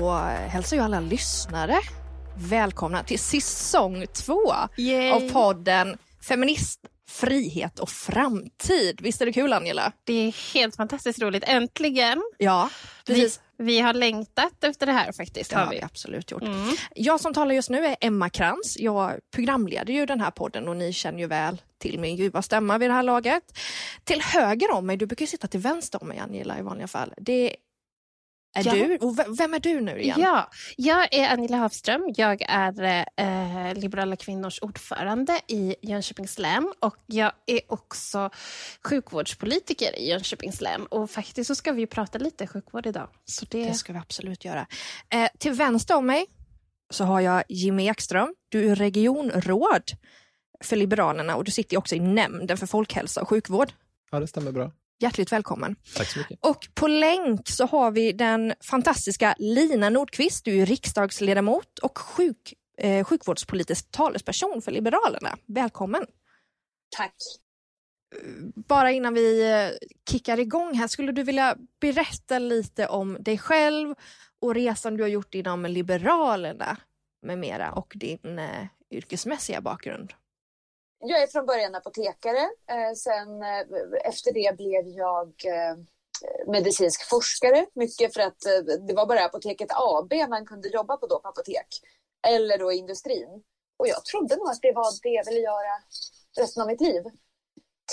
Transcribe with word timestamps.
då 0.00 0.12
hälsar 0.48 0.76
jag 0.76 0.84
alla 0.84 1.00
lyssnare 1.00 1.80
välkomna 2.36 3.02
till 3.02 3.18
säsong 3.18 4.06
två 4.12 4.52
Yay. 4.76 5.10
av 5.10 5.32
podden 5.32 5.98
Feminist, 6.28 6.80
frihet 7.08 7.78
och 7.78 7.88
framtid. 7.88 9.00
Visst 9.00 9.22
är 9.22 9.26
det 9.26 9.32
kul 9.32 9.52
Angela? 9.52 9.92
Det 10.04 10.12
är 10.12 10.54
helt 10.54 10.76
fantastiskt 10.76 11.22
roligt. 11.22 11.44
Äntligen! 11.46 12.22
Ja, 12.38 12.70
precis. 13.06 13.40
Vi, 13.56 13.64
vi 13.64 13.80
har 13.80 13.94
längtat 13.94 14.64
efter 14.64 14.86
det 14.86 14.92
här 14.92 15.12
faktiskt. 15.12 15.50
Det 15.50 15.56
har 15.56 15.70
vi 15.70 15.82
absolut 15.82 16.30
gjort. 16.30 16.42
Mm. 16.42 16.76
Jag 16.94 17.20
som 17.20 17.34
talar 17.34 17.54
just 17.54 17.70
nu 17.70 17.86
är 17.86 17.96
Emma 18.00 18.30
Krantz. 18.30 18.78
Jag 18.78 19.12
programleder 19.34 19.94
ju 19.94 20.06
den 20.06 20.20
här 20.20 20.30
podden 20.30 20.68
och 20.68 20.76
ni 20.76 20.92
känner 20.92 21.18
ju 21.18 21.26
väl 21.26 21.62
till 21.78 21.98
min 21.98 22.16
ljuva 22.16 22.42
stämma 22.42 22.78
vid 22.78 22.90
det 22.90 22.94
här 22.94 23.02
laget. 23.02 23.58
Till 24.04 24.22
höger 24.22 24.72
om 24.72 24.86
mig, 24.86 24.96
du 24.96 25.06
brukar 25.06 25.22
ju 25.22 25.26
sitta 25.26 25.46
till 25.46 25.60
vänster 25.60 26.02
om 26.02 26.08
mig 26.08 26.18
Angela 26.18 26.58
i 26.58 26.62
vanliga 26.62 26.88
fall. 26.88 27.14
Det 27.16 27.56
är 28.54 28.66
Ja. 28.66 28.72
du. 28.74 28.96
Och 28.96 29.18
vem 29.40 29.54
är 29.54 29.58
du 29.58 29.80
nu 29.80 30.00
igen? 30.00 30.20
Ja, 30.20 30.50
jag 30.76 31.14
är 31.14 31.28
Angela 31.28 31.56
Hafström. 31.56 32.12
Jag 32.16 32.42
är 32.48 33.04
eh, 33.16 33.74
Liberala 33.74 34.16
kvinnors 34.16 34.58
ordförande 34.62 35.40
i 35.46 35.74
Jönköpings 35.82 36.38
län 36.38 36.72
och 36.80 36.96
jag 37.06 37.32
är 37.46 37.60
också 37.68 38.30
sjukvårdspolitiker 38.84 39.98
i 39.98 40.08
Jönköpings 40.08 40.60
län. 40.60 40.86
Och 40.86 41.10
faktiskt 41.10 41.48
så 41.48 41.54
ska 41.54 41.72
vi 41.72 41.80
ju 41.80 41.86
prata 41.86 42.18
lite 42.18 42.46
sjukvård 42.46 42.86
idag. 42.86 43.08
Så 43.24 43.46
det... 43.50 43.64
Det 43.64 43.74
ska 43.74 43.92
vi 43.92 43.98
absolut 43.98 44.44
göra. 44.44 44.66
Eh, 45.08 45.28
till 45.38 45.52
vänster 45.52 45.96
om 45.96 46.06
mig 46.06 46.26
så 46.90 47.04
har 47.04 47.20
jag 47.20 47.42
Jimmy 47.48 47.88
Ekström. 47.88 48.34
Du 48.48 48.70
är 48.70 48.74
regionråd 48.76 49.82
för 50.64 50.76
Liberalerna 50.76 51.36
och 51.36 51.44
du 51.44 51.50
sitter 51.50 51.76
också 51.76 51.94
i 51.94 52.00
nämnden 52.00 52.56
för 52.56 52.66
folkhälsa 52.66 53.22
och 53.22 53.28
sjukvård. 53.28 53.72
Ja, 54.10 54.20
det 54.20 54.26
stämmer 54.26 54.52
bra. 54.52 54.72
Hjärtligt 54.98 55.32
välkommen. 55.32 55.76
Tack 55.96 56.08
så 56.08 56.18
mycket. 56.18 56.38
Och 56.42 56.68
på 56.74 56.86
länk 56.88 57.48
så 57.48 57.66
har 57.66 57.90
vi 57.90 58.12
den 58.12 58.54
fantastiska 58.60 59.34
Lina 59.38 59.90
Nordqvist. 59.90 60.44
Du 60.44 60.60
är 60.60 60.66
riksdagsledamot 60.66 61.78
och 61.78 61.98
sjuk, 61.98 62.54
eh, 62.78 63.04
sjukvårdspolitisk 63.04 63.90
talesperson 63.90 64.62
för 64.62 64.72
Liberalerna. 64.72 65.36
Välkommen! 65.46 66.06
Tack. 66.96 67.14
Bara 68.68 68.92
innan 68.92 69.14
vi 69.14 69.52
eh, 69.52 69.88
kickar 70.10 70.40
igång 70.40 70.74
här, 70.74 70.86
skulle 70.86 71.12
du 71.12 71.22
vilja 71.22 71.56
berätta 71.80 72.38
lite 72.38 72.86
om 72.86 73.16
dig 73.20 73.38
själv 73.38 73.94
och 74.40 74.54
resan 74.54 74.96
du 74.96 75.02
har 75.02 75.08
gjort 75.08 75.34
inom 75.34 75.66
Liberalerna 75.66 76.76
med 77.22 77.38
mera 77.38 77.72
och 77.72 77.92
din 77.96 78.38
eh, 78.38 78.66
yrkesmässiga 78.90 79.60
bakgrund? 79.60 80.12
Jag 81.06 81.22
är 81.22 81.26
från 81.26 81.46
början 81.46 81.74
apotekare. 81.74 82.50
Eh, 82.70 82.92
sen 82.96 83.42
eh, 83.42 83.60
efter 84.04 84.32
det 84.32 84.56
blev 84.56 84.88
jag 84.88 85.28
eh, 85.44 85.76
medicinsk 86.46 87.08
forskare. 87.08 87.66
Mycket 87.74 88.14
för 88.14 88.20
att 88.20 88.46
eh, 88.46 88.76
det 88.86 88.94
var 88.94 89.06
bara 89.06 89.24
Apoteket 89.24 89.68
AB 89.70 90.12
man 90.28 90.46
kunde 90.46 90.68
jobba 90.68 90.96
på 90.96 91.06
då 91.06 91.20
på 91.20 91.28
apotek. 91.28 91.66
Eller 92.26 92.58
då 92.58 92.72
i 92.72 92.76
industrin. 92.76 93.42
Och 93.76 93.88
jag 93.88 94.04
trodde 94.04 94.36
nog 94.36 94.48
att 94.48 94.62
det 94.62 94.72
var 94.72 95.02
det 95.02 95.08
jag 95.08 95.24
ville 95.24 95.40
göra 95.40 95.74
resten 96.38 96.62
av 96.62 96.66
mitt 96.66 96.80
liv. 96.80 97.02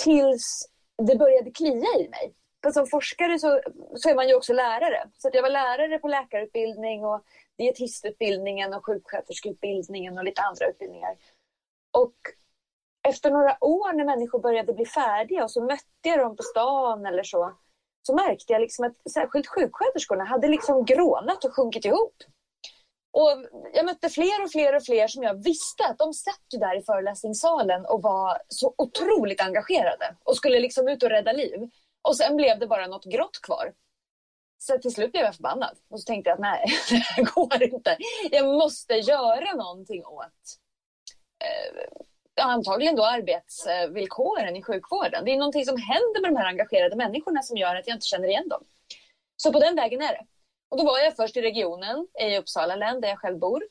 Tills 0.04 0.68
det 1.02 1.16
började 1.16 1.50
klia 1.50 1.88
i 1.98 2.08
mig. 2.08 2.34
För 2.62 2.70
som 2.70 2.86
forskare 2.86 3.38
så, 3.38 3.60
så 3.96 4.08
är 4.08 4.14
man 4.14 4.28
ju 4.28 4.34
också 4.34 4.52
lärare. 4.52 5.10
Så 5.18 5.28
att 5.28 5.34
jag 5.34 5.42
var 5.42 5.50
lärare 5.50 5.98
på 5.98 6.08
läkarutbildning 6.08 7.04
och 7.04 7.24
dietistutbildningen 7.58 8.74
och 8.74 8.86
sjuksköterskeutbildningen 8.86 10.18
och 10.18 10.24
lite 10.24 10.42
andra 10.42 10.68
utbildningar. 10.68 11.16
Och 11.90 12.14
efter 13.08 13.30
några 13.30 13.64
år 13.64 13.92
när 13.92 14.04
människor 14.04 14.38
började 14.38 14.72
bli 14.72 14.86
färdiga 14.86 15.44
och 15.44 15.50
så 15.50 15.62
mötte 15.62 16.08
jag 16.08 16.18
dem 16.18 16.36
på 16.36 16.42
stan 16.42 17.06
eller 17.06 17.22
så, 17.22 17.56
så 18.02 18.14
märkte 18.14 18.52
jag 18.52 18.60
liksom 18.60 18.84
att 18.84 19.12
särskilt 19.12 19.46
sjuksköterskorna 19.46 20.24
hade 20.24 20.48
liksom 20.48 20.84
grånat 20.84 21.44
och 21.44 21.56
sjunkit 21.56 21.84
ihop. 21.84 22.14
Och 23.12 23.30
jag 23.74 23.86
mötte 23.86 24.08
fler 24.08 24.44
och 24.44 24.50
fler 24.50 24.76
och 24.76 24.84
fler 24.84 25.08
som 25.08 25.22
jag 25.22 25.44
visste 25.44 25.86
att 25.86 25.98
de 25.98 26.14
satt 26.14 26.44
ju 26.52 26.58
där 26.58 26.78
i 26.78 26.82
föreläsningssalen 26.82 27.86
och 27.86 28.02
var 28.02 28.38
så 28.48 28.74
otroligt 28.78 29.40
engagerade 29.40 30.16
och 30.24 30.36
skulle 30.36 30.60
liksom 30.60 30.88
ut 30.88 31.02
och 31.02 31.10
rädda 31.10 31.32
liv. 31.32 31.70
Och 32.08 32.16
sen 32.16 32.36
blev 32.36 32.58
det 32.58 32.66
bara 32.66 32.86
något 32.86 33.04
grått 33.04 33.40
kvar. 33.42 33.72
Så 34.58 34.78
till 34.78 34.94
slut 34.94 35.12
blev 35.12 35.24
jag 35.24 35.34
förbannad 35.34 35.78
och 35.90 36.00
så 36.00 36.04
tänkte 36.04 36.30
jag 36.30 36.34
att 36.34 36.40
nej, 36.40 36.66
det 36.90 36.96
här 36.96 37.24
går 37.34 37.62
inte. 37.62 37.96
Jag 38.30 38.46
måste 38.46 38.94
göra 38.94 39.54
någonting 39.54 40.04
åt 40.04 40.58
eh, 41.44 42.06
antagligen 42.44 42.96
då 42.96 43.04
arbetsvillkoren 43.04 44.56
i 44.56 44.62
sjukvården. 44.62 45.24
Det 45.24 45.30
är 45.30 45.36
någonting 45.36 45.64
som 45.64 45.76
händer 45.76 46.20
med 46.20 46.30
de 46.30 46.36
här 46.36 46.46
engagerade 46.46 46.96
människorna 46.96 47.42
som 47.42 47.56
gör 47.56 47.76
att 47.76 47.86
jag 47.86 47.96
inte 47.96 48.06
känner 48.06 48.28
igen 48.28 48.48
dem. 48.48 48.64
Så 49.36 49.52
på 49.52 49.60
den 49.60 49.76
vägen 49.76 50.02
är 50.02 50.12
det. 50.12 50.26
Och 50.68 50.78
då 50.78 50.84
var 50.84 50.98
jag 50.98 51.16
först 51.16 51.36
i 51.36 51.42
regionen 51.42 52.06
i 52.20 52.38
Uppsala 52.38 52.76
län 52.76 53.00
där 53.00 53.08
jag 53.08 53.18
själv 53.18 53.38
bor. 53.38 53.62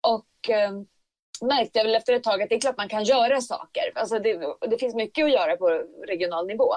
Och 0.00 0.50
eh, 0.50 0.70
märkte 1.42 1.78
jag 1.78 1.84
väl 1.84 1.94
efter 1.94 2.12
ett 2.12 2.22
tag 2.22 2.42
att 2.42 2.48
det 2.48 2.54
är 2.54 2.60
klart 2.60 2.76
man 2.76 2.88
kan 2.88 3.04
göra 3.04 3.40
saker. 3.40 3.92
Alltså 3.94 4.18
det, 4.18 4.56
det 4.60 4.78
finns 4.78 4.94
mycket 4.94 5.24
att 5.24 5.32
göra 5.32 5.56
på 5.56 5.68
regional 6.06 6.46
nivå. 6.46 6.74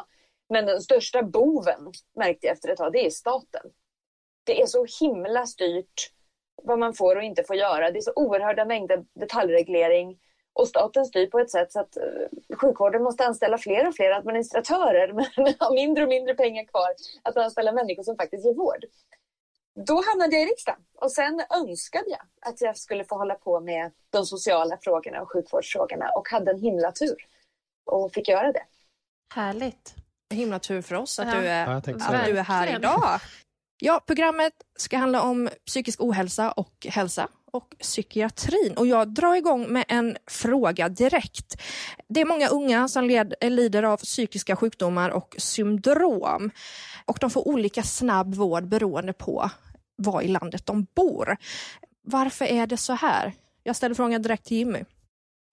Men 0.50 0.66
den 0.66 0.82
största 0.82 1.24
boven 1.24 1.92
märkte 2.16 2.48
jag 2.48 2.54
efter 2.54 2.70
ett 2.70 2.78
tag, 2.78 2.94
det 2.94 3.06
är 3.06 3.10
staten. 3.10 3.72
Det 4.44 4.62
är 4.62 4.66
så 4.66 4.86
himla 5.00 5.46
styrt 5.46 6.12
vad 6.64 6.80
man 6.80 6.94
får 6.94 7.16
och 7.16 7.24
inte 7.24 7.44
får 7.44 7.56
göra. 7.56 7.92
Det 7.92 8.00
är 8.00 8.02
så 8.02 8.14
oerhörda 8.16 8.66
mängder 8.66 9.06
detaljreglering. 9.20 10.20
Och 10.54 10.68
staten 10.68 11.06
styr 11.06 11.28
på 11.28 11.40
ett 11.40 11.52
sätt 11.52 11.72
så 11.72 11.80
att 11.80 11.98
eh, 11.98 12.58
sjukvården 12.58 13.04
måste 13.04 13.26
anställa 13.26 13.58
fler 13.58 13.88
och 13.88 13.96
fler 13.96 14.12
administratörer 14.12 15.14
men 15.38 15.54
har 15.60 15.74
mindre 15.74 16.04
och 16.04 16.10
mindre 16.10 16.36
pengar 16.36 16.66
kvar 16.66 16.90
att 17.24 17.38
anställa 17.38 17.72
människor 17.72 18.04
som 18.04 18.16
faktiskt 18.16 18.46
ger 18.46 18.54
vård. 18.54 18.86
Då 19.88 20.02
hamnade 20.10 20.36
jag 20.36 20.44
i 20.44 20.52
riksdagen 20.52 20.80
och 21.02 21.12
sen 21.12 21.42
önskade 21.68 22.10
jag 22.10 22.22
att 22.42 22.62
jag 22.62 22.78
skulle 22.78 23.06
få 23.06 23.18
hålla 23.18 23.36
på 23.36 23.60
med 23.60 23.92
de 24.10 24.26
sociala 24.26 24.78
frågorna 24.82 25.22
och 25.22 25.32
sjukvårdsfrågorna 25.32 26.10
och 26.10 26.30
hade 26.30 26.52
en 26.52 26.60
himla 26.60 26.92
tur 26.92 27.16
och 27.86 28.14
fick 28.14 28.28
göra 28.28 28.52
det. 28.52 28.64
Härligt. 29.34 29.96
Himla 30.34 30.60
tur 30.60 30.82
för 30.82 30.96
oss 30.96 31.20
att, 31.20 31.28
Ja. 31.28 31.34
du, 31.42 31.48
är, 31.48 31.66
Ja, 31.68 31.78
att 31.78 32.26
du 32.26 32.38
är 32.38 32.44
här 32.44 32.76
idag. 32.76 33.20
Ja, 33.82 34.02
programmet 34.08 34.54
ska 34.80 34.98
handla 34.98 35.22
om 35.22 35.50
psykisk 35.66 36.02
ohälsa 36.02 36.52
och 36.52 36.88
hälsa 36.90 37.28
och 37.54 37.76
psykiatrin. 37.80 38.74
Och 38.78 38.88
jag 38.88 39.14
drar 39.14 39.36
igång 39.36 39.74
med 39.74 39.86
en 39.88 40.18
fråga 40.28 40.90
direkt. 40.90 41.62
Det 42.10 42.22
är 42.22 42.26
många 42.26 42.48
unga 42.48 42.88
som 42.88 43.06
led, 43.06 43.34
lider 43.42 43.84
av 43.84 43.98
psykiska 43.98 44.56
sjukdomar 44.56 45.10
och 45.10 45.36
syndrom. 45.38 46.52
Och 47.06 47.18
de 47.22 47.30
får 47.30 47.48
olika 47.48 47.84
snabb 47.84 48.36
vård 48.36 48.68
beroende 48.68 49.14
på 49.14 49.50
var 49.96 50.22
i 50.22 50.28
landet 50.28 50.66
de 50.66 50.88
bor. 50.96 51.38
Varför 52.02 52.46
är 52.46 52.68
det 52.68 52.78
så 52.78 52.94
här? 52.94 53.34
Jag 53.64 53.76
ställer 53.76 53.96
frågan 53.96 54.22
direkt 54.22 54.46
till 54.46 54.58
Jimmy. 54.58 54.84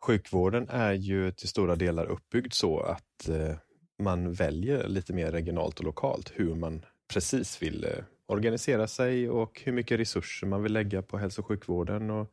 Sjukvården 0.06 0.68
är 0.68 0.92
ju 0.92 1.32
till 1.32 1.48
stora 1.48 1.76
delar 1.76 2.06
uppbyggd 2.06 2.52
så 2.52 2.80
att 2.80 3.28
eh, 3.28 3.56
man 4.02 4.32
väljer 4.32 4.88
lite 4.88 5.12
mer 5.12 5.32
regionalt 5.32 5.78
och 5.78 5.84
lokalt 5.84 6.32
hur 6.34 6.54
man 6.54 6.84
precis 7.12 7.62
vill 7.62 7.84
eh, 7.84 8.04
organisera 8.30 8.86
sig 8.86 9.30
och 9.30 9.60
hur 9.64 9.72
mycket 9.72 10.00
resurser 10.00 10.46
man 10.46 10.62
vill 10.62 10.72
lägga 10.72 11.02
på 11.02 11.18
hälso 11.18 11.40
och 11.42 11.46
sjukvården 11.46 12.10
och 12.10 12.32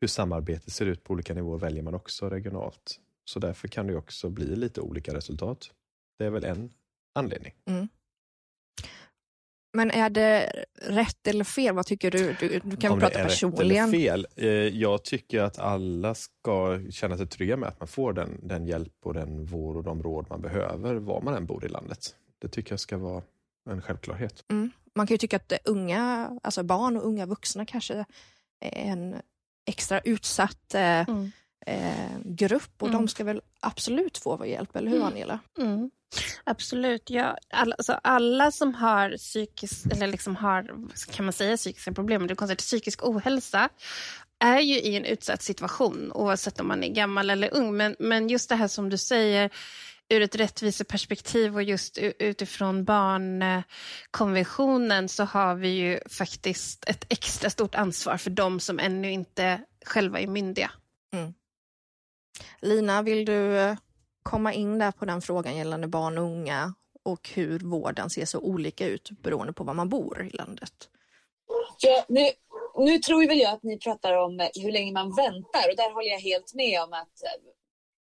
hur 0.00 0.08
samarbetet 0.08 0.72
ser 0.72 0.86
ut 0.86 1.04
på 1.04 1.12
olika 1.12 1.34
nivåer 1.34 1.58
väljer 1.58 1.82
man 1.82 1.94
också 1.94 2.28
regionalt. 2.30 3.00
Så 3.24 3.38
därför 3.38 3.68
kan 3.68 3.86
det 3.86 3.96
också 3.96 4.30
bli 4.30 4.56
lite 4.56 4.80
olika 4.80 5.14
resultat. 5.14 5.70
Det 6.18 6.24
är 6.24 6.30
väl 6.30 6.44
en 6.44 6.70
anledning. 7.14 7.52
Men 9.74 9.90
är 9.90 10.10
det 10.10 10.64
rätt 10.82 11.26
eller 11.26 11.44
fel? 11.44 11.74
Vad 11.74 11.86
tycker 11.86 12.10
du? 12.10 12.36
Du, 12.40 12.60
du 12.64 12.76
kan 12.76 12.92
Om 12.92 12.98
väl 12.98 13.10
prata 13.10 13.24
personligen. 13.24 13.88
eller 13.88 13.98
fel. 13.98 14.26
Eh, 14.36 14.46
Jag 14.80 15.04
tycker 15.04 15.40
att 15.40 15.58
alla 15.58 16.14
ska 16.14 16.80
känna 16.90 17.16
sig 17.16 17.26
trygga 17.26 17.56
med 17.56 17.68
att 17.68 17.80
man 17.80 17.88
får 17.88 18.12
den, 18.12 18.40
den 18.42 18.66
hjälp 18.66 18.92
och 19.04 19.14
den 19.14 19.44
vård 19.44 19.76
och 19.76 19.82
de 19.84 20.02
råd 20.02 20.26
man 20.30 20.40
behöver 20.40 20.94
var 20.94 21.20
man 21.22 21.34
än 21.34 21.46
bor 21.46 21.64
i 21.64 21.68
landet. 21.68 22.16
Det 22.38 22.48
tycker 22.48 22.72
jag 22.72 22.80
ska 22.80 22.98
vara 22.98 23.22
en 23.72 23.82
självklarhet. 23.82 24.44
Mm. 24.50 24.70
Man 24.94 25.06
kan 25.06 25.14
ju 25.14 25.18
tycka 25.18 25.36
att 25.36 25.48
det 25.48 25.58
unga, 25.64 26.30
alltså 26.42 26.62
barn 26.62 26.96
och 26.96 27.06
unga 27.06 27.26
vuxna 27.26 27.66
kanske 27.66 27.94
är 28.60 28.90
en 28.90 29.16
extra 29.66 30.00
utsatt 30.00 30.74
eh, 30.74 30.80
Mm. 31.08 31.32
eh, 31.66 32.18
grupp 32.24 32.82
och 32.82 32.88
Mm. 32.88 33.00
de 33.00 33.08
ska 33.08 33.24
väl 33.24 33.40
absolut 33.60 34.18
få 34.18 34.36
vår 34.36 34.46
hjälp, 34.46 34.76
eller 34.76 34.90
hur 34.90 34.96
Mm. 34.96 35.08
Angela? 35.08 35.38
Mm. 35.58 35.90
Absolut. 36.44 37.10
Ja, 37.10 37.36
alla, 37.50 37.74
alltså 37.78 37.92
alla 38.02 38.50
som 38.50 38.74
har 38.74 39.16
psykisk, 39.16 39.86
eller 39.92 40.06
liksom 40.06 40.36
har, 40.36 40.62
kan 41.12 41.24
man 41.24 41.32
säga 41.32 41.56
psykiska 41.56 41.92
problem, 41.92 42.26
det 42.26 42.32
är 42.32 42.36
konstigt, 42.36 42.58
psykisk 42.58 43.04
ohälsa 43.04 43.68
är 44.38 44.60
ju 44.60 44.74
i 44.74 44.96
en 44.96 45.04
utsatt 45.04 45.42
situation 45.42 46.12
oavsett 46.12 46.60
om 46.60 46.68
man 46.68 46.84
är 46.84 46.88
gammal 46.88 47.30
eller 47.30 47.54
ung. 47.54 47.76
Men, 47.76 47.96
men 47.98 48.28
just 48.28 48.48
det 48.48 48.54
här 48.56 48.68
som 48.68 48.88
du 48.90 48.98
säger 48.98 49.50
ur 50.08 50.22
ett 50.22 50.36
rättviseperspektiv 50.36 51.54
och 51.54 51.62
just 51.62 51.98
utifrån 51.98 52.84
barnkonventionen 52.84 55.08
så 55.08 55.24
har 55.24 55.54
vi 55.54 55.68
ju 55.68 56.00
faktiskt 56.08 56.88
ett 56.88 57.06
extra 57.08 57.50
stort 57.50 57.74
ansvar 57.74 58.16
för 58.16 58.30
de 58.30 58.60
som 58.60 58.78
ännu 58.78 59.10
inte 59.10 59.60
själva 59.84 60.20
är 60.20 60.26
myndiga. 60.26 60.70
Lina, 62.60 63.02
vill 63.02 63.24
du 63.24 63.58
eh, 63.58 63.76
komma 64.22 64.52
in 64.52 64.78
där 64.78 64.92
på 64.92 65.04
den 65.04 65.22
frågan 65.22 65.56
gällande 65.56 65.88
barn 65.88 66.18
och 66.18 66.24
unga 66.24 66.74
och 67.02 67.30
hur 67.34 67.58
vården 67.58 68.10
ser 68.10 68.24
så 68.24 68.40
olika 68.40 68.86
ut 68.86 69.10
beroende 69.10 69.52
på 69.52 69.64
var 69.64 69.74
man 69.74 69.88
bor 69.88 70.26
i 70.26 70.30
landet? 70.30 70.72
Ja, 71.78 72.04
nu 72.08 72.30
nu 72.78 72.98
tror 72.98 73.28
väl 73.28 73.38
jag 73.38 73.52
att 73.52 73.62
ni 73.62 73.78
pratar 73.78 74.12
om 74.12 74.48
hur 74.54 74.72
länge 74.72 74.92
man 74.92 75.16
väntar 75.16 75.70
och 75.70 75.76
där 75.76 75.94
håller 75.94 76.10
jag 76.10 76.20
helt 76.20 76.54
med 76.54 76.82
om 76.82 76.92
att 76.92 77.22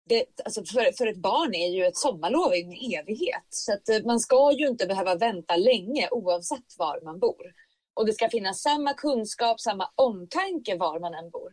det, 0.08 0.24
alltså 0.44 0.64
för, 0.64 0.96
för 0.96 1.06
ett 1.06 1.16
barn 1.16 1.54
är 1.54 1.68
ju 1.68 1.84
ett 1.84 1.96
sommarlov 1.96 2.52
en 2.52 2.72
evighet. 2.72 3.46
Så 3.48 3.72
att 3.72 3.88
eh, 3.88 4.04
man 4.04 4.20
ska 4.20 4.52
ju 4.52 4.68
inte 4.68 4.86
behöva 4.86 5.14
vänta 5.14 5.56
länge 5.56 6.08
oavsett 6.10 6.78
var 6.78 7.00
man 7.04 7.18
bor. 7.18 7.52
Och 7.94 8.06
det 8.06 8.12
ska 8.12 8.28
finnas 8.28 8.62
samma 8.62 8.94
kunskap, 8.94 9.60
samma 9.60 9.88
omtanke 9.94 10.76
var 10.76 11.00
man 11.00 11.14
än 11.14 11.30
bor. 11.30 11.52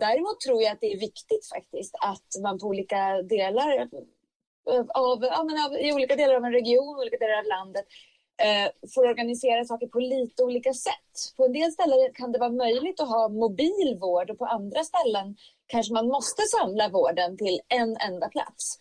Däremot 0.00 0.40
tror 0.40 0.62
jag 0.62 0.72
att 0.72 0.80
det 0.80 0.92
är 0.92 1.00
viktigt 1.00 1.48
faktiskt 1.54 1.94
att 2.00 2.42
man 2.42 2.58
på 2.58 2.66
olika 2.66 3.22
delar 3.22 3.88
av, 4.94 5.24
ja, 5.24 5.44
men 5.44 5.64
av, 5.64 5.78
i 5.80 5.92
olika 5.92 6.16
delar 6.16 6.34
av 6.34 6.44
en 6.44 6.52
region, 6.52 6.96
olika 6.96 7.16
delar 7.16 7.38
av 7.38 7.44
landet 7.44 7.84
eh, 8.42 8.90
får 8.94 9.06
organisera 9.06 9.64
saker 9.64 9.86
på 9.86 9.98
lite 9.98 10.42
olika 10.42 10.72
sätt. 10.72 11.34
På 11.36 11.44
en 11.44 11.52
del 11.52 11.72
ställen 11.72 12.12
kan 12.14 12.32
det 12.32 12.38
vara 12.38 12.50
möjligt 12.50 13.00
att 13.00 13.08
ha 13.08 13.28
mobil 13.28 13.98
vård 14.00 14.30
och 14.30 14.38
på 14.38 14.46
andra 14.46 14.84
ställen 14.84 15.36
kanske 15.66 15.92
man 15.92 16.08
måste 16.08 16.42
samla 16.42 16.88
vården 16.88 17.36
till 17.36 17.60
en 17.68 17.96
enda 17.96 18.28
plats. 18.28 18.78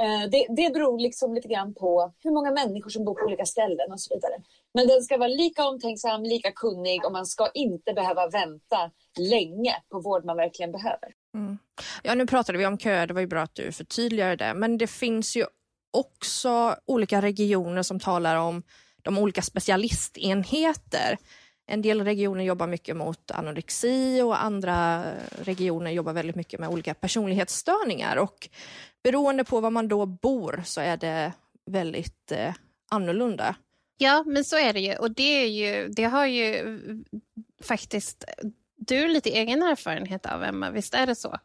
Eh, 0.00 0.30
det, 0.30 0.46
det 0.56 0.72
beror 0.72 0.98
liksom 0.98 1.34
lite 1.34 1.48
grann 1.48 1.74
på 1.74 2.12
hur 2.20 2.30
många 2.30 2.50
människor 2.50 2.90
som 2.90 3.04
bor 3.04 3.14
på 3.14 3.26
olika 3.26 3.46
ställen 3.46 3.92
och 3.92 4.00
så 4.00 4.14
vidare. 4.14 4.34
Men 4.74 4.86
den 4.86 5.02
ska 5.02 5.16
vara 5.16 5.28
lika 5.28 5.64
omtänksam, 5.64 6.22
lika 6.22 6.52
kunnig 6.52 7.04
och 7.04 7.12
man 7.12 7.26
ska 7.26 7.50
inte 7.54 7.92
behöva 7.92 8.28
vänta 8.28 8.90
länge 9.18 9.74
på 9.90 10.00
vård 10.00 10.24
man 10.24 10.36
verkligen 10.36 10.72
behöver. 10.72 11.14
Mm. 11.34 11.58
Ja, 12.02 12.14
nu 12.14 12.26
pratade 12.26 12.58
vi 12.58 12.66
om 12.66 12.78
köer, 12.78 13.06
det 13.06 13.14
var 13.14 13.20
ju 13.20 13.26
bra 13.26 13.40
att 13.40 13.54
du 13.54 13.72
förtydligade 13.72 14.36
det, 14.36 14.54
men 14.54 14.78
det 14.78 14.86
finns 14.86 15.36
ju 15.36 15.46
också 15.90 16.76
olika 16.86 17.22
regioner 17.22 17.82
som 17.82 18.00
talar 18.00 18.36
om 18.36 18.62
de 19.02 19.18
olika 19.18 19.42
specialistenheter. 19.42 21.18
En 21.72 21.82
del 21.82 22.04
regioner 22.04 22.44
jobbar 22.44 22.66
mycket 22.66 22.96
mot 22.96 23.30
anorexi 23.30 24.22
och 24.22 24.42
andra 24.44 25.04
regioner 25.42 25.90
jobbar 25.90 26.12
väldigt 26.12 26.36
mycket 26.36 26.60
med 26.60 26.68
olika 26.68 26.94
personlighetsstörningar 26.94 28.16
och 28.16 28.48
beroende 29.02 29.44
på 29.44 29.60
var 29.60 29.70
man 29.70 29.88
då 29.88 30.06
bor 30.06 30.62
så 30.64 30.80
är 30.80 30.96
det 30.96 31.32
väldigt 31.66 32.32
eh, 32.32 32.54
annorlunda. 32.90 33.54
Ja, 33.98 34.24
men 34.26 34.44
så 34.44 34.56
är 34.56 34.72
det 34.72 34.80
ju 34.80 34.96
och 34.96 35.10
det, 35.10 35.22
är 35.42 35.46
ju, 35.46 35.88
det 35.88 36.04
har 36.04 36.26
ju 36.26 36.78
faktiskt 37.62 38.24
du 38.76 39.08
lite 39.08 39.30
egen 39.30 39.62
erfarenhet 39.62 40.26
av, 40.26 40.42
Emma. 40.44 40.70
Visst 40.70 40.94
är 40.94 41.06
det 41.06 41.14
så? 41.14 41.38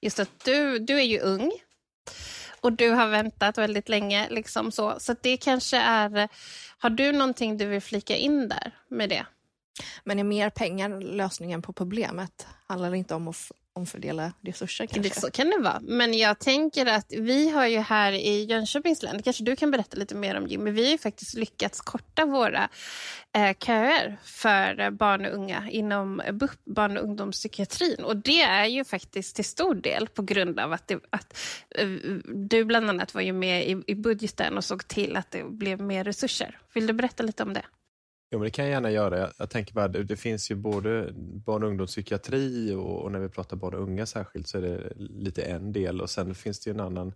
Just 0.00 0.18
att 0.18 0.44
du, 0.44 0.78
du 0.78 0.98
är 0.98 1.04
ju 1.04 1.20
ung 1.20 1.52
och 2.60 2.72
du 2.72 2.90
har 2.90 3.08
väntat 3.08 3.58
väldigt 3.58 3.88
länge. 3.88 4.28
Liksom 4.30 4.72
så 4.72 4.94
så 4.98 5.14
det 5.20 5.36
kanske 5.36 5.76
är... 5.76 6.28
Har 6.78 6.90
du 6.90 7.12
någonting 7.12 7.56
du 7.56 7.66
vill 7.66 7.80
flika 7.80 8.16
in 8.16 8.48
där 8.48 8.70
med 8.88 9.08
det? 9.08 9.26
Men 10.04 10.18
är 10.18 10.24
mer 10.24 10.50
pengar 10.50 11.00
lösningen 11.00 11.62
på 11.62 11.72
problemet? 11.72 12.46
Handlar 12.66 12.90
det 12.90 12.98
inte 12.98 13.14
om 13.14 13.28
att 13.28 13.52
omfördela 13.74 14.32
resurser 14.40 14.86
kanske? 14.86 15.14
Det, 15.14 15.20
så 15.20 15.30
kan 15.30 15.50
det 15.50 15.58
vara. 15.58 15.80
Men 15.82 16.14
jag 16.14 16.38
tänker 16.38 16.86
att 16.86 17.12
vi 17.12 17.50
har 17.50 17.66
ju 17.66 17.78
här 17.78 18.12
i 18.12 18.44
Jönköpings 18.44 19.02
län, 19.02 19.22
kanske 19.22 19.44
du 19.44 19.56
kan 19.56 19.70
berätta 19.70 19.96
lite 19.96 20.14
mer 20.14 20.36
om 20.36 20.46
Jimmy, 20.46 20.70
vi 20.70 20.84
har 20.84 20.90
ju 20.90 20.98
faktiskt 20.98 21.34
lyckats 21.34 21.80
korta 21.80 22.26
våra 22.26 22.68
eh, 23.32 23.56
köer 23.56 24.16
för 24.24 24.90
barn 24.90 25.26
och 25.26 25.34
unga 25.34 25.70
inom 25.70 26.22
BUP, 26.32 26.64
barn 26.64 26.96
och 26.96 27.04
ungdomspsykiatrin. 27.04 28.04
Och 28.04 28.16
det 28.16 28.42
är 28.42 28.66
ju 28.66 28.84
faktiskt 28.84 29.36
till 29.36 29.44
stor 29.44 29.74
del 29.74 30.08
på 30.08 30.22
grund 30.22 30.60
av 30.60 30.72
att, 30.72 30.88
det, 30.88 30.98
att 31.10 31.38
eh, 31.70 31.88
du 32.34 32.64
bland 32.64 32.90
annat 32.90 33.14
var 33.14 33.22
ju 33.22 33.32
med 33.32 33.68
i, 33.68 33.82
i 33.86 33.94
budgeten 33.94 34.56
och 34.56 34.64
såg 34.64 34.88
till 34.88 35.16
att 35.16 35.30
det 35.30 35.44
blev 35.44 35.80
mer 35.80 36.04
resurser. 36.04 36.58
Vill 36.74 36.86
du 36.86 36.92
berätta 36.92 37.22
lite 37.22 37.42
om 37.42 37.52
det? 37.52 37.64
Jo, 38.34 38.38
men 38.38 38.44
det 38.44 38.50
kan 38.50 38.64
jag 38.64 38.72
gärna 38.72 38.90
göra. 38.90 39.18
Jag, 39.18 39.30
jag 39.38 39.50
tänker 39.50 39.74
bara, 39.74 39.88
det, 39.88 40.04
det, 40.04 40.16
finns 40.16 40.50
ju 40.50 40.54
både 40.54 41.12
barn 41.16 41.62
och 41.62 41.68
ungdomspsykiatri 41.68 42.74
och, 42.74 43.02
och, 43.02 43.12
när 43.12 43.18
vi 43.18 43.28
pratar 43.28 43.56
barn 43.56 43.74
och 43.74 43.82
unga 43.82 44.06
särskilt 44.06 44.48
så 44.48 44.58
är 44.58 44.62
det 44.62 44.92
lite 44.96 45.42
en 45.42 45.72
del 45.72 46.00
och 46.00 46.10
sen 46.10 46.34
finns 46.34 46.60
det 46.60 46.70
ju 46.70 46.74
en 46.74 46.80
annan 46.80 47.14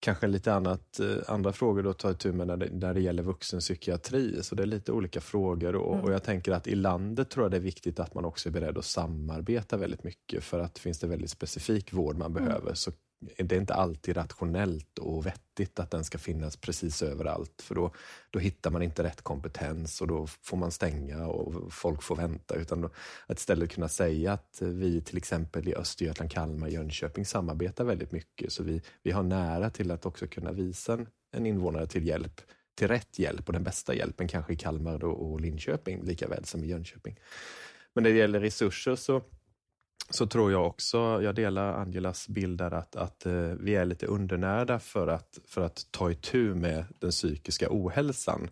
kanske 0.00 0.26
lite 0.26 0.54
annat, 0.54 1.00
eh, 1.00 1.16
andra 1.28 1.52
frågor 1.52 1.90
att 1.90 1.98
ta 1.98 2.10
itu 2.10 2.32
med 2.32 2.46
när 2.46 2.56
det, 2.56 2.68
när 2.72 2.94
det 2.94 3.00
gäller 3.00 3.22
vuxenpsykiatri. 3.22 4.42
Så 4.42 4.54
det 4.54 4.62
är 4.62 4.66
lite 4.66 4.92
olika 4.92 5.20
frågor 5.20 5.76
och, 5.76 5.94
mm. 5.94 6.04
och, 6.04 6.12
jag 6.12 6.22
tänker 6.22 6.52
att 6.52 6.66
i 6.66 6.74
landet 6.74 7.30
tror 7.30 7.44
jag 7.44 7.50
det 7.50 7.56
är 7.56 7.60
viktigt 7.60 8.00
att 8.00 8.14
man 8.14 8.24
också 8.24 8.48
är 8.48 8.52
beredd 8.52 8.78
att 8.78 8.84
samarbeta 8.84 9.76
väldigt 9.76 10.04
mycket 10.04 10.44
för 10.44 10.58
att 10.58 10.78
finns 10.78 10.98
det 10.98 11.06
väldigt 11.06 11.30
specifik 11.30 11.92
vård 11.92 12.18
man 12.18 12.30
mm. 12.30 12.44
behöver 12.44 12.74
så 12.74 12.92
det 13.20 13.52
är 13.52 13.60
inte 13.60 13.74
alltid 13.74 14.16
rationellt 14.16 14.98
och 14.98 15.26
vettigt 15.26 15.80
att 15.80 15.90
den 15.90 16.04
ska 16.04 16.18
finnas 16.18 16.56
precis 16.56 17.02
överallt 17.02 17.62
för 17.62 17.74
då, 17.74 17.92
då 18.30 18.38
hittar 18.38 18.70
man 18.70 18.82
inte 18.82 19.02
rätt 19.02 19.22
kompetens 19.22 20.00
och 20.00 20.06
då 20.06 20.26
får 20.26 20.56
man 20.56 20.70
stänga 20.70 21.26
och 21.26 21.72
folk 21.72 22.02
får 22.02 22.16
vänta. 22.16 22.54
Utan 22.54 22.80
då, 22.80 22.90
att 23.26 23.38
istället 23.38 23.72
kunna 23.72 23.88
säga 23.88 24.32
att 24.32 24.58
vi 24.60 25.00
till 25.00 25.16
exempel 25.16 25.68
i 25.68 25.74
Östergötland, 25.74 26.32
Kalmar, 26.32 26.68
Jönköping 26.68 27.26
samarbetar 27.26 27.84
väldigt 27.84 28.12
mycket 28.12 28.52
så 28.52 28.62
vi, 28.62 28.82
vi 29.02 29.10
har 29.10 29.22
nära 29.22 29.70
till 29.70 29.90
att 29.90 30.06
också 30.06 30.26
kunna 30.26 30.52
visa 30.52 30.92
en, 30.92 31.06
en 31.32 31.46
invånare 31.46 31.86
till 31.86 32.06
hjälp 32.06 32.40
till 32.74 32.88
rätt 32.88 33.18
hjälp 33.18 33.46
och 33.46 33.52
den 33.52 33.64
bästa 33.64 33.94
hjälpen 33.94 34.28
kanske 34.28 34.52
i 34.52 34.56
Kalmar 34.56 35.04
och 35.04 35.40
Linköping 35.40 36.02
lika 36.02 36.28
väl 36.28 36.44
som 36.44 36.64
i 36.64 36.66
Jönköping. 36.66 37.16
Men 37.94 38.04
när 38.04 38.10
det 38.10 38.16
gäller 38.16 38.40
resurser 38.40 38.96
så 38.96 39.22
så 40.10 40.26
tror 40.26 40.52
jag 40.52 40.66
också, 40.66 40.98
jag 41.22 41.34
delar 41.34 41.72
Angelas 41.72 42.28
bild 42.28 42.58
där 42.58 42.70
att, 42.70 42.96
att 42.96 43.26
eh, 43.26 43.32
vi 43.32 43.74
är 43.74 43.84
lite 43.84 44.06
undernärda 44.06 44.78
för 44.78 45.08
att, 45.08 45.38
för 45.46 45.60
att 45.60 45.86
ta 45.90 46.10
itu 46.10 46.54
med 46.54 46.84
den 46.98 47.10
psykiska 47.10 47.66
ohälsan. 47.70 48.50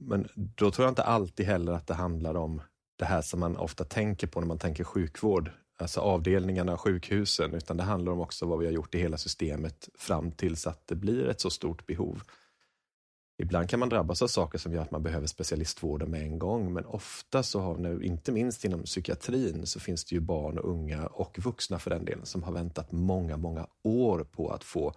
Men 0.00 0.28
då 0.34 0.70
tror 0.70 0.84
jag 0.84 0.90
inte 0.90 1.02
alltid 1.02 1.46
heller 1.46 1.72
att 1.72 1.86
det 1.86 1.94
handlar 1.94 2.34
om 2.34 2.62
det 2.96 3.04
här 3.04 3.22
som 3.22 3.40
man 3.40 3.56
ofta 3.56 3.84
tänker 3.84 4.26
på 4.26 4.40
när 4.40 4.46
man 4.46 4.58
tänker 4.58 4.84
sjukvård, 4.84 5.50
alltså 5.78 6.00
avdelningarna, 6.00 6.78
sjukhusen, 6.78 7.54
utan 7.54 7.76
det 7.76 7.82
handlar 7.82 8.12
om 8.12 8.20
också 8.20 8.46
vad 8.46 8.58
vi 8.58 8.66
har 8.66 8.72
gjort 8.72 8.94
i 8.94 8.98
hela 8.98 9.16
systemet 9.16 9.88
fram 9.98 10.32
tills 10.32 10.66
att 10.66 10.86
det 10.86 10.94
blir 10.94 11.28
ett 11.28 11.40
så 11.40 11.50
stort 11.50 11.86
behov. 11.86 12.22
Ibland 13.38 13.70
kan 13.70 13.80
man 13.80 13.88
drabbas 13.88 14.22
av 14.22 14.26
saker 14.26 14.58
som 14.58 14.72
gör 14.72 14.82
att 14.82 14.90
man 14.90 15.02
behöver 15.02 15.26
specialistvården 15.26 16.10
med 16.10 16.22
en 16.22 16.38
gång, 16.38 16.72
men 16.72 16.86
ofta 16.86 17.42
så 17.42 17.60
har 17.60 17.76
nu, 17.76 18.02
inte 18.02 18.32
minst 18.32 18.64
inom 18.64 18.82
psykiatrin, 18.82 19.66
så 19.66 19.80
finns 19.80 20.04
det 20.04 20.14
ju 20.14 20.20
barn 20.20 20.58
och 20.58 20.70
unga 20.70 21.06
och 21.06 21.38
vuxna 21.38 21.78
för 21.78 21.90
den 21.90 22.04
delen 22.04 22.26
som 22.26 22.42
har 22.42 22.52
väntat 22.52 22.92
många, 22.92 23.36
många 23.36 23.66
år 23.82 24.24
på 24.24 24.50
att 24.50 24.64
få, 24.64 24.94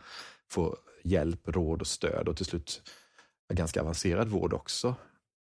få 0.50 0.78
hjälp, 1.04 1.42
råd 1.46 1.82
och 1.82 1.88
stöd 1.88 2.28
och 2.28 2.38
till 2.38 2.46
slut 2.46 2.82
ganska 3.54 3.82
avancerad 3.82 4.28
vård 4.28 4.54
också. 4.54 4.96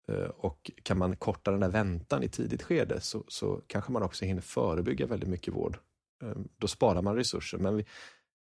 Eh, 0.09 0.29
och 0.37 0.71
kan 0.83 0.99
man 0.99 1.17
korta 1.17 1.51
den 1.51 1.61
där 1.61 1.69
väntan 1.69 2.23
i 2.23 2.29
tidigt 2.29 2.63
skede 2.63 3.01
så, 3.01 3.25
så 3.29 3.61
kanske 3.67 3.93
man 3.93 4.03
också 4.03 4.25
hinner 4.25 4.43
förebygga 4.43 5.07
väldigt 5.07 5.29
mycket 5.29 5.55
vård. 5.55 5.79
Eh, 6.23 6.37
då 6.57 6.69
sparar 6.69 7.03
man 7.03 7.17
resurser, 7.17 7.59
men 7.59 7.77
vi, 7.77 7.87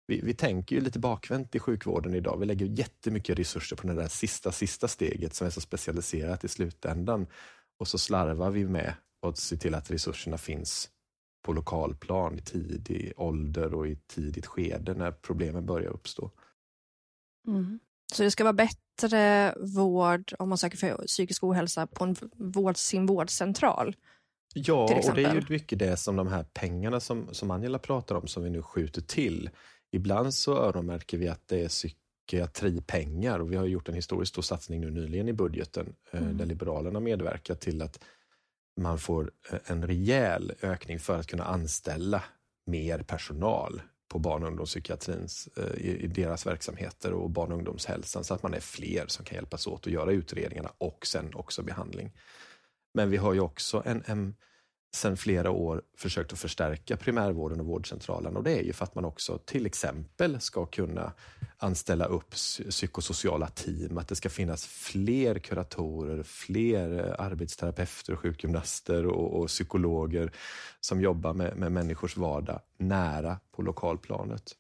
vi, 0.08 0.22
vi 0.22 0.34
tänker 0.34 0.76
ju 0.76 0.82
lite 0.82 1.00
bakvänt 1.00 1.56
i 1.56 1.60
sjukvården 1.60 2.14
idag. 2.14 2.40
Vi 2.40 2.46
lägger 2.46 2.66
jättemycket 2.66 3.40
resurser 3.40 3.76
på 3.76 3.88
det 3.88 3.94
där 3.94 4.08
sista, 4.08 4.52
sista 4.52 4.88
steget 4.88 5.34
som 5.34 5.48
är 5.48 5.52
så 5.52 5.62
specialiserat 5.62 6.44
i 6.44 6.48
slutändan. 6.48 7.28
Och 7.80 7.88
så 7.88 7.98
slarvar 7.98 8.52
vi 8.52 8.66
med 8.66 8.94
att 9.22 9.38
se 9.38 9.58
till 9.58 9.76
att 9.76 9.92
resurserna 9.92 10.38
finns 10.38 10.90
på 11.46 11.54
lokalplan 11.54 12.38
i 12.38 12.42
tidig 12.42 13.14
ålder 13.18 13.74
och 13.74 13.88
i 13.88 13.96
tidigt 13.96 14.46
skede 14.46 14.94
när 14.94 15.12
problemen 15.12 15.66
börjar 15.66 15.90
uppstå. 15.90 16.32
Mm. 17.48 17.80
Så 18.14 18.24
det 18.24 18.32
ska 18.32 18.44
vara 18.44 18.54
bättre 18.54 19.54
vård 19.60 20.34
om 20.40 20.50
man 20.50 20.58
söker 20.58 20.78
för 20.78 21.08
psykisk 21.08 21.44
ohälsa 21.44 21.88
på 21.88 22.04
en 22.04 22.16
vård, 22.36 22.78
sin 22.78 23.06
vårdcentral? 23.06 23.96
Ja, 24.54 24.84
och 24.84 25.16
det 25.16 25.24
är 25.24 25.34
ju 25.34 25.42
mycket 25.50 25.80
det 25.80 25.98
som 25.98 26.16
de 26.16 26.28
här 26.28 26.44
pengarna 26.44 27.00
som, 27.00 27.34
som 27.34 27.52
Angela 27.52 27.80
pratar 27.80 28.16
om 28.16 28.28
som 28.28 28.44
vi 28.44 28.50
nu 28.50 28.62
skjuter 28.62 29.02
till 29.02 29.50
Ibland 29.96 30.34
så 30.34 30.58
öronmärker 30.58 31.18
vi 31.18 31.28
att 31.28 31.48
det 31.48 31.64
är 31.64 31.70
psykiatripengar 31.70 33.40
och 33.40 33.52
vi 33.52 33.56
har 33.56 33.66
gjort 33.66 33.90
en 33.90 33.96
historiskt 33.96 34.30
stor 34.30 34.42
satsning 34.42 34.82
nu 34.82 34.92
nyligen 34.92 35.28
i 35.30 35.34
budgeten 35.34 35.96
eh, 36.12 36.22
mm. 36.22 36.38
där 36.38 36.46
Liberalerna 36.46 37.00
medverkar 37.00 37.56
till 37.56 37.82
att 37.82 38.00
man 38.78 39.00
får 39.00 39.32
eh, 39.52 39.60
en 39.66 39.88
rejäl 39.88 40.54
ökning 40.62 41.00
för 41.00 41.20
att 41.20 41.28
kunna 41.28 41.44
anställa 41.44 42.24
mer 42.66 43.00
personal 43.00 43.82
på 44.08 44.20
barn 44.20 44.44
och 44.44 44.50
ungdomspsykiatrins, 44.50 45.50
eh, 45.58 45.86
i, 45.86 46.04
i 46.04 46.08
deras 46.08 46.46
verksamheter 46.46 47.14
och 47.14 47.30
barn 47.30 47.52
och 47.52 47.58
ungdomshälsan 47.58 48.24
så 48.24 48.34
att 48.34 48.44
man 48.44 48.54
är 48.54 48.60
fler 48.60 49.06
som 49.08 49.25
kan 49.25 49.36
hjälpas 49.36 49.68
åt 49.68 49.88
att 49.88 49.94
göra 49.94 50.12
utredningarna 50.12 50.72
och 50.78 51.08
sen 51.08 51.36
också 51.36 51.64
behandling. 51.64 52.12
Men 52.94 53.10
vi 53.10 53.18
har 53.18 53.34
ju 53.34 53.40
också 53.40 53.84
en, 53.86 54.04
en 54.06 54.36
sedan 54.96 55.18
flera 55.18 55.52
år 55.52 55.82
försökt 55.98 56.34
att 56.34 56.40
förstärka 56.40 56.98
primärvården 56.98 57.60
och 57.60 57.66
vårdcentralen 57.66 58.38
och 58.38 58.44
det 58.44 58.60
är 58.60 58.64
ju 58.64 58.74
för 58.74 58.84
att 58.84 58.96
man 58.96 59.06
också 59.06 59.38
till 59.38 59.66
exempel 59.66 60.42
ska 60.42 60.66
kunna 60.66 61.14
anställa 61.58 62.06
upp 62.06 62.32
psykosociala 62.70 63.48
team, 63.48 63.98
att 63.98 64.08
det 64.08 64.16
ska 64.16 64.30
finnas 64.30 64.66
fler 64.66 65.40
kuratorer, 65.40 66.24
fler 66.24 67.00
eh, 67.00 67.25
arbetsterapeuter, 67.25 68.16
sjukgymnaster 68.16 69.06
och, 69.06 69.40
och 69.40 69.48
psykologer 69.48 70.32
som 70.80 71.02
jobbar 71.02 71.34
med, 71.34 71.58
med 71.58 71.72
människors 71.72 72.18
vardag 72.18 72.60
nära 72.78 73.40
på 73.52 73.62
lokalplanet. 73.62 74.52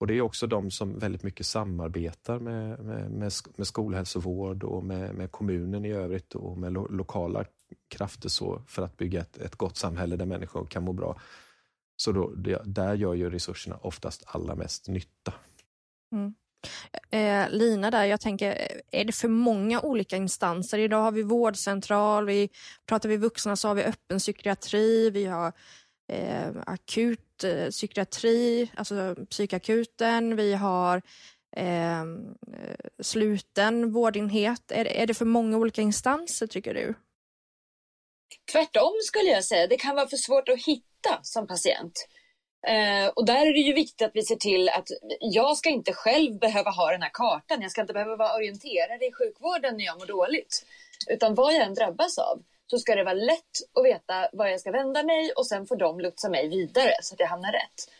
Och 0.00 0.06
det 0.06 0.14
är 0.14 0.20
också 0.20 0.46
de 0.46 0.70
som 0.70 0.98
väldigt 0.98 1.22
mycket 1.22 1.46
samarbetar 1.46 2.38
med, 2.38 2.78
med, 2.84 3.10
med, 3.10 3.32
med 3.56 3.66
skolhälsovård 3.66 4.64
och 4.64 4.84
med, 4.84 5.14
med 5.14 5.30
kommunen 5.32 5.84
i 5.84 5.92
övrigt 5.92 6.34
och 6.34 6.58
med 6.58 6.72
lo, 6.72 6.86
lokala 6.88 7.44
krafter 7.88 8.28
så 8.28 8.62
för 8.66 8.82
att 8.82 8.96
bygga 8.96 9.20
ett, 9.20 9.36
ett 9.36 9.56
gott 9.56 9.76
samhälle 9.76 10.16
där 10.16 10.26
människor 10.26 10.66
kan 10.66 10.82
må 10.82 10.92
bra. 10.92 11.20
Så 11.96 12.12
då, 12.12 12.30
det, 12.30 12.62
där 12.64 12.94
gör 12.94 13.14
ju 13.14 13.30
resurserna 13.30 13.76
oftast 13.76 14.22
allra 14.26 14.54
mest 14.54 14.88
nytta. 14.88 15.32
Mm. 16.12 16.34
Eh, 17.10 17.50
Lina 17.50 17.90
där, 17.90 18.04
jag 18.04 18.20
tänker, 18.20 18.68
är 18.90 19.04
det 19.04 19.12
för 19.12 19.28
många 19.28 19.80
olika 19.80 20.16
instanser? 20.16 20.78
Idag 20.78 21.02
har 21.02 21.12
vi 21.12 21.22
vårdcentral, 21.22 22.26
vi 22.26 22.48
pratar 22.86 23.08
vi 23.08 23.16
vuxna 23.16 23.56
så 23.56 23.68
har 23.68 23.74
vi 23.74 23.82
öppen 23.82 24.18
psykiatri, 24.18 25.10
vi 25.10 25.24
har 25.24 25.52
eh, 26.12 26.48
akut 26.66 27.44
eh, 27.44 27.68
psykiatri, 27.70 28.70
alltså 28.74 29.16
psykakuten, 29.30 30.36
vi 30.36 30.54
har 30.54 31.02
eh, 31.56 32.00
eh 32.00 32.06
sluten 33.00 33.92
vårdenhet. 33.92 34.72
Är, 34.72 34.84
är 34.84 35.06
det 35.06 35.14
för 35.14 35.24
många 35.24 35.56
olika 35.56 35.82
instanser 35.82 36.46
tycker 36.46 36.74
du? 36.74 36.94
Tvärtom 38.52 38.92
skulle 39.02 39.30
jag 39.30 39.44
säga. 39.44 39.66
Det 39.66 39.76
kan 39.76 39.96
vara 39.96 40.08
för 40.08 40.16
svårt 40.16 40.48
att 40.48 40.66
hitta 40.66 41.20
som 41.22 41.46
patient. 41.46 42.08
Eh, 42.66 43.08
och 43.08 43.24
där 43.26 43.46
är 43.46 43.52
det 43.52 43.60
ju 43.60 43.72
viktigt 43.72 44.02
att 44.02 44.10
vi 44.14 44.22
ser 44.22 44.36
till 44.36 44.68
att 44.68 44.88
jag 45.20 45.56
ska 45.56 45.68
inte 45.68 45.92
själv 45.92 46.38
behöva 46.38 46.70
ha 46.70 46.90
den 46.90 47.02
här 47.02 47.10
kartan. 47.12 47.62
Jag 47.62 47.70
ska 47.70 47.80
inte 47.80 47.92
behöva 47.92 48.16
vara 48.16 48.34
orienterad 48.34 49.02
i 49.02 49.12
sjukvården 49.12 49.76
när 49.76 49.84
jag 49.84 49.98
mår 49.98 50.06
dåligt. 50.06 50.66
Utan 51.10 51.34
vad 51.34 51.54
jag 51.54 51.62
än 51.62 51.74
drabbas 51.74 52.18
av 52.18 52.42
så 52.66 52.78
ska 52.78 52.94
det 52.94 53.04
vara 53.04 53.14
lätt 53.14 53.54
att 53.74 53.84
veta 53.84 54.28
var 54.32 54.46
jag 54.46 54.60
ska 54.60 54.70
vända 54.70 55.02
mig 55.02 55.32
och 55.32 55.46
sen 55.46 55.66
får 55.66 55.76
de 55.76 56.00
lotsa 56.00 56.28
mig 56.28 56.48
vidare 56.48 56.92
så 57.02 57.14
att 57.14 57.20
jag 57.20 57.26
hamnar 57.26 57.52
rätt. 57.52 57.90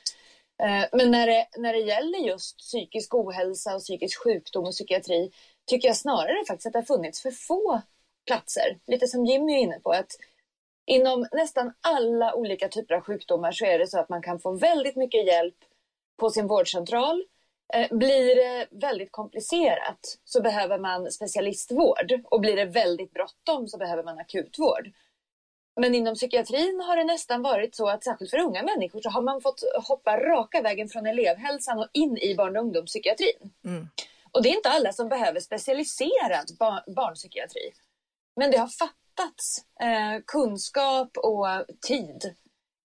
Eh, 0.62 0.88
men 0.92 1.11
när 1.11 1.26
det, 1.26 1.47
när 1.56 1.73
det 1.73 1.78
gäller 1.78 2.18
just 2.18 2.59
psykisk 2.59 3.14
ohälsa 3.14 3.75
och 3.75 3.80
psykisk 3.80 4.23
sjukdom 4.23 4.64
och 4.64 4.73
psykiatri 4.73 5.30
tycker 5.66 5.88
jag 5.88 5.97
snarare 5.97 6.45
faktiskt 6.49 6.66
att 6.66 6.73
det 6.73 6.78
har 6.78 6.97
funnits 6.97 7.23
för 7.23 7.30
få 7.30 7.83
platser. 8.26 8.78
Lite 8.87 9.06
som 9.06 9.26
Jimmy 9.26 9.52
är 9.52 9.59
inne 9.59 9.80
på. 9.80 9.90
att 9.90 10.11
Inom 10.87 11.26
nästan 11.33 11.73
alla 11.80 12.35
olika 12.35 12.68
typer 12.68 12.95
av 12.95 13.00
sjukdomar 13.00 13.52
så 13.52 13.64
är 13.64 13.78
det 13.78 13.87
så 13.87 13.99
att 13.99 14.09
man 14.09 14.23
kan 14.23 14.40
få 14.40 14.52
väldigt 14.52 14.97
mycket 14.97 15.26
hjälp 15.26 15.56
på 16.16 16.30
sin 16.30 16.47
vårdcentral. 16.47 17.25
Eh, 17.75 17.97
blir 17.97 18.37
det 18.37 18.66
väldigt 18.71 19.12
komplicerat 19.12 20.18
så 20.25 20.42
behöver 20.42 20.78
man 20.78 21.12
specialistvård 21.12 22.21
och 22.25 22.40
blir 22.40 22.56
det 22.56 22.64
väldigt 22.64 23.12
bråttom 23.12 23.68
så 23.68 23.78
behöver 23.78 24.02
man 24.02 24.18
akutvård. 24.18 24.90
Men 25.80 25.95
inom 25.95 26.14
psykiatrin 26.14 26.80
har 26.80 26.97
det 26.97 27.04
nästan 27.04 27.42
varit 27.42 27.75
så 27.75 27.88
att 27.88 28.04
särskilt 28.04 28.30
för 28.30 28.38
unga 28.38 28.62
människor 28.62 29.00
så 29.00 29.11
har 29.11 29.23
man 29.23 29.40
fått 29.40 29.61
hoppa 29.88 30.16
raka 30.21 30.62
vägen 30.62 30.88
från 30.88 31.06
elevhälsan 31.06 31.78
och 31.78 31.88
in 31.92 32.18
i 32.18 32.35
barn 32.35 32.56
och 32.56 32.62
ungdomspsykiatrin. 32.62 33.52
Mm. 33.64 33.88
Och 34.33 34.42
det 34.42 34.49
är 34.49 34.56
inte 34.56 34.68
alla 34.68 34.92
som 34.92 35.09
behöver 35.09 35.40
specialiserad 35.40 36.56
bar 36.59 36.85
barnpsykiatri. 36.97 37.73
Men 38.36 38.50
det 38.50 38.56
har 38.56 38.68
fattats 38.68 39.64
eh, 39.80 40.22
kunskap 40.26 41.16
och 41.16 41.46
tid 41.86 42.34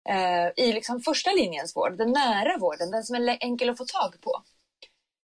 eh, 0.10 0.66
i 0.66 0.74
liksom 0.74 1.02
första 1.02 1.32
linjens 1.32 1.76
vård, 1.76 1.98
den 1.98 2.12
nära 2.12 2.58
vården, 2.58 2.92
den 2.92 3.04
som 3.04 3.16
är 3.16 3.38
enkel 3.42 3.70
att 3.70 3.78
få 3.78 3.86
tag 3.86 4.22
på. 4.22 4.44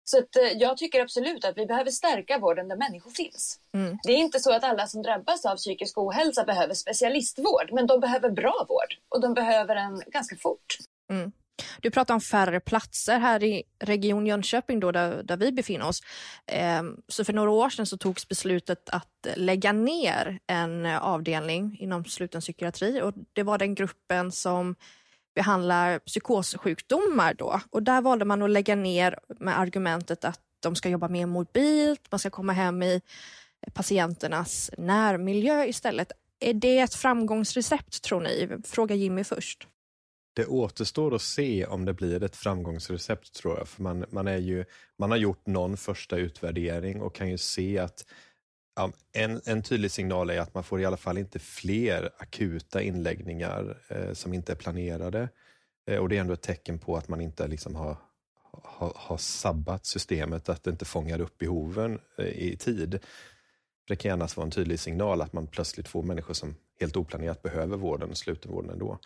Så 0.04 0.18
att, 0.18 0.36
eh, 0.36 0.42
jag 0.42 0.76
tycker 0.76 1.00
absolut 1.00 1.44
att 1.44 1.58
vi 1.58 1.66
behöver 1.66 1.90
stärka 1.90 2.38
vården 2.38 2.68
där 2.68 2.76
människor 2.76 3.10
finns. 3.10 3.60
Mm. 3.74 3.98
Det 4.02 4.12
är 4.12 4.16
inte 4.16 4.40
så 4.40 4.52
att 4.52 4.64
alla 4.64 4.86
som 4.86 5.02
drabbas 5.02 5.44
av 5.44 5.56
psykisk 5.56 5.98
ohälsa 5.98 6.44
behöver 6.44 6.74
specialistvård, 6.74 7.70
men 7.72 7.86
de 7.86 8.00
behöver 8.00 8.30
bra 8.30 8.66
vård 8.68 8.94
och 9.08 9.20
de 9.20 9.34
behöver 9.34 9.74
den 9.74 10.02
ganska 10.06 10.36
fort. 10.36 10.76
Mm. 11.10 11.32
Du 11.80 11.90
pratar 11.90 12.14
om 12.14 12.20
färre 12.20 12.60
platser 12.60 13.18
här 13.18 13.42
i 13.42 13.62
Region 13.78 14.26
Jönköping 14.26 14.80
då, 14.80 14.92
där, 14.92 15.22
där 15.22 15.36
vi 15.36 15.52
befinner 15.52 15.86
oss. 15.86 16.00
Ehm, 16.46 16.96
så 17.08 17.24
för 17.24 17.32
några 17.32 17.50
år 17.50 17.70
sedan 17.70 17.86
så 17.86 17.96
togs 17.96 18.28
beslutet 18.28 18.88
att 18.88 19.26
lägga 19.36 19.72
ner 19.72 20.38
en 20.46 20.86
avdelning 20.86 21.76
inom 21.80 22.04
sluten 22.04 22.40
psykiatri 22.40 23.02
och 23.02 23.14
det 23.32 23.42
var 23.42 23.58
den 23.58 23.74
gruppen 23.74 24.32
som 24.32 24.74
behandlar 25.34 25.98
psykossjukdomar 25.98 27.34
då. 27.34 27.60
Och 27.70 27.82
där 27.82 28.00
valde 28.00 28.24
man 28.24 28.42
att 28.42 28.50
lägga 28.50 28.74
ner 28.74 29.18
med 29.38 29.58
argumentet 29.58 30.24
att 30.24 30.40
de 30.60 30.76
ska 30.76 30.88
jobba 30.88 31.08
mer 31.08 31.26
mobilt, 31.26 32.00
man 32.10 32.18
ska 32.18 32.30
komma 32.30 32.52
hem 32.52 32.82
i 32.82 33.00
patienternas 33.72 34.70
närmiljö 34.78 35.64
istället. 35.64 36.12
Är 36.40 36.54
det 36.54 36.78
ett 36.78 36.94
framgångsrecept 36.94 38.02
tror 38.02 38.20
ni? 38.20 38.48
Fråga 38.64 38.94
Jimmy 38.94 39.24
först. 39.24 39.68
Det 40.36 40.46
återstår 40.46 41.14
att 41.14 41.22
se 41.22 41.66
om 41.66 41.84
det 41.84 41.92
blir 41.92 42.22
ett 42.22 42.36
framgångsrecept 42.36 43.34
tror 43.34 43.58
jag. 43.58 43.68
För 43.68 43.82
man, 43.82 44.04
man, 44.10 44.28
är 44.28 44.38
ju, 44.38 44.64
man 44.98 45.10
har 45.10 45.18
gjort 45.18 45.46
någon 45.46 45.76
första 45.76 46.16
utvärdering 46.16 47.02
och 47.02 47.14
kan 47.14 47.30
ju 47.30 47.38
se 47.38 47.78
att 47.78 48.04
ja, 48.76 48.92
en, 49.12 49.40
en 49.44 49.62
tydlig 49.62 49.90
signal 49.90 50.30
är 50.30 50.40
att 50.40 50.54
man 50.54 50.64
får 50.64 50.80
i 50.80 50.84
alla 50.84 50.96
fall 50.96 51.18
inte 51.18 51.38
fler 51.38 52.10
akuta 52.18 52.82
inläggningar 52.82 53.78
eh, 53.88 54.12
som 54.12 54.34
inte 54.34 54.52
är 54.52 54.56
planerade. 54.56 55.28
Eh, 55.86 55.98
och 55.98 56.08
det 56.08 56.16
är 56.16 56.20
ändå 56.20 56.32
ett 56.32 56.42
tecken 56.42 56.78
på 56.78 56.96
att 56.96 57.08
man 57.08 57.20
inte 57.20 57.48
liksom 57.48 57.74
har, 57.74 57.96
har, 58.62 58.92
har 58.96 59.16
sabbat 59.16 59.86
systemet, 59.86 60.48
att 60.48 60.64
det 60.64 60.70
inte 60.70 60.84
fångar 60.84 61.20
upp 61.20 61.38
behoven 61.38 62.00
eh, 62.18 62.26
i 62.26 62.56
tid. 62.56 62.98
Det 63.88 63.96
kan 63.96 64.08
gärna 64.08 64.28
vara 64.36 64.44
en 64.44 64.50
tydlig 64.50 64.80
signal 64.80 65.22
att 65.22 65.32
man 65.32 65.46
plötsligt 65.46 65.88
får 65.88 66.02
människor 66.02 66.34
som 66.34 66.56
helt 66.80 66.96
oplanerat 66.96 67.42
behöver 67.42 67.76
vården, 67.76 68.14
slutenvården 68.14 68.70
ändå. 68.70 68.98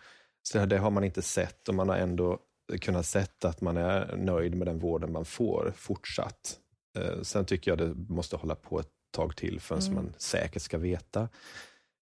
Så 0.43 0.65
det 0.65 0.77
har 0.77 0.91
man 0.91 1.03
inte 1.03 1.21
sett 1.21 1.69
och 1.69 1.75
man 1.75 1.89
har 1.89 1.95
ändå 1.95 2.39
kunnat 2.81 3.05
sett 3.05 3.45
att 3.45 3.61
man 3.61 3.77
är 3.77 4.15
nöjd 4.17 4.55
med 4.55 4.67
den 4.67 4.79
vården 4.79 5.11
man 5.11 5.25
får 5.25 5.73
fortsatt. 5.75 6.57
Eh, 6.97 7.21
sen 7.21 7.45
tycker 7.45 7.71
jag 7.71 7.77
det 7.77 7.95
måste 8.13 8.35
hålla 8.35 8.55
på 8.55 8.79
ett 8.79 8.89
tag 9.11 9.35
till 9.35 9.59
förrän 9.59 9.81
mm. 9.81 9.95
man 9.95 10.13
säkert 10.17 10.61
ska 10.61 10.77
veta. 10.77 11.29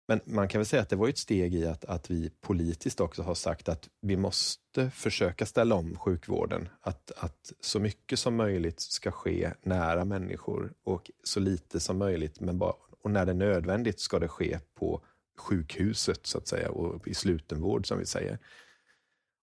Men 0.09 0.21
man 0.25 0.49
kan 0.49 0.59
väl 0.59 0.67
säga 0.67 0.83
att 0.83 0.89
det 0.89 0.97
var 0.97 1.09
ett 1.09 1.19
steg 1.19 1.55
i 1.55 1.67
att, 1.67 1.85
att 1.85 2.11
vi 2.11 2.31
politiskt 2.41 3.01
också 3.01 3.23
har 3.23 3.35
sagt 3.35 3.69
att 3.69 3.89
vi 4.01 4.17
måste 4.17 4.91
försöka 4.91 5.47
ställa 5.47 5.75
om 5.75 5.97
sjukvården. 5.97 6.69
Att, 6.81 7.13
att 7.17 7.53
så 7.61 7.81
mycket 7.81 8.19
som 8.19 8.37
möjligt 8.37 8.81
ska 8.81 9.11
ske 9.11 9.51
nära 9.63 10.05
människor 10.05 10.73
och 10.85 11.11
så 11.25 11.41
lite 11.41 11.81
som 11.81 11.99
möjligt, 11.99 12.41
men 12.41 12.59
bara, 12.59 12.75
och 13.03 13.11
när 13.11 13.27
det 13.27 13.33
är 13.33 13.35
nödvändigt 13.35 14.01
ska 14.01 14.19
det 14.19 14.29
ske 14.29 14.59
på 14.75 15.03
sjukhuset 15.41 16.27
så 16.27 16.39
att 16.39 16.49
säga 16.49 16.71
och 16.71 17.09
i 17.09 17.15
slutenvård 17.15 17.87
som 17.87 17.99
vi 17.99 18.07
säger. 18.07 18.39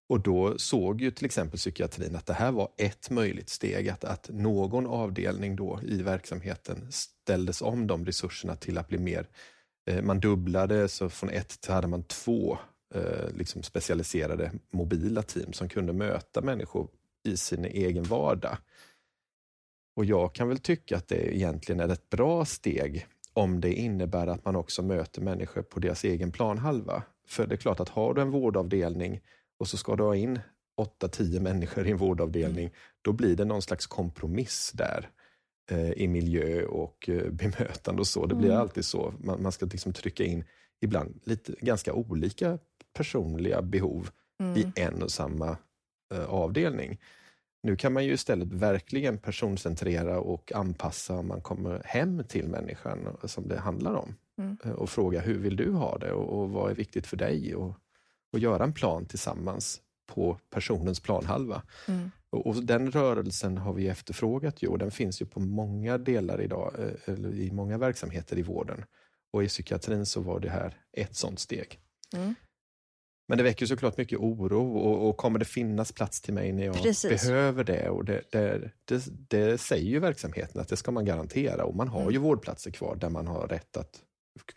Och 0.10 0.20
då 0.20 0.58
såg 0.58 1.02
ju 1.02 1.12
till 1.12 1.26
exempel 1.26 1.58
psykiatrin 1.58 2.16
att 2.16 2.26
det 2.26 2.34
här 2.34 2.52
var 2.52 2.70
ett 2.78 3.10
möjligt 3.10 3.50
steg, 3.50 3.90
att, 3.90 4.04
att 4.04 4.30
någon 4.30 4.88
avdelning 4.88 5.56
då 5.56 5.80
i 5.84 6.02
verksamheten 6.02 6.88
ställdes 6.92 7.62
om 7.62 7.88
de 7.88 8.06
resurserna 8.06 8.56
till 8.56 8.78
att 8.78 8.88
bli 8.88 8.98
mer, 8.98 9.28
eh, 9.90 10.02
man 10.02 10.20
dubblade, 10.20 10.88
så 10.88 11.10
från 11.10 11.30
ett 11.30 11.62
till 11.62 11.74
hade 11.74 11.88
man 11.88 12.04
två 12.04 12.58
eh, 12.96 13.30
liksom 13.34 13.64
specialiserade 13.64 14.52
mobila 14.72 15.22
team 15.22 15.54
som 15.54 15.70
kunde 15.70 15.94
möta 15.94 16.42
människor 16.42 16.90
i 17.24 17.38
sin 17.38 17.66
egen 17.66 18.04
vardag. 18.04 18.58
Och 19.96 20.06
jag 20.06 20.36
kan 20.36 20.48
väl 20.48 20.60
tycka 20.60 20.98
att 20.98 21.08
det 21.08 21.36
egentligen 21.36 21.80
är 21.80 21.90
ett 21.90 22.10
bra 22.10 22.46
steg 22.46 23.08
om 23.38 23.62
det 23.62 23.74
innebär 23.74 24.28
att 24.28 24.46
man 24.46 24.56
också 24.56 24.82
möter 24.82 25.22
människor 25.22 25.62
på 25.62 25.80
deras 25.80 26.04
egen 26.04 26.32
planhalva. 26.32 27.04
För 27.28 27.48
det 27.48 27.56
är 27.56 27.58
klart 27.58 27.80
att 27.80 27.90
har 27.90 28.14
du 28.14 28.22
en 28.22 28.32
vårdavdelning 28.32 29.22
och 29.60 29.68
så 29.68 29.78
ska 29.78 29.96
du 29.96 30.04
ha 30.04 30.16
in 30.16 30.40
8-10 31.02 31.40
människor 31.40 31.88
i 31.88 31.92
en 31.92 31.98
vårdavdelning, 31.98 32.66
mm. 32.66 32.76
då 33.02 33.12
blir 33.12 33.36
det 33.36 33.46
någon 33.46 33.62
slags 33.62 33.88
kompromiss 33.88 34.72
där 34.74 35.10
eh, 35.72 35.92
i 35.92 36.08
miljö 36.08 36.66
och 36.66 37.10
eh, 37.10 37.32
bemötande 37.32 38.00
och 38.00 38.08
så. 38.08 38.26
Det 38.26 38.36
blir 38.36 38.50
mm. 38.50 38.62
alltid 38.62 38.86
så. 38.86 39.14
Man, 39.20 39.44
man 39.44 39.52
ska 39.52 39.66
liksom 39.66 39.94
trycka 39.94 40.24
in 40.24 40.44
ibland 40.82 41.22
lite 41.24 41.54
ganska 41.60 41.94
olika 41.94 42.60
personliga 42.94 43.62
behov 43.62 44.10
mm. 44.40 44.58
i 44.58 44.72
en 44.76 45.04
och 45.04 45.12
samma 45.12 45.58
eh, 46.14 46.26
avdelning. 46.26 47.00
Nu 47.68 47.76
kan 47.76 47.94
man 47.94 48.06
ju 48.06 48.14
istället 48.14 48.54
verkligen 48.54 49.18
personcentrera 49.18 50.20
och 50.20 50.52
anpassa 50.52 51.14
om 51.14 51.28
man 51.28 51.42
kommer 51.42 51.82
hem 51.86 52.24
till 52.24 52.48
människan 52.48 53.18
som 53.24 53.48
det 53.48 53.60
handlar 53.60 53.94
om. 53.94 54.16
Mm. 54.38 54.58
Eh, 54.64 54.72
och 54.72 54.90
fråga 54.90 55.22
hur 55.22 55.38
vill 55.38 55.56
du 55.56 55.72
ha 55.72 55.98
det 55.98 56.12
och, 56.12 56.42
och 56.42 56.50
vad 56.50 56.72
är 56.72 56.76
viktigt 56.76 57.08
för 57.08 57.18
dig? 57.18 57.56
Och, 57.56 57.76
och 58.34 58.40
göra 58.40 58.64
en 58.64 58.74
plan 58.74 59.06
tillsammans 59.06 59.82
på 60.14 60.40
personens 60.50 61.00
planhalva. 61.00 61.62
Mm. 61.88 62.12
Och, 62.30 62.48
och, 62.48 62.56
den 62.56 62.92
rörelsen 62.92 63.58
har 63.58 63.74
vi 63.74 63.88
efterfrågat 63.88 64.64
ju 64.64 64.68
och 64.68 64.78
den 64.78 64.92
finns 64.92 65.22
ju 65.22 65.26
på 65.26 65.40
många 65.40 65.98
delar 65.98 66.42
idag, 66.42 66.74
eh, 66.80 67.14
eller 67.14 67.34
i 67.34 67.52
många 67.52 67.78
verksamheter 67.78 68.38
i 68.38 68.42
vården. 68.42 68.86
Och 69.32 69.44
i 69.44 69.48
psykiatrin 69.48 70.06
så 70.06 70.22
var 70.22 70.40
det 70.40 70.50
här 70.50 70.78
ett 70.92 71.16
sånt 71.16 71.40
steg. 71.40 71.80
Mm. 72.16 72.36
Men 73.28 73.38
det 73.38 73.44
väcker 73.44 73.66
såklart 73.66 73.98
mycket 73.98 74.20
oro 74.20 74.78
och, 74.78 75.10
och, 75.10 75.18
kommer 75.18 75.40
det 75.40 75.46
finnas 75.46 75.92
plats 75.92 76.22
till 76.22 76.34
mig 76.34 76.52
när 76.52 76.66
jag 76.66 76.76
Precis. 76.76 77.28
behöver 77.28 77.64
det? 77.64 77.90
Och 77.90 78.06
det, 78.06 78.22
det, 78.32 78.72
det, 78.86 79.04
det, 79.30 79.58
säger 79.58 79.90
ju 79.90 80.00
verksamheten 80.00 80.62
att 80.62 80.68
det 80.68 80.78
ska 80.78 80.92
man 80.92 81.06
garantera 81.06 81.66
och 81.66 81.76
man 81.76 81.88
har 81.88 82.02
mm. 82.02 82.14
ju 82.14 82.20
vårdplatser 82.20 82.72
kvar 82.72 82.96
där 82.96 83.10
man 83.10 83.28
har 83.28 83.48
rätt 83.48 83.78
att 83.78 84.02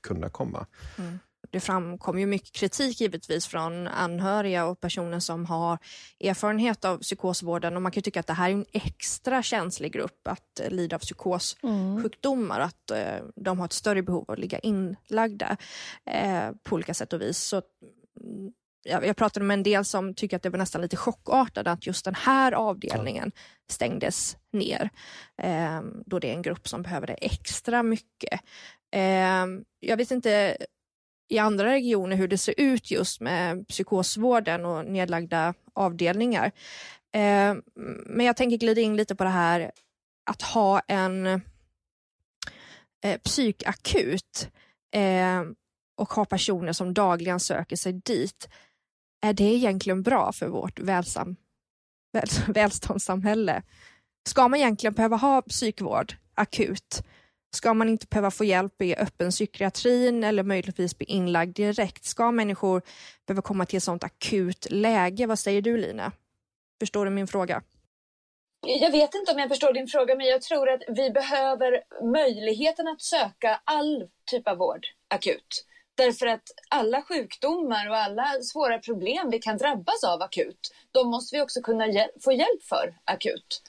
kunna 0.00 0.28
komma. 0.28 0.66
Mm. 0.98 1.18
det 1.50 1.60
framkommer 1.60 2.20
ju 2.20 2.26
mycket 2.26 2.52
kritik 2.52 3.00
givetvis 3.00 3.46
från 3.46 3.88
anhöriga 3.88 4.66
och 4.66 4.80
personer 4.80 5.20
som 5.20 5.46
har 5.46 5.78
erfarenhet 6.20 6.84
av 6.84 6.98
psykosvården 6.98 7.76
och 7.76 7.82
man 7.82 7.92
kan 7.92 8.02
tycka 8.02 8.20
att 8.20 8.26
det 8.26 8.32
här 8.32 8.50
är 8.50 8.54
en 8.54 8.66
extra 8.72 9.42
känslig 9.42 9.92
grupp 9.92 10.28
att 10.28 10.60
lida 10.68 10.96
av 10.96 11.00
psykossjukdomar 11.00 12.60
och 12.60 12.66
att 12.66 12.90
eh, 12.90 13.24
de 13.36 13.58
har 13.58 13.66
ett 13.66 13.72
större 13.72 14.02
behov 14.02 14.24
av 14.28 14.32
att 14.32 14.38
ligga 14.38 14.58
inlagda 14.58 15.56
eh, 16.06 16.50
på 16.62 16.74
olika 16.74 16.94
sätt 16.94 17.12
och 17.12 17.20
vis. 17.20 17.38
Så, 17.38 17.62
mm, 18.20 18.52
jag, 18.82 19.06
jag 19.06 19.16
pratade 19.16 19.46
med 19.46 19.54
en 19.54 19.62
del 19.62 19.84
som 19.84 20.14
tycker 20.14 20.36
att 20.36 20.42
det 20.42 20.50
var 20.50 20.58
nästan 20.58 20.82
lite 20.82 20.96
chockartat 20.96 21.66
att 21.66 21.86
just 21.86 22.04
den 22.04 22.14
här 22.14 22.52
avdelningen 22.52 23.32
stängdes 23.70 24.36
ner. 24.52 24.90
Eh, 25.42 25.80
då 26.06 26.18
det 26.18 26.30
är 26.30 26.34
en 26.34 26.42
grupp 26.42 26.68
som 26.68 26.82
behöver 26.82 27.06
det 27.06 27.12
extra 27.14 27.82
mycket. 27.82 28.40
Eh, 28.92 29.46
jag 29.80 29.96
vet 29.96 30.10
inte 30.10 30.56
i 31.28 31.38
andra 31.38 31.70
regioner 31.70 32.16
hur 32.16 32.28
det 32.28 32.38
ser 32.38 32.54
ut 32.56 32.90
just 32.90 33.20
med 33.20 33.68
psykosvården 33.68 34.64
och 34.64 34.84
nedlagda 34.84 35.54
avdelningar. 35.72 36.52
Eh, 37.12 37.54
men 38.06 38.26
jag 38.26 38.36
tänker 38.36 38.56
glida 38.56 38.80
in 38.80 38.96
lite 38.96 39.14
på 39.14 39.24
det 39.24 39.30
här 39.30 39.70
att 40.30 40.42
ha 40.42 40.80
en 40.80 41.26
eh, 43.04 43.18
psykakut 43.24 44.48
eh, 44.94 45.42
och 45.96 46.12
ha 46.12 46.24
personer 46.24 46.72
som 46.72 46.94
dagligen 46.94 47.40
söker 47.40 47.76
sig 47.76 47.92
dit. 47.92 48.48
Är 49.20 49.32
det 49.32 49.44
egentligen 49.44 50.02
bra 50.02 50.32
för 50.32 50.48
vårt 50.48 50.78
välsam, 50.78 51.36
väl, 52.12 52.28
välståndssamhälle? 52.54 53.62
Ska 54.28 54.48
man 54.48 54.60
egentligen 54.60 54.94
behöva 54.94 55.16
ha 55.16 55.42
psykvård 55.42 56.14
akut? 56.34 57.02
Ska 57.54 57.74
man 57.74 57.88
inte 57.88 58.06
behöva 58.10 58.30
få 58.30 58.44
hjälp 58.44 58.82
i 58.82 58.94
öppen 58.94 59.30
psykiatrin 59.30 60.24
eller 60.24 60.42
möjligtvis 60.42 60.98
bli 60.98 61.06
inlagd 61.06 61.56
direkt? 61.56 62.04
Ska 62.04 62.30
människor 62.30 62.82
behöva 63.26 63.42
komma 63.42 63.66
till 63.66 63.76
ett 63.76 63.82
sånt 63.82 64.04
akut 64.04 64.66
läge? 64.70 65.26
Vad 65.26 65.38
säger 65.38 65.62
du 65.62 65.76
Lina? 65.76 66.12
Förstår 66.80 67.04
du 67.04 67.10
min 67.10 67.26
fråga? 67.26 67.62
Jag 68.66 68.90
vet 68.90 69.14
inte 69.14 69.32
om 69.32 69.38
jag 69.38 69.48
förstår 69.48 69.72
din 69.72 69.86
fråga, 69.86 70.16
men 70.16 70.26
jag 70.26 70.42
tror 70.42 70.68
att 70.68 70.82
vi 70.88 71.10
behöver 71.10 71.82
möjligheten 72.12 72.88
att 72.88 73.02
söka 73.02 73.60
all 73.64 74.08
typ 74.30 74.48
av 74.48 74.56
vård 74.56 74.86
akut. 75.08 75.66
Därför 75.94 76.26
att 76.26 76.42
alla 76.70 77.02
sjukdomar 77.02 77.88
och 77.88 77.96
alla 77.96 78.42
svåra 78.42 78.78
problem 78.78 79.30
vi 79.30 79.38
kan 79.38 79.56
drabbas 79.56 80.04
av 80.04 80.22
akut, 80.22 80.74
de 80.92 81.10
måste 81.10 81.36
vi 81.36 81.42
också 81.42 81.60
kunna 81.60 81.86
hjäl 81.86 82.10
få 82.24 82.32
hjälp 82.32 82.62
för 82.68 82.94
akut. 83.04 83.62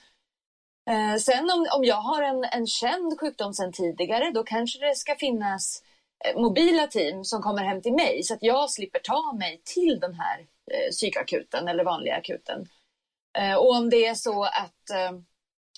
Eh, 0.90 1.16
sen 1.16 1.50
om, 1.50 1.66
om 1.76 1.84
jag 1.84 1.96
har 1.96 2.22
en, 2.22 2.44
en 2.44 2.66
känd 2.66 3.20
sjukdom 3.20 3.54
sedan 3.54 3.72
tidigare, 3.72 4.30
då 4.30 4.42
kanske 4.42 4.86
det 4.86 4.94
ska 4.94 5.16
finnas 5.16 5.82
eh, 6.24 6.40
mobila 6.40 6.86
team 6.86 7.24
som 7.24 7.42
kommer 7.42 7.62
hem 7.62 7.82
till 7.82 7.92
mig 7.92 8.22
så 8.22 8.34
att 8.34 8.42
jag 8.42 8.70
slipper 8.70 8.98
ta 8.98 9.32
mig 9.32 9.62
till 9.64 10.00
den 10.00 10.14
här 10.14 10.38
eh, 10.40 10.90
psykakuten 10.90 11.68
eller 11.68 11.84
vanliga 11.84 12.14
akuten. 12.14 12.68
Eh, 13.38 13.54
och 13.54 13.70
om 13.70 13.90
det 13.90 14.06
är 14.06 14.14
så 14.14 14.44
att, 14.44 14.90
eh, 14.90 15.12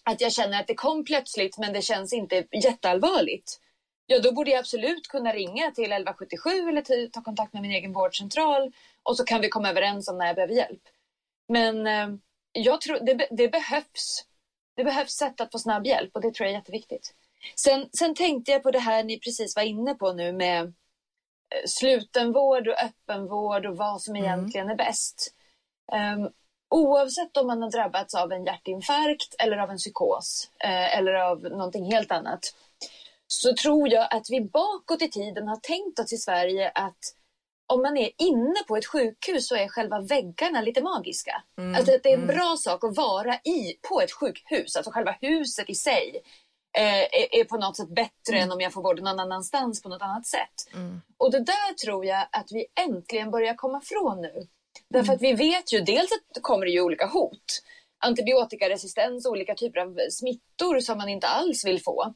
att 0.04 0.20
jag 0.20 0.32
känner 0.32 0.60
att 0.60 0.66
det 0.66 0.74
kom 0.74 1.04
plötsligt 1.04 1.58
men 1.58 1.72
det 1.72 1.82
känns 1.82 2.12
inte 2.12 2.46
jätteallvarligt, 2.64 3.60
ja 4.06 4.18
då 4.18 4.32
borde 4.32 4.50
jag 4.50 4.58
absolut 4.58 5.08
kunna 5.08 5.32
ringa 5.32 5.70
till 5.70 5.92
1177 5.92 6.50
eller 6.50 7.08
ta 7.08 7.22
kontakt 7.22 7.52
med 7.52 7.62
min 7.62 7.70
egen 7.70 7.92
vårdcentral 7.92 8.72
och 9.02 9.16
så 9.16 9.24
kan 9.24 9.40
vi 9.40 9.48
komma 9.48 9.70
överens 9.70 10.08
om 10.08 10.18
när 10.18 10.26
jag 10.26 10.36
behöver 10.36 10.54
hjälp. 10.54 10.82
Men 11.48 11.86
eh, 11.86 12.08
jag 12.52 12.80
tror 12.80 12.98
det, 13.00 13.28
det 13.30 13.48
behövs 13.48 14.24
det 14.76 14.84
behövs 14.84 15.12
sätt 15.12 15.40
att 15.40 15.52
få 15.52 15.58
snabb 15.58 15.86
hjälp 15.86 16.10
och 16.14 16.20
det 16.20 16.34
tror 16.34 16.46
jag 16.46 16.54
är 16.54 16.58
jätteviktigt. 16.58 17.14
Sen, 17.56 17.88
sen 17.92 18.14
tänkte 18.14 18.52
jag 18.52 18.62
på 18.62 18.70
det 18.70 18.78
här 18.78 19.04
ni 19.04 19.18
precis 19.18 19.56
var 19.56 19.62
inne 19.62 19.94
på 19.94 20.12
nu 20.12 20.32
med 20.32 20.62
eh, 20.64 21.66
slutenvård 21.66 22.68
och 22.68 22.82
öppenvård 22.82 23.66
och 23.66 23.76
vad 23.76 24.02
som 24.02 24.14
mm. 24.14 24.24
egentligen 24.24 24.70
är 24.70 24.76
bäst. 24.76 25.34
Um, 25.92 26.30
oavsett 26.68 27.36
om 27.36 27.46
man 27.46 27.62
har 27.62 27.70
drabbats 27.70 28.14
av 28.14 28.32
en 28.32 28.44
hjärtinfarkt 28.44 29.34
eller 29.38 29.56
av 29.56 29.70
en 29.70 29.76
psykos 29.76 30.50
uh, 30.64 30.98
eller 30.98 31.14
av 31.14 31.42
någonting 31.42 31.92
helt 31.92 32.12
annat 32.12 32.54
så 33.26 33.54
tror 33.54 33.88
jag 33.88 34.08
att 34.10 34.26
vi 34.30 34.40
bakåt 34.40 35.02
i 35.02 35.10
tiden 35.10 35.48
har 35.48 35.56
tänkt 35.56 35.98
oss 35.98 36.12
i 36.12 36.16
Sverige 36.16 36.72
att 36.74 36.98
om 37.66 37.82
man 37.82 37.96
är 37.96 38.10
inne 38.18 38.62
på 38.68 38.76
ett 38.76 38.86
sjukhus 38.86 39.48
så 39.48 39.56
är 39.56 39.68
själva 39.68 40.00
väggarna 40.00 40.60
lite 40.60 40.82
magiska. 40.82 41.42
Mm. 41.58 41.74
Alltså 41.74 41.94
att 41.94 42.02
det 42.02 42.08
är 42.08 42.14
en 42.14 42.22
mm. 42.22 42.36
bra 42.36 42.56
sak 42.58 42.84
att 42.84 42.96
vara 42.96 43.34
i 43.34 43.78
på 43.88 44.00
ett 44.00 44.12
sjukhus. 44.12 44.76
Alltså 44.76 44.90
själva 44.90 45.16
huset 45.20 45.70
i 45.70 45.74
sig 45.74 46.22
eh, 46.78 47.00
är, 47.00 47.40
är, 47.40 47.44
på 47.44 47.56
något 47.56 47.76
sätt 47.76 47.88
bättre 47.88 48.36
mm. 48.36 48.42
än 48.42 48.52
om 48.52 48.60
jag 48.60 48.72
får 48.72 48.82
vård 48.82 49.00
någon 49.02 49.20
annanstans 49.20 49.82
på 49.82 49.88
något 49.88 50.02
annat 50.02 50.26
sätt. 50.26 50.74
Mm. 50.74 51.00
Och 51.16 51.30
det 51.30 51.40
där 51.40 51.74
tror 51.84 52.04
jag 52.04 52.26
att 52.32 52.48
vi 52.50 52.66
äntligen 52.80 53.30
börjar 53.30 53.54
komma 53.54 53.80
ifrån 53.82 54.20
nu. 54.20 54.46
Därför 54.88 55.12
mm. 55.12 55.16
att 55.16 55.22
vi 55.22 55.32
vet 55.32 55.72
ju 55.72 55.80
dels 55.80 56.12
att 56.12 56.34
det 56.34 56.40
kommer 56.40 56.66
ju 56.66 56.80
olika 56.80 57.06
hot. 57.06 57.62
Antibiotikaresistens, 57.98 59.26
olika 59.26 59.54
typer 59.54 59.80
av 59.80 59.98
smittor 60.10 60.80
som 60.80 60.98
man 60.98 61.08
inte 61.08 61.26
alls 61.26 61.64
vill 61.64 61.82
få. 61.82 62.14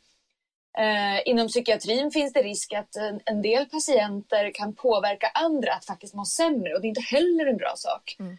Eh, 0.78 1.28
inom 1.28 1.48
psykiatrin 1.48 2.10
finns 2.10 2.32
det 2.32 2.42
risk 2.42 2.72
att 2.72 2.96
en, 2.96 3.20
en, 3.24 3.42
del 3.42 3.66
patienter 3.66 4.50
kan 4.54 4.74
påverka 4.74 5.30
andra 5.34 5.72
att 5.72 5.84
faktiskt 5.84 6.14
må 6.14 6.24
sämre 6.24 6.74
och 6.74 6.80
det 6.80 6.86
är 6.86 6.88
inte 6.88 7.00
heller 7.00 7.46
en 7.46 7.56
bra 7.56 7.72
sak. 7.76 8.16
Mm. 8.18 8.38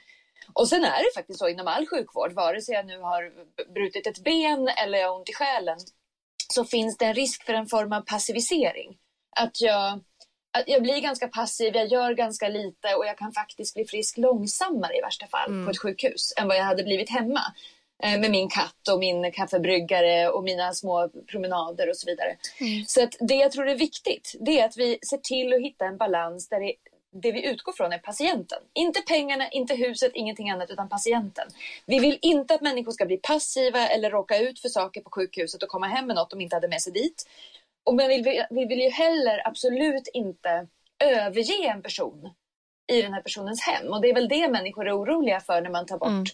Och 0.54 0.68
sen 0.68 0.84
är 0.84 1.04
det 1.04 1.14
faktiskt 1.16 1.40
så 1.40 1.48
inom 1.48 1.68
all 1.68 1.88
sjukvård, 1.88 2.32
vare 2.34 2.62
sig 2.62 2.76
jag 2.76 2.86
nu 2.86 3.00
har 3.00 3.32
brutit 3.74 4.08
ett 4.08 4.24
ben 4.24 4.68
eller 4.68 5.00
jag 5.00 5.08
har 5.08 5.16
ont 5.16 5.30
i 5.30 5.34
själen, 5.34 5.78
så 6.54 6.66
finns 6.66 6.98
det 6.98 7.06
en 7.06 7.14
risk 7.14 7.44
för 7.44 7.54
en 7.54 7.68
form 7.68 7.94
av 7.94 8.02
passivisering. 8.02 8.98
Att 9.36 9.62
jag, 9.62 10.00
att 10.58 10.64
jag 10.68 10.84
blir 10.84 11.02
ganska 11.02 11.28
passiv, 11.28 11.76
jag 11.76 11.88
gör 11.88 12.14
ganska 12.14 12.48
lite 12.48 12.96
och 12.96 13.06
jag 13.06 13.18
kan 13.18 13.32
faktiskt 13.32 13.76
bli 13.76 13.86
frisk 13.86 14.18
långsammare 14.18 14.98
i 14.98 15.02
värsta 15.02 15.28
fall 15.28 15.50
mm. 15.50 15.66
på 15.66 15.72
ett 15.72 15.82
sjukhus 15.82 16.34
än 16.38 16.48
vad 16.48 16.58
jag 16.58 16.64
hade 16.64 16.84
blivit 16.84 17.10
hemma. 17.10 17.42
Eh, 18.04 18.20
med 18.20 18.32
min 18.32 18.50
katt 18.50 18.88
och 18.92 19.00
min 19.00 19.32
kaffebryggare 19.32 20.30
och 20.30 20.44
mina 20.44 20.74
små 20.74 21.10
promenader 21.28 21.90
och 21.90 21.98
så 21.98 22.06
vidare. 22.06 22.38
Mm. 22.60 22.86
Så 22.86 23.04
att 23.04 23.16
det 23.20 23.36
jag 23.36 23.52
tror 23.52 23.70
är 23.70 23.76
viktigt, 23.76 24.36
det 24.40 24.60
är 24.60 24.66
att 24.66 24.78
vi 24.78 25.00
ser 25.10 25.18
till 25.18 25.54
att 25.54 25.62
hitta 25.62 25.86
en 25.86 25.98
balans 25.98 26.50
där 26.50 26.60
det, 26.60 26.74
det 27.22 27.32
vi 27.32 27.46
utgår 27.46 27.74
från 27.74 27.94
är 27.94 27.98
patienten. 27.98 28.60
Inte 28.74 29.02
pengarna, 29.02 29.50
inte 29.50 29.76
huset, 29.76 30.12
ingenting 30.14 30.50
annat 30.50 30.72
utan 30.72 30.90
patienten. 30.90 31.48
Vi 31.86 32.00
vill 32.00 32.20
inte 32.22 32.54
att 32.54 32.62
människor 32.62 32.92
ska 32.92 33.06
bli 33.06 33.18
passiva 33.18 33.88
eller 33.88 34.12
råka 34.12 34.38
ut 34.38 34.60
för 34.60 34.70
saker 34.70 35.02
på 35.02 35.10
sjukhuset 35.10 35.64
och 35.64 35.70
komma 35.70 35.88
hem 35.88 36.08
med 36.08 36.16
något 36.16 36.30
de 36.30 36.42
inte 36.42 36.56
hade 36.56 36.68
med 36.68 36.82
sig 36.82 36.94
dit. 36.94 37.28
Och 37.84 37.96
men 37.96 38.08
vi, 38.08 38.46
vi 38.50 38.66
vill 38.66 38.80
ju 38.80 38.90
heller 38.90 39.48
absolut 39.48 40.08
inte 40.14 40.68
överge 41.04 41.70
en 41.70 41.82
person 41.82 42.30
i 42.92 43.02
den 43.02 43.14
här 43.14 43.22
personens 43.22 43.62
hem. 43.62 43.94
Och 43.94 44.02
det 44.02 44.10
är 44.10 44.14
väl 44.14 44.28
det 44.28 44.48
människor 44.48 44.88
är 44.88 44.98
oroliga 44.98 45.40
för 45.40 45.62
när 45.62 45.70
man 45.70 45.86
tar 45.86 45.98
bort 45.98 46.10
mm 46.10 46.26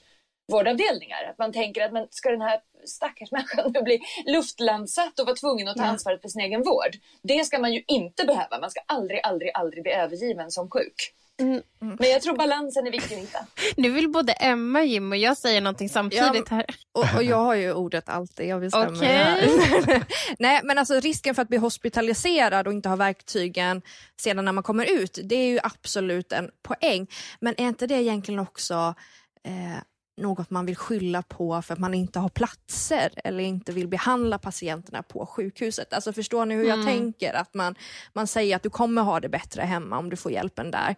vårdavdelningar. 0.48 1.30
Att 1.30 1.38
man 1.38 1.54
tänker 1.54 1.86
att 1.86 1.94
man, 1.94 2.08
ska 2.12 2.32
den 2.32 2.42
här 2.42 2.60
stackars 2.86 3.32
människan 3.32 3.72
nu 3.74 3.82
bli 3.82 4.00
luftlandsatt 4.26 5.20
och 5.20 5.26
vara 5.26 5.36
tvungen 5.36 5.68
att 5.68 5.78
ta 5.78 5.84
ansvaret 5.84 6.22
för 6.22 6.30
sin 6.30 6.42
egen 6.42 6.64
vård. 6.64 6.96
Det 7.24 7.46
ska 7.46 7.60
man 7.60 7.74
ju 7.74 7.84
inte 7.88 8.26
behöva. 8.26 8.60
Man 8.60 8.72
ska 8.72 8.80
aldrig, 8.86 9.20
aldrig, 9.24 9.52
aldrig 9.54 9.84
bli 9.84 9.92
övergiven 9.92 10.52
som 10.52 10.70
sjuk. 10.70 11.14
Mm. 11.38 11.62
Men 11.80 12.10
jag 12.10 12.22
tror 12.22 12.38
balansen 12.38 12.88
är 12.88 12.92
viktig 12.92 13.16
att 13.16 13.22
hitta. 13.22 13.40
Nu 13.78 13.92
vill 13.92 14.10
både 14.10 14.34
Emma, 14.34 14.84
Jim 14.84 15.12
och 15.12 15.18
jag 15.18 15.38
säga 15.38 15.62
någonting 15.62 15.90
samtidigt 15.90 16.50
här. 16.50 16.66
Och, 16.92 17.06
och 17.16 17.24
jag 17.24 17.38
har 17.38 17.56
ju 17.56 17.74
ordet 17.74 18.10
alltid, 18.10 18.48
jag 18.48 18.62
bestämmer 18.62 18.92
okay. 18.92 20.02
Nej 20.40 20.62
men 20.64 20.78
alltså 20.78 21.00
risken 21.00 21.36
för 21.36 21.42
att 21.42 21.48
bli 21.48 21.58
hospitaliserad 21.58 22.68
och 22.68 22.74
inte 22.74 22.90
ha 22.90 22.96
verktygen 22.96 23.82
sedan 24.22 24.46
när 24.46 24.52
man 24.52 24.64
kommer 24.64 24.92
ut, 25.02 25.20
det 25.24 25.36
är 25.36 25.48
ju 25.48 25.60
absolut 25.64 26.32
en 26.32 26.52
poäng. 26.62 27.08
Men 27.40 27.54
är 27.58 27.68
inte 27.68 27.88
det 27.88 28.02
egentligen 28.02 28.40
också 28.40 28.96
eh, 29.44 29.82
något 30.18 30.50
man 30.50 30.66
vill 30.66 30.76
skylla 30.76 31.22
på 31.22 31.62
för 31.62 31.74
att 31.74 31.80
man 31.80 31.94
inte 31.94 32.20
har 32.20 32.30
platser 32.30 33.12
eller 33.24 33.44
inte 33.44 33.72
vill 33.72 33.88
behandla 33.88 34.38
patienterna 34.38 35.04
på 35.04 35.26
sjukhuset. 35.26 35.94
Alltså 35.94 36.14
förstår 36.14 36.46
ni 36.46 36.56
hur 36.56 36.64
jag 36.64 36.80
mm. 36.80 36.86
tänker? 36.86 37.34
Att 37.34 37.54
man, 37.54 37.76
man 38.14 38.28
säger 38.28 38.56
att 38.56 38.64
du 38.64 38.70
kommer 38.70 39.02
ha 39.02 39.20
det 39.20 39.30
bättre 39.30 39.62
hemma 39.62 39.98
om 39.98 40.10
du 40.10 40.16
får 40.16 40.32
hjälpen 40.32 40.72
där. 40.72 40.96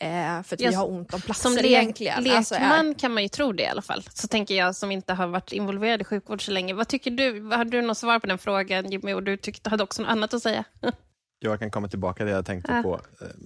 Eh, 0.00 0.42
för 0.42 0.54
att 0.54 0.60
jag, 0.60 0.70
vi 0.70 0.74
har 0.74 0.90
ont 0.90 1.14
om 1.14 1.20
platser 1.20 1.42
som 1.42 1.56
le 1.56 1.68
egentligen. 1.68 2.22
Lekman 2.22 2.38
alltså, 2.38 2.54
är... 2.54 2.98
kan 2.98 3.14
man 3.14 3.22
ju 3.22 3.28
tro 3.28 3.52
det 3.52 3.62
i 3.62 3.66
alla 3.66 3.82
fall. 3.82 4.02
Så 4.14 4.28
tänker 4.28 4.54
jag 4.54 4.76
som 4.76 4.92
inte 4.92 5.14
har 5.14 5.26
varit 5.26 5.52
involverad 5.52 6.00
i 6.00 6.04
sjukvård 6.04 6.44
så 6.44 6.50
länge. 6.50 6.74
Vad 6.74 6.88
tycker 6.88 7.10
du? 7.10 7.42
Har 7.42 7.64
du 7.64 7.82
något 7.82 7.98
svar 7.98 8.18
på 8.18 8.26
den 8.26 8.38
frågan 8.38 8.90
Jimmy? 8.90 9.12
Och 9.12 9.22
du 9.22 9.36
tyckte, 9.36 9.70
hade 9.70 9.82
också 9.82 10.02
något 10.02 10.10
annat 10.10 10.34
att 10.34 10.42
säga? 10.42 10.64
Jag 11.40 11.58
kan 11.58 11.70
komma 11.70 11.88
tillbaka 11.88 12.16
till 12.16 12.26
det 12.26 12.32
jag 12.32 12.46
tänkte 12.46 12.72
ja. 12.72 12.82
på 12.82 13.00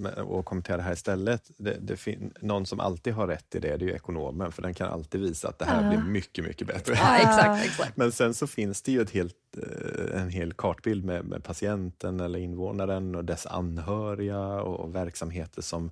eh, 0.09 0.21
och 0.23 0.45
kommentera 0.45 0.77
det 0.77 0.83
här 0.83 0.93
istället. 0.93 1.51
Det, 1.57 1.77
det 1.81 2.19
någon 2.41 2.67
som 2.67 2.81
alltid 2.81 3.13
har 3.13 3.27
rätt 3.27 3.55
i 3.55 3.59
det, 3.59 3.77
det 3.77 3.85
är 3.85 3.95
ekonomen, 3.95 4.53
för 4.53 4.63
den 4.63 4.75
kan 4.75 4.89
alltid 4.89 5.21
visa 5.21 5.49
att 5.49 5.59
det 5.59 5.65
här 5.65 5.83
ja. 5.85 5.89
blir 5.91 6.13
mycket, 6.13 6.45
mycket 6.45 6.67
bättre. 6.67 6.95
Ja, 6.95 7.17
exakt, 7.17 7.65
exakt. 7.65 7.97
Men 7.97 8.13
sen 8.13 8.35
så 8.35 8.47
finns 8.47 8.83
det 8.83 8.93
ju 8.93 9.01
ett 9.01 9.11
helt, 9.11 9.37
eh, 9.57 10.23
en 10.23 10.29
hel 10.29 10.53
kartbild 10.53 11.05
med, 11.05 11.25
med 11.25 11.45
patienten 11.45 12.21
eller 12.21 12.39
invånaren 12.39 13.15
och 13.15 13.25
dess 13.25 13.47
anhöriga 13.47 14.41
och, 14.41 14.81
och 14.81 14.95
verksamheter 14.95 15.63
som 15.63 15.91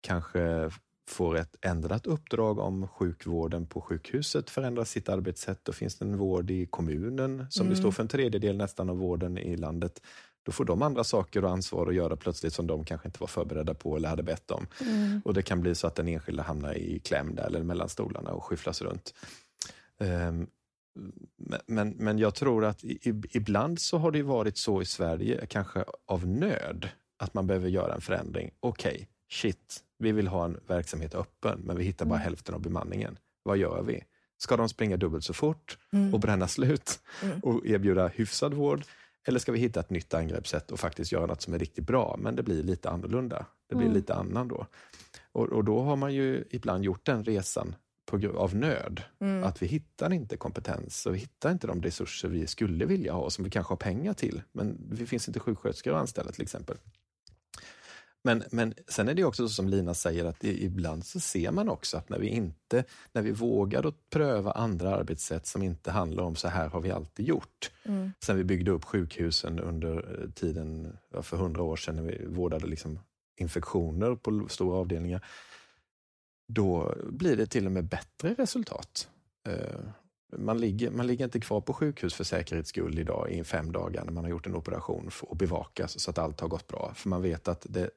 kanske 0.00 0.70
får 1.08 1.36
ett 1.36 1.56
ändrat 1.60 2.06
uppdrag 2.06 2.58
om 2.58 2.88
sjukvården 2.88 3.66
på 3.66 3.80
sjukhuset 3.80 4.50
förändrar 4.50 4.84
sitt 4.84 5.08
arbetssätt. 5.08 5.60
Då 5.62 5.72
finns 5.72 5.98
det 5.98 6.04
en 6.04 6.16
vård 6.16 6.50
i 6.50 6.66
kommunen 6.66 7.46
som 7.50 7.66
mm. 7.66 7.76
står 7.76 7.90
för 7.90 8.02
en 8.02 8.08
tredjedel 8.08 8.56
nästan 8.56 8.90
av 8.90 8.96
vården 8.96 9.38
i 9.38 9.56
landet. 9.56 10.02
Då 10.46 10.52
får 10.52 10.64
de 10.64 10.82
andra 10.82 11.04
saker 11.04 11.44
och 11.44 11.50
ansvar 11.50 11.86
att 11.86 11.94
göra 11.94 12.16
plötsligt 12.16 12.52
som 12.52 12.66
de 12.66 12.84
kanske 12.84 13.08
inte 13.08 13.20
var 13.20 13.26
förberedda 13.26 13.74
på 13.74 13.96
eller 13.96 14.08
hade 14.08 14.22
bett 14.22 14.50
om. 14.50 14.66
Mm. 14.80 15.20
Och 15.24 15.34
det 15.34 15.42
kan 15.42 15.60
bli 15.60 15.74
så 15.74 15.86
att 15.86 15.94
den 15.94 16.08
enskilda 16.08 16.42
hamnar 16.42 16.74
i 16.74 16.98
kläm 16.98 17.34
där 17.34 17.46
eller 17.46 17.62
mellan 17.62 17.88
stolarna 17.88 18.30
och 18.30 18.44
skyfflas 18.44 18.82
runt. 18.82 19.14
Um, 19.98 20.46
men, 21.66 21.88
men 21.88 22.18
jag 22.18 22.34
tror 22.34 22.64
att 22.64 22.84
ibland 23.30 23.80
så 23.80 23.98
har 23.98 24.10
det 24.10 24.22
varit 24.22 24.58
så 24.58 24.82
i 24.82 24.84
Sverige, 24.84 25.46
kanske 25.46 25.84
av 26.06 26.26
nöd, 26.26 26.88
att 27.18 27.34
man 27.34 27.46
behöver 27.46 27.68
göra 27.68 27.94
en 27.94 28.00
förändring. 28.00 28.50
Okej, 28.60 28.94
okay, 28.94 29.06
shit, 29.30 29.82
vi 29.98 30.12
vill 30.12 30.28
ha 30.28 30.44
en 30.44 30.60
verksamhet 30.66 31.14
öppen, 31.14 31.60
men 31.64 31.76
vi 31.76 31.84
hittar 31.84 32.06
bara 32.06 32.14
mm. 32.14 32.24
hälften 32.24 32.54
av 32.54 32.60
bemanningen. 32.60 33.18
Vad 33.42 33.56
gör 33.56 33.82
vi? 33.82 34.04
Ska 34.38 34.56
de 34.56 34.68
springa 34.68 34.96
dubbelt 34.96 35.24
så 35.24 35.34
fort 35.34 35.78
mm. 35.92 36.14
och 36.14 36.20
bränna 36.20 36.48
slut 36.48 37.00
mm. 37.22 37.40
och 37.40 37.66
erbjuda 37.66 38.08
hyfsad 38.08 38.54
vård? 38.54 38.84
Eller 39.28 39.38
ska 39.38 39.52
vi 39.52 39.58
hitta 39.58 39.80
ett 39.80 39.90
nytt 39.90 40.14
angreppssätt 40.14 40.70
och 40.70 40.80
faktiskt 40.80 41.12
göra 41.12 41.26
något 41.26 41.42
som 41.42 41.54
är 41.54 41.58
riktigt 41.58 41.86
bra, 41.86 42.16
men 42.18 42.36
det 42.36 42.42
blir 42.42 42.62
lite 42.62 42.90
annorlunda. 42.90 43.46
Det 43.68 43.74
blir 43.74 43.86
mm. 43.86 43.96
lite 43.96 44.14
annan 44.14 44.48
då. 44.48 44.66
Och, 45.32 45.48
och, 45.48 45.64
då 45.64 45.82
har 45.82 45.96
man 45.96 46.14
ju 46.14 46.44
ibland 46.50 46.84
gjort 46.84 47.06
den 47.06 47.24
resan 47.24 47.74
på, 48.06 48.28
av 48.36 48.54
nöd. 48.54 49.02
Mm. 49.20 49.44
Att 49.44 49.62
vi 49.62 49.66
hittar 49.66 50.12
inte 50.12 50.36
kompetens 50.36 51.06
och 51.06 51.14
vi 51.14 51.18
hittar 51.18 51.52
inte 51.52 51.66
de 51.66 51.82
resurser 51.82 52.28
vi 52.28 52.46
skulle 52.46 52.84
vilja 52.84 53.12
ha, 53.12 53.30
som 53.30 53.44
vi 53.44 53.50
kanske 53.50 53.72
har 53.72 53.76
pengar 53.76 54.14
till. 54.14 54.42
Men 54.52 54.76
det 54.96 55.06
finns 55.06 55.28
inte 55.28 55.40
sjuksköterskor 55.40 55.94
att 55.94 56.00
anställa 56.00 56.32
till 56.32 56.42
exempel. 56.42 56.76
Men, 58.26 58.42
men 58.50 58.74
sen 58.88 59.08
är 59.08 59.14
det 59.14 59.24
också 59.24 59.48
så 59.48 59.54
som 59.54 59.68
Lina 59.68 59.94
säger 59.94 60.24
att 60.24 60.44
ibland 60.44 61.06
så 61.06 61.20
ser 61.20 61.50
man 61.50 61.68
också 61.68 61.96
att 61.96 62.08
när 62.08 62.18
vi 62.18 62.28
inte, 62.28 62.84
när 63.12 63.22
vi 63.22 63.30
vågar 63.30 63.86
att 63.86 64.10
pröva 64.10 64.52
andra 64.52 64.94
arbetssätt 64.96 65.46
som 65.46 65.62
inte 65.62 65.90
handlar 65.90 66.22
om 66.22 66.36
så 66.36 66.48
här 66.48 66.68
har 66.68 66.80
vi 66.80 66.90
alltid 66.90 67.26
gjort. 67.26 67.70
Mm. 67.84 68.12
Sen 68.20 68.36
vi 68.36 68.44
byggde 68.44 68.70
upp 68.70 68.84
sjukhusen 68.84 69.60
under 69.60 69.96
eh, 69.96 70.30
tiden 70.30 70.96
för 71.22 71.36
hundra 71.36 71.62
år 71.62 71.76
sedan 71.76 71.96
när 71.96 72.02
vi 72.02 72.26
vårdade 72.26 72.66
liksom 72.66 72.98
infektioner 73.36 74.14
på 74.14 74.46
stora 74.48 74.78
avdelningar. 74.78 75.24
Då 76.48 76.94
blir 77.10 77.36
det 77.36 77.46
till 77.46 77.66
och 77.66 77.72
med 77.72 77.84
bättre 77.84 78.34
resultat. 78.34 79.08
Eh, 79.48 79.80
man 80.36 80.58
ligger, 80.58 80.90
man 80.90 81.06
ligger 81.06 81.24
inte 81.24 81.40
kvar 81.40 81.60
på 81.60 81.72
sjukhus 81.72 82.14
för 82.14 82.24
säkerhets 82.24 82.68
skull 82.68 82.98
idag 82.98 83.30
i 83.30 83.44
fem 83.44 83.72
dagar 83.72 84.04
när 84.04 84.12
man 84.12 84.24
har 84.24 84.30
gjort 84.30 84.46
en 84.46 84.56
operation 84.56 85.10
och 85.22 85.36
bevakas 85.36 86.00
så 86.00 86.10
att 86.10 86.18
allt 86.18 86.40
har 86.40 86.48
gått 86.48 86.66
bra. 86.66 86.92
För 86.94 87.08
man 87.08 87.22
vet 87.22 87.48
att 87.48 87.66
det 87.68 87.90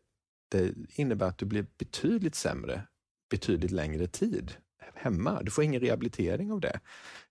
det 0.49 0.73
innebär 0.89 1.27
att 1.27 1.37
du 1.37 1.45
blir 1.45 1.65
betydligt 1.77 2.35
sämre 2.35 2.83
betydligt 3.29 3.71
längre 3.71 4.07
tid 4.07 4.53
hemma. 4.95 5.41
Du 5.43 5.51
får 5.51 5.63
ingen 5.63 5.81
rehabilitering 5.81 6.51
av 6.51 6.59
det, 6.59 6.79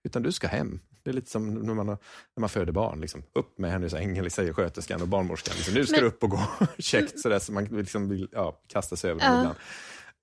utan 0.04 0.22
du 0.22 0.32
ska 0.32 0.48
hem. 0.48 0.80
Det 1.02 1.10
är 1.10 1.14
lite 1.14 1.30
som 1.30 1.54
när 1.54 1.74
man, 1.74 1.86
när 1.86 1.96
man 2.40 2.48
föder 2.48 2.72
barn. 2.72 3.00
Liksom. 3.00 3.22
Upp 3.32 3.58
med 3.58 3.70
henne 3.70 3.86
i 3.86 3.90
sängen, 3.90 4.30
säger 4.30 4.52
sköterskan 4.52 5.02
och 5.02 5.08
barnmorskan. 5.08 5.54
Liksom, 5.56 5.74
nu 5.74 5.86
ska 5.86 5.96
men... 5.96 6.00
du 6.00 6.06
upp 6.06 6.22
och 6.22 6.30
gå 6.30 6.42
käckt 6.78 7.20
sådär 7.20 7.38
så 7.38 7.52
man 7.52 7.64
liksom 7.64 8.08
vill 8.08 8.28
ja, 8.32 8.60
kasta 8.66 8.96
sig 8.96 9.10
över 9.10 9.20
ja. 9.20 9.38
ibland. 9.38 9.58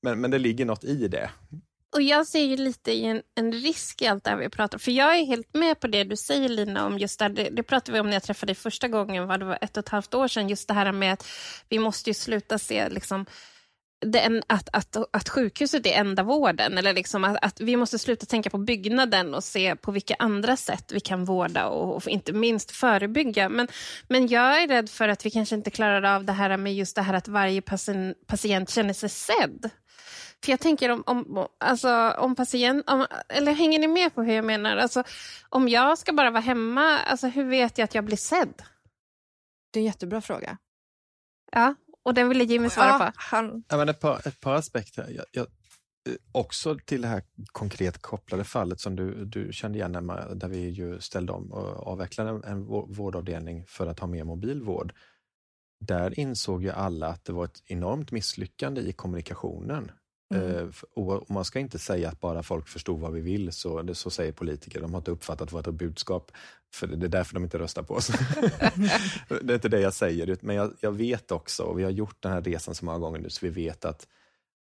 Men, 0.01 0.21
men 0.21 0.31
det 0.31 0.39
ligger 0.39 0.65
något 0.65 0.83
i 0.83 1.07
det. 1.07 1.29
Och 1.95 2.01
jag 2.01 2.27
ser 2.27 2.43
ju 2.43 2.57
lite 2.57 2.93
en, 2.93 3.21
en, 3.35 3.51
risk 3.51 4.01
i 4.01 4.07
allt 4.07 4.23
det 4.23 4.29
här 4.29 4.37
vi 4.37 4.49
pratar 4.49 4.77
För 4.77 4.91
jag 4.91 5.17
är 5.17 5.25
helt 5.25 5.53
med 5.53 5.79
på 5.79 5.87
det 5.87 6.03
du 6.03 6.15
säger 6.15 6.49
Lina 6.49 6.85
om 6.85 6.97
just 6.97 7.19
det, 7.19 7.27
det, 7.27 7.49
det 7.49 7.63
pratade 7.63 7.91
vi 7.91 7.99
om 7.99 8.05
när 8.05 8.13
jag 8.13 8.23
träffade 8.23 8.49
dig 8.49 8.55
första 8.55 8.87
gången, 8.87 9.27
vad 9.27 9.39
det 9.39 9.45
var 9.45 9.57
ett 9.61 9.77
och 9.77 9.83
ett 9.83 9.89
halvt 9.89 10.13
år 10.13 10.27
sedan, 10.27 10.49
just 10.49 10.67
det 10.67 10.73
här 10.73 10.91
med 10.91 11.13
att 11.13 11.27
vi 11.69 11.79
måste 11.79 12.09
ju 12.09 12.13
sluta 12.13 12.57
se 12.57 12.89
liksom 12.89 13.25
en, 14.15 14.43
att, 14.47 14.69
att, 14.73 14.97
att 15.11 15.29
sjukhuset 15.29 15.85
är 15.85 15.91
enda 15.91 16.23
vården. 16.23 16.77
Eller 16.77 16.93
liksom 16.93 17.23
att, 17.23 17.37
att, 17.41 17.61
vi 17.61 17.75
måste 17.75 17.99
sluta 17.99 18.25
tänka 18.25 18.49
på 18.49 18.57
byggnaden 18.57 19.33
och 19.33 19.43
se 19.43 19.75
på 19.75 19.91
vilka 19.91 20.15
andra 20.19 20.57
sätt 20.57 20.91
vi 20.91 20.99
kan 20.99 21.25
vårda 21.25 21.67
och, 21.67 21.95
och, 21.95 22.07
inte 22.07 22.33
minst 22.33 22.71
förebygga. 22.71 23.49
Men, 23.49 23.67
men 24.07 24.27
jag 24.27 24.61
är 24.61 24.67
rädd 24.67 24.89
för 24.89 25.07
att 25.07 25.25
vi 25.25 25.31
kanske 25.31 25.55
inte 25.55 25.69
klarar 25.69 26.15
av 26.15 26.25
det 26.25 26.33
här 26.33 26.57
med 26.57 26.75
just 26.75 26.95
det 26.95 27.01
här 27.01 27.13
att 27.13 27.27
varje 27.27 27.61
patient, 27.61 28.27
patient 28.27 28.69
känner 28.69 28.93
sig 28.93 29.09
sedd. 29.09 29.69
För 30.45 30.51
jag 30.51 30.59
tänker 30.59 30.89
om, 30.89 31.03
om, 31.05 31.47
alltså, 31.57 32.11
om 32.17 32.35
patient... 32.35 32.89
Om, 32.89 33.07
eller 33.29 33.51
hänger 33.51 33.79
ni 33.79 33.87
med 33.87 34.15
på 34.15 34.23
hur 34.23 34.33
jag 34.33 34.45
menar? 34.45 34.77
Alltså, 34.77 35.03
om 35.49 35.69
jag 35.69 35.97
ska 35.97 36.13
bara 36.13 36.31
vara 36.31 36.41
hemma, 36.41 36.99
alltså, 36.99 37.27
hur 37.27 37.49
vet 37.49 37.77
jag 37.77 37.85
att 37.85 37.95
jag 37.95 38.05
blir 38.05 38.17
sedd? 38.17 38.61
Det 39.71 39.79
är 39.79 39.81
en 39.81 39.85
jättebra 39.85 40.21
fråga. 40.21 40.57
Ja, 41.51 41.75
och 42.03 42.13
den 42.13 42.29
ville 42.29 42.43
Jimmy 42.43 42.69
svara 42.69 42.89
ja, 42.89 42.99
på. 42.99 43.11
Han... 43.15 43.63
Ja, 43.67 43.77
men 43.77 43.89
ett, 43.89 43.99
par, 43.99 44.27
ett 44.27 44.39
par 44.39 44.55
aspekter. 44.55 45.07
Jag, 45.09 45.25
jag, 45.31 45.47
eh, 46.09 46.15
också 46.31 46.77
till 46.85 47.01
det 47.01 47.07
här 47.07 47.23
konkret 47.45 48.01
kopplade 48.01 48.43
fallet 48.43 48.79
som 48.79 48.95
du, 48.95 49.25
du 49.25 49.53
kände 49.53 49.77
igen, 49.77 49.95
Emma, 49.95 50.21
där 50.21 50.47
vi 50.47 50.69
ju 50.69 50.99
ställde 50.99 51.33
om 51.33 51.51
och 51.51 51.87
avvecklade 51.87 52.29
en, 52.29 52.43
en 52.43 52.65
vårdavdelning 52.65 53.65
för 53.67 53.87
att 53.87 53.99
ha 53.99 54.07
mer 54.07 54.23
mobilvård. 54.23 54.93
Där 55.79 56.19
insåg 56.19 56.63
ju 56.63 56.69
alla 56.69 57.07
att 57.07 57.25
det 57.25 57.33
var 57.33 57.45
ett 57.45 57.63
enormt 57.65 58.11
misslyckande 58.11 58.81
i 58.81 58.93
kommunikationen. 58.93 59.91
Mm. 60.33 60.57
Eh, 60.57 60.67
och 60.93 61.31
man 61.31 61.45
ska 61.45 61.59
inte 61.59 61.79
säga 61.79 62.09
att 62.09 62.19
bara 62.19 62.43
folk 62.43 62.67
förstod 62.67 62.99
vad 62.99 63.13
vi 63.13 63.21
vill, 63.21 63.51
så, 63.51 63.95
så 63.95 64.09
säger 64.09 64.31
politiker. 64.31 64.81
De 64.81 64.93
har 64.93 65.01
inte 65.01 65.11
uppfattat 65.11 65.53
vårt 65.53 65.67
budskap, 65.67 66.31
för 66.73 66.87
det 66.87 67.05
är 67.05 67.09
därför 67.09 67.33
de 67.33 67.43
inte 67.43 67.59
röstar 67.59 67.83
på 67.83 67.93
oss. 67.93 68.07
det 69.41 69.49
är 69.49 69.53
inte 69.53 69.69
det 69.69 69.79
jag 69.79 69.93
säger, 69.93 70.37
men 70.41 70.55
jag, 70.55 70.73
jag, 70.79 70.91
vet 70.91 71.31
också, 71.31 71.63
och 71.63 71.79
vi 71.79 71.83
har 71.83 71.91
gjort 71.91 72.17
den 72.19 72.31
här 72.31 72.41
resan 72.41 72.75
så 72.75 72.85
många 72.85 72.99
gånger 72.99 73.19
nu, 73.19 73.29
så 73.29 73.45
vi 73.45 73.51
vet 73.51 73.85
att 73.85 74.07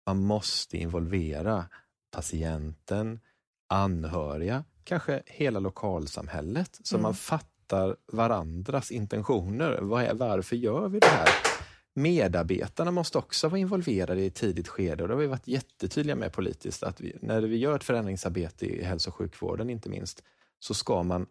man 0.06 0.22
måste 0.22 0.78
involvera 0.78 1.64
patienten, 2.10 3.20
anhöriga, 3.68 4.64
kanske 4.84 5.22
hela 5.26 5.60
lokalsamhället, 5.60 6.80
så 6.82 6.96
mm. 6.96 7.02
man 7.02 7.14
fattar 7.14 7.96
varandras 8.12 8.90
intentioner. 8.90 9.78
Varför 10.12 10.56
gör 10.56 10.88
vi 10.88 10.98
det 10.98 11.06
här? 11.06 11.53
Medarbetarna 11.94 12.90
måste 12.90 13.18
också 13.18 13.48
vara 13.48 13.60
involverade 13.60 14.20
i 14.20 14.26
ett 14.26 14.34
tidigt 14.34 14.68
skede 14.68 15.02
och 15.02 15.08
det 15.08 15.14
har 15.14 15.20
vi 15.20 15.26
varit 15.26 15.48
jättetydliga 15.48 16.16
med 16.16 16.32
politiskt 16.32 16.82
att 16.82 17.00
vi, 17.00 17.16
när 17.20 17.42
vi 17.42 17.56
gör 17.56 17.76
ett 17.76 17.84
förändringsarbete 17.84 18.66
i 18.66 18.82
hälso 18.82 19.10
och 19.10 19.14
sjukvården 19.14 19.70
inte 19.70 19.88
minst, 19.88 20.22
så 20.58 20.74
ska 20.74 21.02
man 21.02 21.26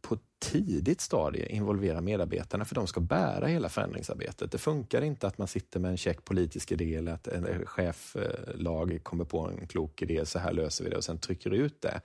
på 0.00 0.14
ett 0.14 0.20
tidigt 0.38 1.00
stadie 1.00 1.46
involvera 1.46 2.00
medarbetarna 2.00 2.64
för 2.64 2.74
de 2.74 2.86
ska 2.86 3.00
bära 3.00 3.46
hela 3.46 3.68
förändringsarbetet. 3.68 4.52
Det 4.52 4.58
funkar 4.58 5.02
inte 5.02 5.26
att 5.26 5.38
man 5.38 5.48
sitter 5.48 5.80
med 5.80 5.90
en 5.90 5.96
check 5.96 6.24
politisk 6.24 6.72
idé 6.72 6.94
eller 6.94 7.12
att 7.12 7.28
en 7.28 7.46
eh, 7.46 7.58
cheflag 7.64 8.92
eh, 8.92 8.98
kommer 8.98 9.24
på 9.24 9.40
en 9.40 9.66
klok 9.66 10.02
idé, 10.02 10.26
så 10.26 10.38
här 10.38 10.52
löser 10.52 10.84
vi 10.84 10.90
det 10.90 10.96
och 10.96 11.04
sen 11.04 11.18
trycker 11.18 11.50
ut 11.50 11.80
det. 11.80 12.00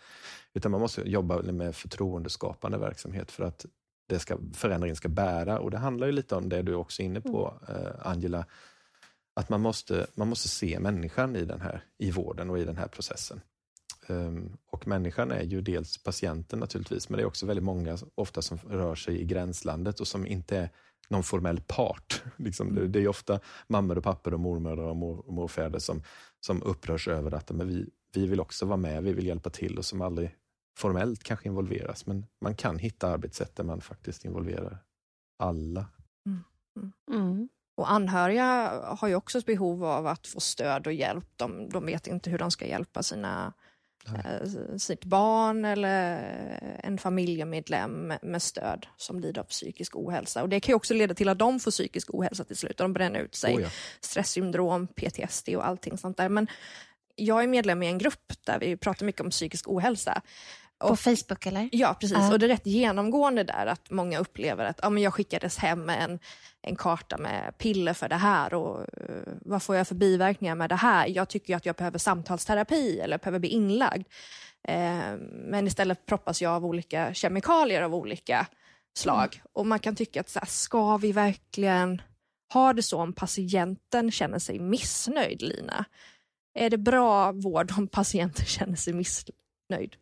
Utan 0.54 0.72
man 0.72 0.82
måste 0.82 1.10
jobba 1.10 1.42
med 1.42 1.76
förtroendeskapande 1.76 2.78
verksamhet 2.78 3.32
för 3.32 3.44
att 3.44 3.66
det 4.12 4.20
ska, 4.20 4.38
förändringen 4.54 4.96
ska 4.96 5.10
bära. 5.10 5.60
Och 5.60 5.72
det 5.72 5.78
handlar 5.78 6.08
ju 6.08 6.14
lite 6.14 6.36
om 6.36 6.50
det 6.50 6.62
du 6.62 6.76
också 6.76 7.02
är 7.02 7.06
inne 7.06 7.22
på, 7.22 7.54
mm. 7.68 7.82
eh, 7.82 7.92
Angela, 8.08 8.46
att 9.34 9.50
man 9.50 9.62
måste, 9.62 10.08
man 10.16 10.28
måste 10.28 10.48
se 10.48 10.80
människan 10.80 11.36
i, 11.36 11.46
den 11.46 11.62
här, 11.62 11.84
i 11.98 12.12
vården 12.12 12.50
och 12.50 12.60
i 12.60 12.66
den 12.66 12.78
här 12.78 12.88
processen. 12.88 13.42
Um, 14.08 14.58
och 14.72 14.88
människan 14.88 15.32
är 15.32 15.44
ju 15.44 15.62
dels 15.62 16.04
patienten 16.04 16.60
naturligtvis, 16.60 17.10
men 17.10 17.18
det 17.18 17.24
är 17.24 17.28
också 17.28 17.46
väldigt 17.46 17.64
många, 17.64 17.98
ofta 18.16 18.42
som 18.42 18.58
rör 18.58 18.96
sig 18.96 19.22
i 19.22 19.26
gränslandet 19.26 20.00
och 20.00 20.08
som 20.08 20.28
inte 20.28 20.58
är 20.58 20.70
någon 21.10 21.24
formell 21.24 21.62
part. 21.68 22.24
Liksom, 22.36 22.76
det, 22.76 22.88
det, 22.88 23.00
är 23.00 23.08
ofta 23.08 23.40
mammor 23.68 23.98
och 23.98 24.04
pappor 24.04 24.34
och 24.34 24.40
mormödrar 24.40 24.84
och 24.84 24.98
mor, 24.98 25.24
morfäder 25.28 25.80
som, 25.80 26.04
som 26.40 26.64
upprörs 26.64 27.08
över 27.08 27.34
att 27.34 27.52
men 27.52 27.68
vi, 27.68 27.90
vi 28.14 28.28
vill 28.28 28.40
också 28.40 28.66
vara 28.66 28.78
med, 28.78 29.04
vi 29.04 29.14
vill 29.14 29.28
hjälpa 29.28 29.50
till 29.50 29.78
och 29.78 29.86
som 29.86 30.02
aldrig 30.02 30.36
formellt 30.82 31.24
kanske 31.24 31.48
involveras, 31.48 32.06
men 32.06 32.26
man 32.42 32.56
kan 32.56 32.80
hitta 32.80 33.08
arbetssätt 33.08 33.56
där 33.56 33.64
man 33.64 33.82
faktiskt 33.82 34.26
involverar 34.26 34.78
alla. 35.40 35.86
Mm. 36.26 36.44
Mm. 36.78 36.92
Mm. 37.12 37.50
Och 37.78 37.92
anhöriga 37.92 38.46
har 38.86 39.08
ju 39.08 39.16
också 39.16 39.38
ett 39.38 39.46
behov 39.46 39.86
av 39.86 40.08
att 40.08 40.28
få 40.28 40.40
stöd 40.40 40.88
och 40.88 40.94
hjälp. 40.94 41.26
De, 41.36 41.70
de 41.70 41.86
vet 41.86 42.08
inte 42.08 42.30
hur 42.30 42.38
de 42.38 42.52
ska 42.52 42.66
hjälpa 42.66 43.04
sina, 43.04 43.54
eh, 44.08 44.48
sitt 44.78 45.06
barn 45.06 45.66
eller 45.66 46.20
en 46.84 46.98
familjemedlem 46.98 48.14
med 48.22 48.42
stöd 48.42 48.88
som 48.98 49.20
lider 49.20 49.42
av 49.42 49.46
psykisk 49.46 49.96
ohälsa. 49.96 50.44
Och 50.44 50.50
Det 50.50 50.60
kan 50.60 50.72
ju 50.74 50.76
också 50.76 50.94
leda 50.94 51.14
till 51.14 51.30
att 51.30 51.40
de 51.40 51.60
får 51.60 51.72
psykisk 51.72 52.14
ohälsa 52.14 52.44
till 52.44 52.58
slut. 52.58 52.78
De 52.78 52.94
bränner 52.94 53.20
ut 53.20 53.36
sig. 53.36 53.56
Oh 53.56 53.62
ja. 53.62 53.70
Stresssyndrom, 54.02 54.88
PTSD 54.88 55.50
och 55.56 55.68
allting 55.68 55.98
sånt 55.98 56.18
där. 56.18 56.30
Men 56.30 56.48
jag 57.16 57.44
är 57.44 57.48
medlem 57.48 57.84
i 57.84 57.88
en 57.88 57.98
grupp 57.98 58.34
där 58.46 58.60
vi 58.60 58.78
pratar 58.78 59.06
mycket 59.06 59.22
om 59.22 59.30
psykisk 59.30 59.70
ohälsa. 59.70 60.22
På 60.88 60.96
Facebook 60.96 61.46
eller? 61.46 61.70
Ja, 61.72 61.96
precis. 62.00 62.18
Uh. 62.18 62.32
Och 62.32 62.40
det 62.40 62.46
är 62.46 62.48
rätt 62.48 62.66
genomgående 62.66 63.44
där 63.44 63.66
att 63.66 63.90
många 63.90 64.20
upplever 64.20 64.66
att 64.66 64.80
ja, 64.82 64.90
men 64.90 65.04
jag 65.04 65.14
skickades 65.14 65.58
hem 65.58 65.86
med 65.86 66.04
en, 66.04 66.20
en 66.62 66.76
karta 66.76 67.18
med 67.18 67.58
piller 67.58 67.94
för 67.94 68.10
det 68.10 68.16
här 68.16 68.54
och 68.54 68.80
uh, 68.80 69.34
vad 69.42 69.64
får 69.64 69.76
jag 69.76 69.88
för 69.88 69.96
biverkningar 69.96 70.56
med 70.56 70.70
det 70.70 70.76
här? 70.76 71.08
Jag 71.08 71.30
tycker 71.30 71.56
att 71.56 71.66
jag 71.66 71.76
behöver 71.76 72.00
samtalsterapi 72.00 73.00
eller 73.00 73.18
behöver 73.18 73.40
bli 73.40 73.50
inlagd. 73.50 74.08
Uh, 74.70 75.18
men 75.32 75.68
istället 75.68 76.06
proppas 76.06 76.42
jag 76.42 76.54
av 76.54 76.66
olika 76.66 77.14
kemikalier 77.14 77.82
av 77.82 77.96
olika 77.96 78.48
slag. 78.98 79.36
Mm. 79.36 79.48
Och 79.54 79.66
man 79.66 79.80
kan 79.80 79.96
tycka 79.96 80.20
att 80.20 80.30
så 80.30 80.40
här, 80.40 80.48
ska 80.48 80.98
vi 80.98 81.12
verkligen 81.12 82.02
ha 82.54 82.74
det 82.74 82.84
så 82.84 83.02
om 83.02 83.14
patienten 83.14 84.12
känner 84.12 84.40
sig 84.40 84.60
missnöjd, 84.60 85.42
Lina? 85.42 85.86
Är 86.54 86.70
det 86.70 86.78
bra 86.78 87.32
vård 87.32 87.72
om 87.78 87.88
patienten 87.88 88.46
känner 88.46 88.76
sig 88.76 88.94
missnöjd? 88.94 89.96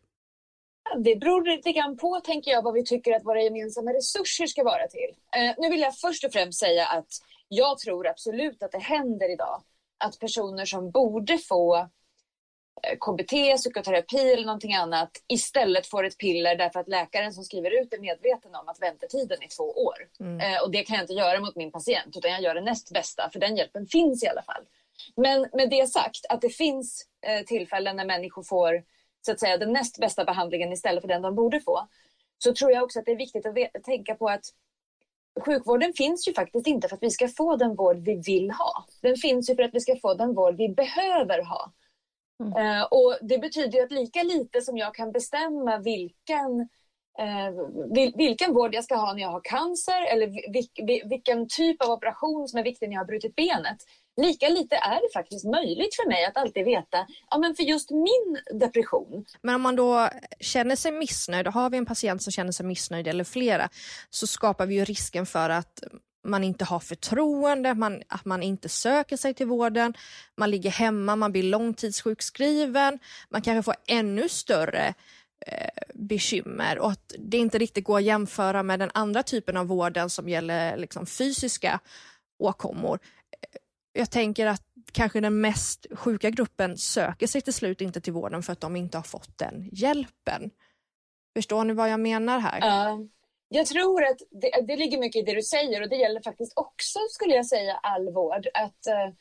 Det 0.98 1.16
beror 1.16 1.46
lite 1.46 1.72
grann 1.72 1.98
på, 1.98 2.20
tänker 2.20 2.52
jag, 2.52 2.62
vad 2.62 2.74
vi 2.74 2.86
tycker 2.86 3.16
att 3.16 3.26
våra 3.26 3.42
gemensamma 3.42 3.94
resurser 3.94 4.48
ska 4.48 4.64
vara 4.64 4.88
till. 4.88 5.16
Eh, 5.36 5.56
nu 5.58 5.70
vill 5.70 5.80
jag 5.80 5.98
först 5.98 6.24
och 6.24 6.32
främst 6.32 6.60
säga 6.60 6.86
att 6.86 7.08
jag 7.48 7.78
tror 7.78 8.08
absolut 8.08 8.64
att 8.64 8.72
det 8.72 8.80
händer 8.80 9.34
idag 9.34 9.64
att 9.98 10.20
personer 10.20 10.66
som 10.66 10.92
borde 10.92 11.38
få 11.38 11.78
eh, 11.78 12.98
KBT, 13.00 13.58
psykoterapi 13.58 14.34
eller 14.34 14.46
någonting 14.46 14.74
annat 14.74 15.12
istället 15.28 15.88
får 15.88 16.04
ett 16.04 16.18
piller 16.18 16.56
därför 16.56 16.80
att 16.80 16.88
läkaren 16.88 17.34
som 17.34 17.44
skriver 17.44 17.82
ut 17.82 17.94
är 17.94 18.00
medveten 18.00 18.56
om 18.56 18.70
att 18.70 18.82
väntetiden 18.82 19.38
är 19.42 19.48
två 19.58 19.64
år. 19.64 20.08
Mm. 20.20 20.40
Eh, 20.40 20.62
och 20.62 20.72
det 20.72 20.84
kan 20.84 20.96
jag 20.96 21.04
inte 21.04 21.14
göra 21.14 21.40
mot 21.40 21.56
min 21.56 21.72
patient 21.72 22.18
utan 22.18 22.32
jag 22.32 22.42
gör 22.42 22.56
det 22.56 22.62
näst 22.62 22.94
bästa 22.94 23.30
för 23.34 23.40
den 23.40 23.56
hjälpen 23.56 23.88
finns 23.88 24.24
i 24.24 24.28
alla 24.28 24.42
fall. 24.42 24.64
Men 25.16 25.50
med 25.54 25.70
det 25.70 25.88
sagt 25.88 26.26
att 26.30 26.42
det 26.42 26.50
finns 26.50 27.06
eh, 27.26 27.46
tillfällen 27.46 27.96
när 27.96 28.06
människor 28.06 28.44
får 28.44 28.84
så 29.22 29.32
att 29.32 29.40
säga 29.40 29.58
den 29.58 29.74
näst 29.74 30.00
bästa 30.00 30.26
behandlingen 30.26 30.72
istället 30.74 31.02
för 31.02 31.08
den 31.08 31.22
de 31.22 31.36
borde 31.36 31.60
få. 31.62 31.88
Så 32.38 32.54
tror 32.54 32.72
jag 32.72 32.84
också 32.84 33.00
att 33.00 33.06
det 33.06 33.12
är 33.12 33.18
viktigt 33.18 33.46
att 33.46 33.84
tänka 33.84 34.16
på 34.16 34.30
att 34.30 34.46
sjukvården 35.46 35.94
finns 35.94 36.28
ju 36.28 36.34
faktiskt 36.34 36.68
inte 36.68 36.88
för 36.88 36.96
att 36.96 37.04
vi 37.04 37.10
ska 37.10 37.28
få 37.28 37.56
den 37.56 37.76
vård 37.76 37.98
vi 37.98 38.16
vill 38.16 38.52
ha. 38.52 38.86
Den 39.02 39.16
finns 39.16 39.50
ju 39.50 39.56
för 39.56 39.64
att 39.64 39.74
vi 39.74 39.80
ska 39.80 39.96
få 39.96 40.14
den 40.14 40.34
vård 40.34 40.58
vi 40.58 40.70
behöver 40.70 41.44
ha. 41.44 41.74
Mm. 42.44 42.78
Uh, 42.78 42.84
och 42.84 43.18
Det 43.22 43.38
betyder 43.38 43.84
att 43.84 43.92
lika 43.92 44.24
lite 44.24 44.62
som 44.62 44.78
jag 44.78 44.96
kan 44.96 45.12
bestämma 45.12 45.78
vilken, 45.78 46.60
uh, 47.22 48.16
vilken 48.16 48.54
vård 48.54 48.76
jag 48.76 48.84
ska 48.84 48.96
ha 48.96 49.14
när 49.14 49.22
jag 49.22 49.30
har 49.30 49.42
cancer 49.44 50.14
eller 50.14 50.28
vil, 50.28 51.10
vilken 51.10 51.48
typ 51.48 51.84
av 51.84 51.90
operation 51.90 52.48
som 52.48 52.60
är 52.60 52.64
viktig 52.64 52.90
när 52.90 52.94
jag 52.96 53.02
har 53.02 53.08
brutit 53.08 53.36
benet, 53.36 53.78
Lika 54.22 54.50
lite 54.50 54.76
är 54.76 55.02
det 55.02 55.14
faktiskt 55.14 55.46
möjligt 55.46 55.96
för 55.96 56.08
mig 56.08 56.26
att 56.26 56.38
alltid 56.38 56.66
veta, 56.66 57.08
ja 57.30 57.38
men 57.38 57.56
för 57.56 57.64
just 57.64 57.92
min 57.92 58.60
depression. 58.60 59.26
Men 59.42 59.56
om 59.56 59.62
man 59.62 59.76
då 59.76 60.10
känner 60.40 60.76
sig 60.76 60.92
missnöjd, 60.92 61.48
har 61.48 61.70
vi 61.70 61.78
en 61.78 61.86
patient 61.86 62.24
som 62.24 62.32
känner 62.32 62.52
sig 62.52 62.66
missnöjd 62.66 63.08
eller 63.08 63.24
flera, 63.24 63.70
så 64.10 64.28
skapar 64.28 64.66
vi 64.66 64.76
ju 64.76 64.86
risken 64.86 65.26
för 65.26 65.50
att 65.50 65.84
man 66.24 66.44
inte 66.44 66.66
har 66.66 66.80
förtroende, 66.80 67.74
man, 67.74 68.02
att 68.08 68.26
man 68.26 68.44
inte 68.44 68.70
söker 68.70 69.18
sig 69.18 69.34
till 69.34 69.48
vården, 69.48 69.94
man 70.38 70.52
ligger 70.52 70.72
hemma, 70.72 71.16
man 71.16 71.32
blir 71.32 71.44
långtidssjukskriven, 71.44 73.00
man 73.30 73.42
kanske 73.42 73.64
får 73.64 73.76
ännu 73.88 74.30
större 74.30 74.94
eh, 75.46 75.70
bekymmer 75.94 76.80
och 76.80 76.92
att 76.92 77.14
det 77.20 77.38
inte 77.38 77.58
riktigt 77.58 77.84
går 77.84 77.98
att 77.98 78.04
jämföra 78.04 78.64
med 78.64 78.80
den 78.80 78.92
andra 78.94 79.24
typen 79.24 79.58
av 79.58 79.68
vården 79.68 80.10
som 80.10 80.30
gäller 80.30 80.78
liksom, 80.78 81.06
fysiska 81.06 81.80
åkommor 82.40 83.00
jag 84.00 84.12
tänker 84.12 84.46
att 84.46 84.62
kanske 84.92 85.20
den 85.20 85.42
mest 85.42 85.86
sjuka 85.92 86.30
gruppen 86.30 86.78
söker 86.78 87.28
sig 87.28 87.42
till 87.42 87.54
slut 87.54 87.82
inte 87.82 88.02
till 88.02 88.14
vården 88.14 88.44
för 88.44 88.54
att 88.54 88.62
de 88.62 88.76
inte 88.76 88.98
har 88.98 89.04
fått 89.04 89.38
den 89.38 89.70
hjälpen. 89.72 90.52
Förstår 91.36 91.64
ni 91.64 91.74
vad 91.74 91.90
jag 91.90 92.00
menar 92.00 92.40
här? 92.40 92.92
Uh, 92.92 93.06
jag 93.50 93.66
tror 93.66 94.04
att 94.04 94.18
det, 94.32 94.62
det 94.68 94.76
ligger 94.76 94.98
mycket 94.98 95.22
i 95.22 95.26
det 95.26 95.36
du 95.36 95.42
säger 95.42 95.82
och 95.82 95.90
det 95.90 95.96
gäller 95.96 96.22
faktiskt 96.22 96.54
också, 96.56 97.00
skulle 97.10 97.36
jag 97.36 97.46
säga, 97.46 97.80
all 97.84 98.14
vård. 98.14 98.48
Att, 98.54 98.88
uh, 98.90 99.14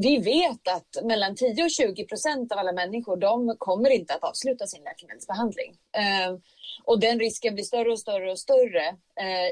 vi 0.00 0.18
vet 0.18 0.68
att 0.68 1.04
mellan 1.04 1.36
10 1.36 1.64
och 1.64 1.70
20 1.70 2.06
procent 2.06 2.52
av 2.52 2.58
alla 2.58 2.72
människor 2.72 3.16
de 3.16 3.56
kommer 3.58 3.90
inte 3.90 4.14
att 4.14 4.24
avsluta 4.24 4.66
sin 4.66 4.82
läkemedelsbehandling. 4.82 5.70
Uh, 5.70 6.38
och 6.84 7.00
den 7.00 7.18
risken 7.18 7.54
blir 7.54 7.64
större 7.64 7.92
och 7.92 8.00
större 8.00 8.30
och 8.30 8.38
större 8.38 8.96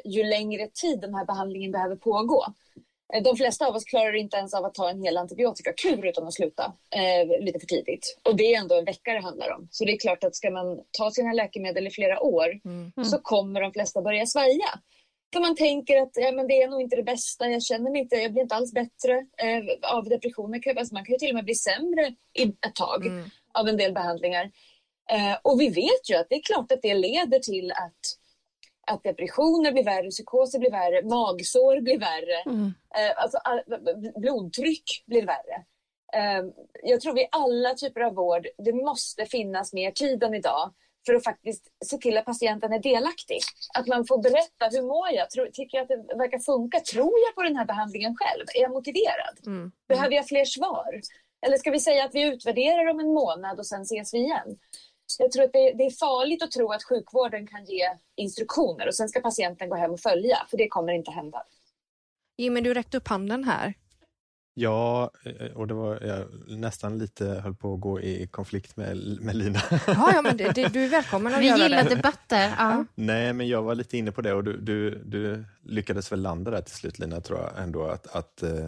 ju 0.04 0.24
längre 0.24 0.68
tid 0.68 1.00
den 1.00 1.14
här 1.14 1.24
behandlingen 1.24 1.72
behöver 1.72 1.96
pågå. 1.96 2.44
Eh, 3.14 3.22
de 3.22 3.37
flesta 3.37 3.66
av 3.66 3.77
oss 3.77 3.85
klarar 3.85 4.14
inte 4.14 4.37
ens 4.37 4.55
av 4.55 4.64
att 4.64 4.74
ta 4.74 4.90
en 4.90 5.03
hel 5.03 5.16
antibiotikakur 5.16 6.07
utan 6.07 6.27
att 6.27 6.35
sluta 6.35 6.72
eh, 6.90 7.44
lite 7.44 7.59
för 7.59 7.66
tidigt. 7.66 8.18
Och 8.22 8.37
det 8.37 8.55
är 8.55 8.61
ändå 8.61 8.79
en 8.79 8.85
vecka 8.85 9.12
det 9.12 9.20
handlar 9.20 9.50
om. 9.50 9.68
Så 9.70 9.85
det 9.85 9.92
är 9.92 9.98
klart 9.98 10.24
att 10.24 10.37
ska 10.37 10.50
man 10.50 10.81
ta 10.90 11.11
sina 11.11 11.33
läkemedel 11.33 11.87
i 11.87 11.90
flera 11.90 12.20
år 12.20 12.61
mm. 12.64 13.05
så 13.05 13.18
kommer 13.18 13.61
de 13.61 13.72
flesta 13.72 14.03
börja 14.03 14.27
svaja. 14.27 14.81
För 15.33 15.40
man 15.40 15.57
tänker 15.57 16.03
att 16.03 16.11
ja, 16.14 16.33
men 16.33 16.46
det 16.46 16.62
är 16.62 16.68
nog 16.68 16.83
inte 16.83 16.96
det 16.96 17.03
bästa, 17.03 17.48
jag 17.48 17.62
känner 17.62 17.90
mig 17.90 18.00
inte, 18.00 18.16
jag 18.16 18.33
blir 18.33 18.42
inte 18.42 18.55
alls 18.55 18.72
bättre 18.72 19.12
eh, 19.12 19.92
av 19.94 20.05
depressioner. 20.05 20.79
Alltså 20.79 20.94
man 20.94 21.05
kan 21.05 21.12
ju 21.12 21.18
till 21.18 21.29
och 21.29 21.35
med 21.35 21.44
bli 21.44 21.55
sämre 21.55 22.14
i 22.33 22.42
ett 22.42 22.74
tag 22.74 23.07
mm. 23.07 23.24
av 23.55 23.68
en 23.68 23.77
del 23.77 23.92
behandlingar. 23.92 24.50
Eh, 25.11 25.37
och 25.42 25.61
vi 25.61 25.68
vet 25.68 26.11
ju 26.11 26.14
att 26.14 26.27
det 26.29 26.35
är 26.35 26.42
klart 26.42 26.72
att 26.72 26.83
det 26.83 26.94
leder 26.94 27.38
till 27.38 27.70
att 27.70 28.24
att 28.87 29.03
depressioner 29.03 29.73
blir 29.73 29.85
värre, 29.85 30.11
psykoser 30.11 30.59
blir 30.59 30.70
värre, 30.70 31.03
magsår 31.03 31.81
blir 31.81 31.99
värre, 31.99 32.42
mm. 32.47 32.66
eh, 32.66 33.23
alltså, 33.23 33.38
blodtryck 34.20 35.05
blir 35.07 35.27
värre. 35.27 35.64
Eh, 36.14 36.44
jag 36.83 37.01
tror 37.01 37.14
vid 37.14 37.27
alla 37.31 37.75
typer 37.75 38.01
av 38.01 38.14
vård, 38.14 38.47
det 38.59 38.73
måste 38.73 39.27
finnas 39.27 39.73
mer 39.73 39.90
tid 39.90 40.23
än 40.23 40.35
idag 40.35 40.75
för 41.07 41.14
att 41.14 41.25
faktiskt 41.25 41.64
se 41.85 41.99
till 41.99 42.18
att 42.18 42.25
patienten 42.25 42.73
är 42.73 42.79
delaktig. 42.79 43.38
Att 43.79 43.87
man 43.87 44.07
får 44.07 44.23
berätta, 44.23 44.68
hur 44.70 44.83
mår 44.83 45.11
jag? 45.11 45.31
Tror, 45.31 45.47
tycker 45.47 45.79
jag 45.79 45.83
att 45.83 46.09
det 46.09 46.16
verkar 46.16 46.38
funka? 46.38 46.81
Tror 46.81 47.12
jag 47.27 47.35
på 47.35 47.42
den 47.42 47.57
här 47.57 47.64
behandlingen 47.64 48.16
själv? 48.16 48.44
Är 48.55 48.61
jag 48.61 48.70
motiverad? 48.70 49.37
Mm. 49.47 49.73
Behöver 49.88 50.14
jag 50.14 50.29
fler 50.29 50.44
svar? 50.44 51.01
Eller 51.47 51.57
ska 51.57 51.70
vi 51.70 51.81
säga 51.81 52.05
att 52.05 52.14
vi 52.14 52.23
utvärderar 52.23 52.90
om 52.90 53.01
en 53.01 53.12
månad 53.12 53.59
och 53.59 53.66
sen 53.66 53.83
ses 53.83 54.14
vi 54.14 54.18
igen? 54.18 54.59
Jag 55.18 55.33
tror 55.33 55.44
att 55.44 55.53
det, 55.53 55.72
det, 55.79 55.85
är 55.85 55.90
farligt 55.90 56.42
att 56.42 56.50
tro 56.50 56.72
att 56.72 56.85
sjukvården 56.85 57.46
kan 57.46 57.64
ge 57.64 57.88
instruktioner 58.16 58.87
och 58.87 58.94
sen 58.94 59.09
ska 59.09 59.20
patienten 59.20 59.68
gå 59.68 59.77
hem 59.77 59.90
och 59.90 60.00
följa, 60.00 60.37
för 60.50 60.57
det 60.57 60.68
kommer 60.68 60.92
inte 60.92 61.11
hända. 61.11 61.42
Jimmy, 62.37 62.61
du 62.61 62.74
räckte 62.74 62.96
upp 62.96 63.09
handen 63.09 63.44
här. 63.44 63.74
Ja, 64.55 65.11
eh, 65.24 65.57
och 65.57 65.66
det 65.66 65.74
var 65.74 66.00
jag 66.03 66.27
nästan 66.59 66.98
lite 66.98 67.24
höll 67.27 67.55
på 67.55 67.74
att 67.74 67.81
gå 67.81 68.00
i 68.00 68.27
konflikt 68.27 68.77
med, 68.77 68.96
med 69.20 69.37
Lina. 69.37 69.61
Ja, 69.87 70.11
ja 70.14 70.22
men 70.22 70.37
det, 70.37 70.53
det, 70.53 70.68
du 70.68 70.85
är 70.85 70.88
välkommen 70.88 71.35
att 71.35 71.40
Vi 71.40 71.46
göra 71.46 71.59
det. 71.59 71.64
Vi 71.64 71.77
gillar 71.77 71.96
debatter. 71.96 72.55
Ja. 72.59 72.85
Nej, 72.94 73.33
men 73.33 73.48
jag 73.48 73.62
var 73.62 73.74
lite 73.74 73.98
inne 73.98 74.12
på 74.12 74.22
det 74.22 74.33
och 74.33 74.44
du, 74.44 74.57
du, 74.57 75.03
du 75.05 75.44
lyckades 75.62 76.12
väl 76.12 76.20
landa 76.20 76.50
där 76.50 76.62
till 76.62 76.74
slut 76.74 76.98
Lina, 76.98 77.20
tror 77.20 77.38
jag 77.38 77.62
ändå 77.62 77.85
att, 77.87 78.16
att 78.16 78.42
eh, 78.42 78.66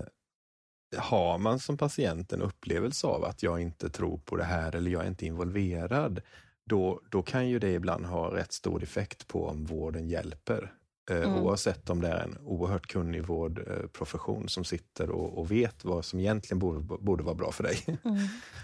har 0.96 1.38
man 1.38 1.58
som 1.58 1.76
patient 1.76 2.32
en 2.32 2.42
upplevelse 2.42 3.06
av 3.06 3.24
att 3.24 3.42
jag 3.42 3.60
inte 3.60 3.90
tror 3.90 4.18
på 4.18 4.36
det 4.36 4.44
här 4.44 4.76
eller 4.76 4.90
jag 4.90 5.02
är 5.02 5.08
inte 5.08 5.26
involverad, 5.26 6.20
då, 6.64 7.00
då 7.10 7.22
kan 7.22 7.48
ju 7.48 7.58
det 7.58 7.72
ibland 7.72 8.06
ha 8.06 8.36
rätt 8.36 8.52
stor 8.52 8.82
effekt 8.82 9.28
på 9.28 9.46
om 9.46 9.64
vården 9.64 10.08
hjälper. 10.08 10.72
Eh, 11.10 11.16
mm. 11.16 11.34
Oavsett 11.34 11.90
om 11.90 12.00
det 12.00 12.08
är 12.08 12.24
en 12.24 12.38
oerhört 12.44 12.86
kunnig 12.86 13.24
vårdprofession 13.24 14.48
som 14.48 14.64
sitter 14.64 15.10
och, 15.10 15.38
och, 15.38 15.50
vet 15.50 15.84
vad 15.84 16.04
som 16.04 16.20
egentligen 16.20 16.58
borde, 16.58 16.80
borde 16.80 17.24
vara 17.24 17.34
bra 17.34 17.52
för 17.52 17.64
dig. 17.64 17.78
Mm. 18.04 18.18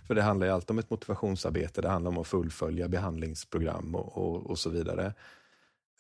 för 0.07 0.15
det 0.15 0.23
handlar 0.23 0.47
ju 0.47 0.53
alltid 0.53 0.71
om 0.71 0.79
ett 0.79 0.91
motivationsarbete, 0.91 1.83
det 1.83 1.89
handlar 1.89 2.11
om 2.11 2.19
att 2.19 2.27
fullfölja 2.27 2.89
behandlingsprogram 2.89 3.95
och, 3.95 4.19
och, 4.19 4.51
och 4.51 4.59
så 4.59 4.71
vidare. 4.71 5.15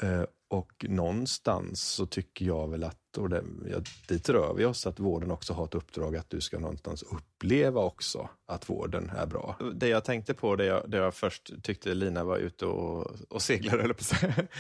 Eh, 0.02 0.24
och 0.52 0.84
någonstans 0.88 1.82
så 1.82 2.06
tycker 2.06 2.44
jag 2.44 2.68
väl 2.68 2.84
att, 2.84 3.18
och 3.18 3.28
det, 3.28 3.44
ja, 3.70 3.78
dit 4.08 4.28
rör 4.28 4.54
vi 4.54 4.64
oss, 4.64 4.86
att 4.86 5.00
vården 5.00 5.30
också 5.30 5.52
har 5.52 5.64
ett 5.64 5.74
uppdrag 5.74 6.16
att 6.16 6.30
du 6.30 6.40
ska 6.40 6.58
någonstans 6.58 7.02
uppleva 7.02 7.80
också 7.80 8.28
att 8.46 8.70
vården 8.70 9.10
är 9.16 9.26
bra. 9.26 9.56
Det 9.74 9.88
jag 9.88 10.04
tänkte 10.04 10.34
på, 10.34 10.56
det 10.56 10.64
jag, 10.64 10.90
det 10.90 10.96
jag 10.96 11.14
först 11.14 11.62
tyckte 11.62 11.94
Lina 11.94 12.24
var 12.24 12.36
ute 12.36 12.66
och, 12.66 13.06
och 13.28 13.42
seglade, 13.42 13.82
eller 13.82 13.94
på 13.94 14.04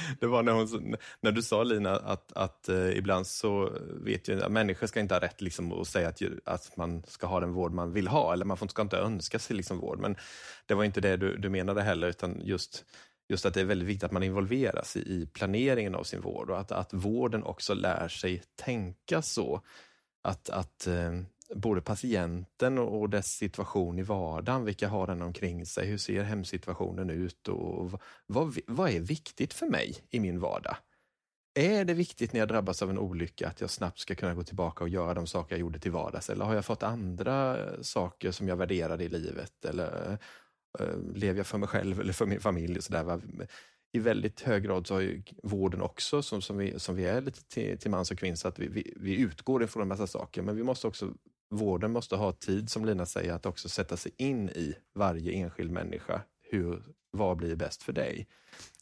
det 0.20 0.26
var 0.26 0.42
när, 0.42 0.52
hon, 0.52 0.96
när 1.20 1.32
du 1.32 1.42
sa 1.42 1.62
Lina 1.62 1.96
att, 1.96 2.32
att 2.32 2.68
eh, 2.68 2.98
ibland 2.98 3.26
så 3.26 3.72
vet 4.04 4.28
ju 4.28 4.42
att 4.42 4.52
människor 4.52 4.86
ska 4.86 5.00
inte 5.00 5.14
ha 5.14 5.20
rätt 5.20 5.40
liksom, 5.40 5.72
att 5.72 5.88
säga 5.88 6.08
att, 6.08 6.22
att 6.44 6.76
man 6.76 7.02
ska 7.08 7.26
ha 7.26 7.40
den 7.40 7.52
vård 7.52 7.72
man 7.72 7.92
vill 7.92 8.08
ha, 8.08 8.32
eller 8.32 8.44
man 8.44 8.68
ska 8.68 8.82
inte 8.82 8.96
önska 8.96 9.38
sig 9.38 9.56
liksom, 9.56 9.78
vård. 9.78 9.98
Men 9.98 10.16
det 10.66 10.74
var 10.74 10.84
inte 10.84 11.00
det 11.00 11.16
du, 11.16 11.36
du 11.36 11.48
menade 11.48 11.82
heller, 11.82 12.08
utan 12.08 12.40
just 12.44 12.84
just 13.32 13.46
att 13.46 13.54
det 13.54 13.60
är 13.60 13.64
väldigt 13.64 13.88
viktigt 13.88 14.04
att 14.04 14.12
man 14.12 14.22
involveras 14.22 14.96
i, 14.96 15.00
i 15.00 15.26
planeringen 15.26 15.94
av 15.94 16.04
sin 16.04 16.20
vård 16.20 16.50
och 16.50 16.60
att, 16.60 16.72
att 16.72 16.92
vården 16.92 17.42
också 17.42 17.74
lär 17.74 18.08
sig 18.08 18.42
tänka 18.56 19.22
så 19.22 19.60
att, 20.22 20.50
att 20.50 20.86
eh, 20.86 21.20
både 21.54 21.80
patienten 21.80 22.78
och 22.78 23.10
dess 23.10 23.26
situation 23.26 23.98
i 23.98 24.02
vardagen, 24.02 24.64
vilka 24.64 24.88
har 24.88 25.06
den 25.06 25.22
omkring 25.22 25.66
sig, 25.66 25.86
hur 25.86 25.98
ser 25.98 26.22
hemsituationen 26.22 27.10
ut 27.10 27.48
och 27.48 28.00
vad, 28.26 28.58
vad 28.66 28.90
är 28.90 29.00
viktigt 29.00 29.54
för 29.54 29.66
mig 29.66 29.96
i 30.10 30.20
min 30.20 30.40
vardag? 30.40 30.76
Är 31.54 31.84
det 31.84 31.94
viktigt 31.94 32.32
när 32.32 32.40
jag 32.40 32.48
drabbas 32.48 32.82
av 32.82 32.90
en 32.90 32.98
olycka 32.98 33.48
att 33.48 33.60
jag 33.60 33.70
snabbt 33.70 33.98
ska 33.98 34.14
kunna 34.14 34.34
gå 34.34 34.42
tillbaka 34.42 34.84
och 34.84 34.88
göra 34.88 35.14
de 35.14 35.26
saker 35.26 35.54
jag 35.54 35.60
gjorde 35.60 35.78
till 35.78 35.90
vardags? 35.90 36.30
Eller 36.30 36.44
har 36.44 36.54
jag 36.54 36.64
fått 36.64 36.82
andra 36.82 37.58
saker 37.82 38.30
som 38.30 38.48
jag 38.48 38.56
värderade 38.56 39.04
i 39.04 39.08
livet? 39.08 39.64
Eller 39.64 40.18
lever 41.14 41.36
jag 41.36 41.46
för 41.46 41.58
mig 41.58 41.68
själv 41.68 42.00
eller 42.00 42.12
för 42.12 42.26
min 42.26 42.40
familj? 42.40 42.76
Och 42.76 42.84
så 42.84 42.92
där, 42.92 43.20
I 43.92 43.98
väldigt 43.98 44.40
hög 44.40 44.62
grad 44.62 44.86
så 44.86 44.94
har 44.94 45.00
ju 45.00 45.22
vården 45.42 45.82
också, 45.82 46.22
som, 46.22 46.42
som, 46.42 46.56
vi, 46.58 46.78
som 46.78 46.96
vi 46.96 47.04
är 47.04 47.20
lite 47.20 47.44
till, 47.44 47.78
till 47.78 47.90
mans 47.90 48.10
och 48.10 48.18
kvinna, 48.18 48.36
att 48.44 48.58
vi, 48.58 48.68
vi, 48.68 48.94
vi 48.96 49.20
utgår 49.20 49.62
ifrån 49.62 49.82
en 49.82 49.88
massa 49.88 50.06
saker, 50.06 50.42
men 50.42 50.56
vi 50.56 50.62
måste 50.62 50.86
också 50.86 51.14
Vården 51.54 51.92
måste 51.92 52.16
ha 52.16 52.32
tid, 52.32 52.70
som 52.70 52.84
Lina 52.84 53.06
säger, 53.06 53.32
att 53.32 53.46
också 53.46 53.68
sätta 53.68 53.96
sig 53.96 54.12
in 54.16 54.48
i 54.48 54.74
varje 54.94 55.32
enskild 55.32 55.70
människa. 55.70 56.22
Hur, 56.50 56.82
vad 57.10 57.36
blir 57.36 57.56
bäst 57.56 57.82
för 57.82 57.92
dig? 57.92 58.28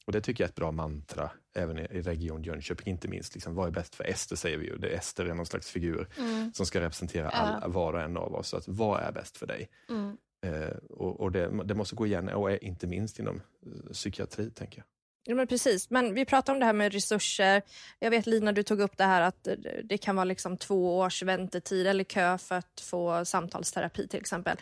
Och 0.07 0.13
det 0.13 0.21
tycker 0.21 0.45
jag 0.45 0.49
är 0.49 0.51
ett 0.51 0.57
bra 0.57 0.73
mantra 0.73 1.31
även 1.57 1.79
i, 1.79 1.83
Region 2.03 2.43
Jönköping, 2.43 2.93
inte 2.93 3.09
minst. 3.09 3.35
Liksom, 3.35 3.55
vad 3.55 3.67
är 3.67 3.71
bäst 3.71 3.95
för 3.95 4.05
Ester, 4.05 4.37
säger 4.37 4.59
vi 4.59 4.67
ju. 4.67 4.77
Det 4.77 4.89
Ester 4.89 5.25
är 5.25 5.35
någon 5.35 5.47
slags 5.47 5.71
figur 5.71 6.09
Mm. 6.19 6.53
som 6.53 6.67
ska 6.67 6.81
representera 6.81 7.29
alla, 7.29 7.69
var 7.69 7.93
och 7.93 8.01
en 8.01 8.17
av 8.17 8.35
oss. 8.35 8.49
Så 8.49 8.57
att, 8.57 8.69
vad 8.69 9.01
är 9.01 9.13
bäst 9.13 9.37
för 9.37 9.47
dig? 9.47 9.69
Mm. 9.89 10.17
Eh, 10.47 10.77
och 10.91 11.21
och 11.21 11.33
det, 11.33 11.65
det 11.65 11.75
måste 11.75 11.97
gå 11.97 12.07
igen, 12.07 12.29
och 12.29 12.51
är 12.51 12.65
inte 12.65 12.87
minst 12.87 13.19
inom 13.19 13.37
eh, 13.67 13.93
psykiatri, 13.93 14.51
tänker 14.51 14.79
jag. 14.79 14.87
Ja, 15.25 15.35
men 15.35 15.47
precis, 15.47 15.91
men 15.91 16.15
vi 16.15 16.25
pratar 16.25 16.53
om 16.53 16.59
det 16.61 16.67
här 16.67 16.73
med 16.73 16.93
resurser. 16.93 17.63
Jag 17.99 18.11
vet 18.11 18.27
Lina, 18.27 18.53
du 18.53 18.63
tog 18.63 18.81
upp 18.81 18.97
det 18.97 19.05
här 19.05 19.21
att 19.21 19.47
eh, 19.47 19.55
det 19.85 19.99
kan 19.99 20.17
vara 20.17 20.25
liksom 20.25 20.57
två 20.57 20.99
års 20.99 21.23
väntetid 21.23 21.87
eller 21.87 22.05
kö 22.05 22.39
för 22.39 22.55
att 22.55 22.81
få 22.81 23.25
samtalsterapi 23.25 24.09
till 24.09 24.21
exempel. 24.21 24.57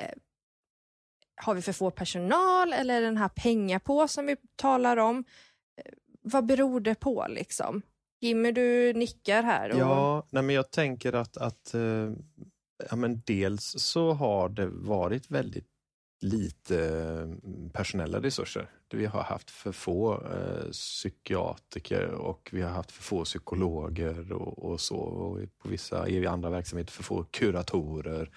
Eh, 0.00 0.14
har 1.36 1.54
vi 1.54 1.62
för 1.62 1.72
få 1.72 1.90
personal 1.90 2.72
eller 2.72 2.96
är 2.96 3.00
den 3.00 3.16
här 3.16 3.28
pengapåsen 3.28 4.26
vi 4.26 4.36
talar 4.56 4.96
om? 4.96 5.24
Eh, 5.84 5.92
vad 6.22 6.46
beror 6.46 6.80
det 6.80 6.94
på 6.94 7.26
liksom? 7.28 7.82
Jimmy, 8.20 8.52
du 8.52 8.92
nickar 8.92 9.42
här. 9.42 9.70
Och... 9.70 9.78
Ja, 9.78 10.26
nej, 10.30 10.42
men 10.42 10.54
jag 10.54 10.70
tänker 10.70 11.12
att, 11.12 11.36
att 11.36 11.74
ja, 12.90 12.96
men 12.96 13.22
dels 13.26 13.74
så 13.78 14.12
har 14.12 14.48
det 14.48 14.66
varit 14.66 15.30
väldigt 15.30 15.66
lite 16.20 16.84
eh, 16.84 17.28
personella 17.72 18.20
resurser. 18.20 18.70
Vi 18.90 19.06
har 19.06 19.22
haft 19.22 19.50
för 19.50 19.72
få 19.72 20.14
eh, 20.14 20.70
psykiatriker 20.70 22.08
och 22.08 22.48
vi 22.52 22.62
har 22.62 22.70
haft 22.70 22.92
för 22.92 23.02
få 23.02 23.24
psykologer 23.24 24.32
och, 24.32 24.58
och 24.58 24.80
så. 24.80 24.96
Och 24.96 25.40
på 25.62 25.68
vissa 25.68 26.08
i 26.08 26.26
andra 26.26 26.50
verksamheter 26.50 26.92
för 26.92 27.02
få 27.02 27.24
kuratorer. 27.24 28.30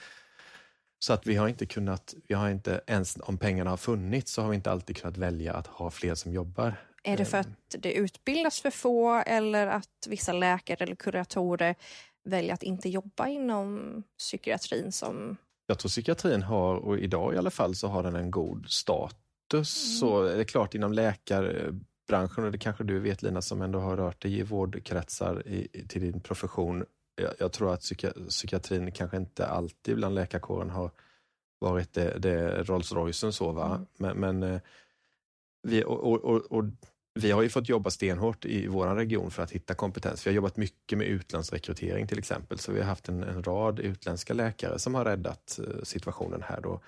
Så 1.00 1.14
att 1.14 1.28
vi 1.28 1.36
har 1.36 1.48
inte 1.48 1.66
kunnat, 1.66 2.16
vi 2.28 2.36
har 2.36 2.50
inte 2.50 2.82
ens 2.88 3.18
om 3.22 3.38
pengarna 3.38 3.70
har 3.70 3.78
funnits 3.78 4.32
så 4.32 4.42
har 4.42 4.50
vi 4.50 4.56
inte 4.56 4.72
alltid 4.72 4.98
kunnat 4.98 5.18
välja 5.18 5.54
att 5.54 5.68
ha 5.68 5.92
fler 5.92 6.16
som 6.16 6.34
jobbar. 6.34 6.76
Är 7.04 7.18
det 7.18 7.26
för 7.26 7.38
att 7.38 7.48
det 7.70 7.94
utbildas 7.94 8.62
för 8.62 8.72
få 8.72 9.24
eller 9.26 9.68
att 9.68 10.08
vissa 10.08 10.34
läkare 10.34 10.84
eller 10.84 10.96
kuratorer 10.96 11.76
väljer 12.24 12.54
att 12.54 12.64
inte 12.64 12.90
jobba 12.90 13.28
inom 13.28 14.04
psykiatrin 14.18 14.92
som 14.92 15.38
Jag 15.68 15.80
tror 15.80 15.90
psykiatrin 15.90 16.44
har, 16.44 16.76
och 16.76 17.00
idag 17.00 17.34
i 17.34 17.38
alla 17.38 17.50
fall, 17.50 17.76
så 17.76 17.88
har 17.88 18.04
den 18.04 18.16
en 18.16 18.32
god 18.32 18.66
status. 18.70 20.00
Så 20.00 20.24
är 20.24 20.38
det 20.38 20.46
klart 20.46 20.76
inom 20.76 20.94
läkarbranschen, 20.94 22.44
och 22.44 22.52
det 22.52 22.58
kanske 22.58 22.84
du 22.84 23.00
vet 23.00 23.22
Lina 23.22 23.42
som 23.42 23.62
ändå 23.62 23.80
har 23.80 23.98
rört 23.98 24.22
dig 24.22 24.40
i 24.40 24.44
vårdkretsar 24.44 25.48
i, 25.48 25.86
till 25.88 26.02
din 26.02 26.20
profession. 26.22 26.86
Jag, 27.16 27.34
jag 27.40 27.52
tror 27.52 27.74
att 27.74 27.82
psyki, 27.82 28.08
psykiatrin 28.30 28.92
kanske 28.92 29.18
inte 29.18 29.48
alltid 29.48 29.96
bland 29.96 30.16
läkarkåren 30.16 30.70
har 30.70 30.92
varit 31.60 31.94
det, 31.94 32.20
det 32.20 32.64
Rolls 32.64 32.92
Roycen 32.92 33.34
så 33.34 33.52
va. 33.52 33.86
Men, 33.98 34.18
men 34.18 34.44
eh, 34.44 34.62
vi, 35.64 35.84
och, 35.84 36.24
och, 36.24 36.52
och 36.52 36.64
vi 37.14 37.32
har 37.32 37.42
ju 37.42 37.50
fått 37.50 37.70
jobba 37.70 37.90
stenhårt 37.90 38.46
i 38.46 38.68
vår 38.68 38.88
region 38.88 39.32
för 39.32 39.44
att 39.44 39.52
hitta 39.52 39.74
kompetens. 39.74 40.26
Vi 40.26 40.30
har 40.30 40.36
jobbat 40.36 40.58
mycket 40.58 40.98
med 40.98 41.08
utlandsrekrytering 41.08 42.08
till 42.08 42.20
exempel. 42.20 42.60
Så 42.60 42.72
vi 42.72 42.80
har 42.80 42.88
haft 42.88 43.10
en, 43.10 43.24
en 43.24 43.44
rad 43.44 43.80
utländska 43.80 44.34
läkare 44.34 44.80
som 44.80 44.96
har 44.96 45.06
räddat 45.06 45.60
eh, 45.60 45.84
situationen 45.84 46.44
här. 46.44 46.62
Då. 46.62 46.82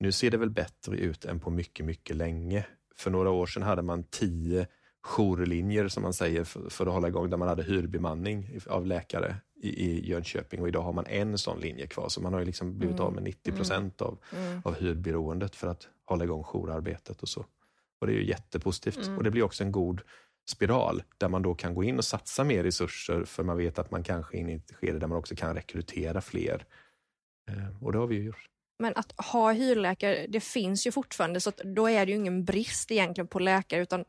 Nu 0.00 0.12
ser 0.12 0.30
det 0.30 0.36
väl 0.36 0.50
bättre 0.50 0.96
ut 0.96 1.24
än 1.24 1.40
på 1.40 1.50
mycket, 1.50 1.86
mycket 1.86 2.16
länge. 2.16 2.66
För 2.96 3.10
några 3.10 3.30
år 3.30 3.46
sedan 3.46 3.62
hade 3.62 3.82
man 3.82 4.04
tio 4.04 4.66
jourlinjer 5.02 5.88
som 5.88 6.02
man 6.02 6.12
säger 6.12 6.44
för, 6.44 6.70
för 6.70 6.86
att 6.86 6.92
hålla 6.92 7.08
igång 7.08 7.30
där 7.30 7.36
man 7.36 7.48
hade 7.48 7.62
hyrbemanning 7.62 8.58
av 8.66 8.86
läkare 8.86 9.36
i, 9.62 9.68
i 9.68 10.10
Jönköping 10.10 10.60
och 10.60 10.68
idag 10.68 10.82
har 10.82 10.92
man 10.92 11.06
en 11.06 11.38
sån 11.38 11.60
linje 11.60 11.86
kvar. 11.86 12.08
Så 12.08 12.22
man 12.22 12.32
har 12.32 12.40
ju 12.40 12.46
liksom 12.46 12.78
blivit 12.78 13.00
av 13.00 13.12
med 13.12 13.22
90 13.22 13.52
procent 13.52 14.02
av, 14.02 14.18
av 14.64 14.74
hyrberoendet 14.74 15.56
för 15.56 15.68
att 15.68 15.88
hålla 16.04 16.24
igång 16.24 16.44
jourarbetet 16.44 17.22
och 17.22 17.28
så. 17.28 17.44
Och 18.00 18.06
det 18.06 18.12
är 18.12 18.16
ju 18.16 18.26
jättepositivt. 18.28 18.96
Och 19.16 19.24
det 19.24 19.30
blir 19.30 19.42
också 19.42 19.64
en 19.64 19.72
god 19.72 20.00
spiral 20.50 21.02
där 21.18 21.28
man 21.28 21.42
då 21.42 21.54
kan 21.54 21.74
gå 21.74 21.84
in 21.84 21.98
och 21.98 22.04
satsa 22.04 22.44
mer 22.44 22.62
resurser 22.64 23.24
för 23.24 23.42
man 23.42 23.56
vet 23.56 23.78
att 23.78 23.90
man 23.90 24.02
kanske 24.02 24.36
är 24.36 24.40
inne 24.40 24.52
i 24.52 24.56
ett 24.56 24.74
skede 24.74 24.98
där 24.98 25.06
man 25.06 25.18
också 25.18 25.34
kan 25.36 25.54
rekrytera 25.54 26.20
fler. 26.20 26.64
Eh, 27.50 27.82
Och 27.82 27.92
det 27.92 27.98
har 27.98 28.06
vi 28.06 28.14
ju 28.16 28.22
gjort. 28.22 28.46
Men 28.78 28.92
att 28.96 29.20
ha 29.26 29.52
hyrläkare, 29.52 30.26
det 30.28 30.40
finns 30.40 30.86
ju 30.86 30.92
fortfarande 30.92 31.40
så 31.40 31.48
att 31.48 31.56
då 31.56 31.88
är 31.88 32.06
det 32.06 32.12
ju 32.12 32.18
ingen 32.18 32.44
brist 32.44 32.90
egentligen 32.90 33.28
på 33.28 33.38
läkare 33.38 33.82
utan 33.82 34.04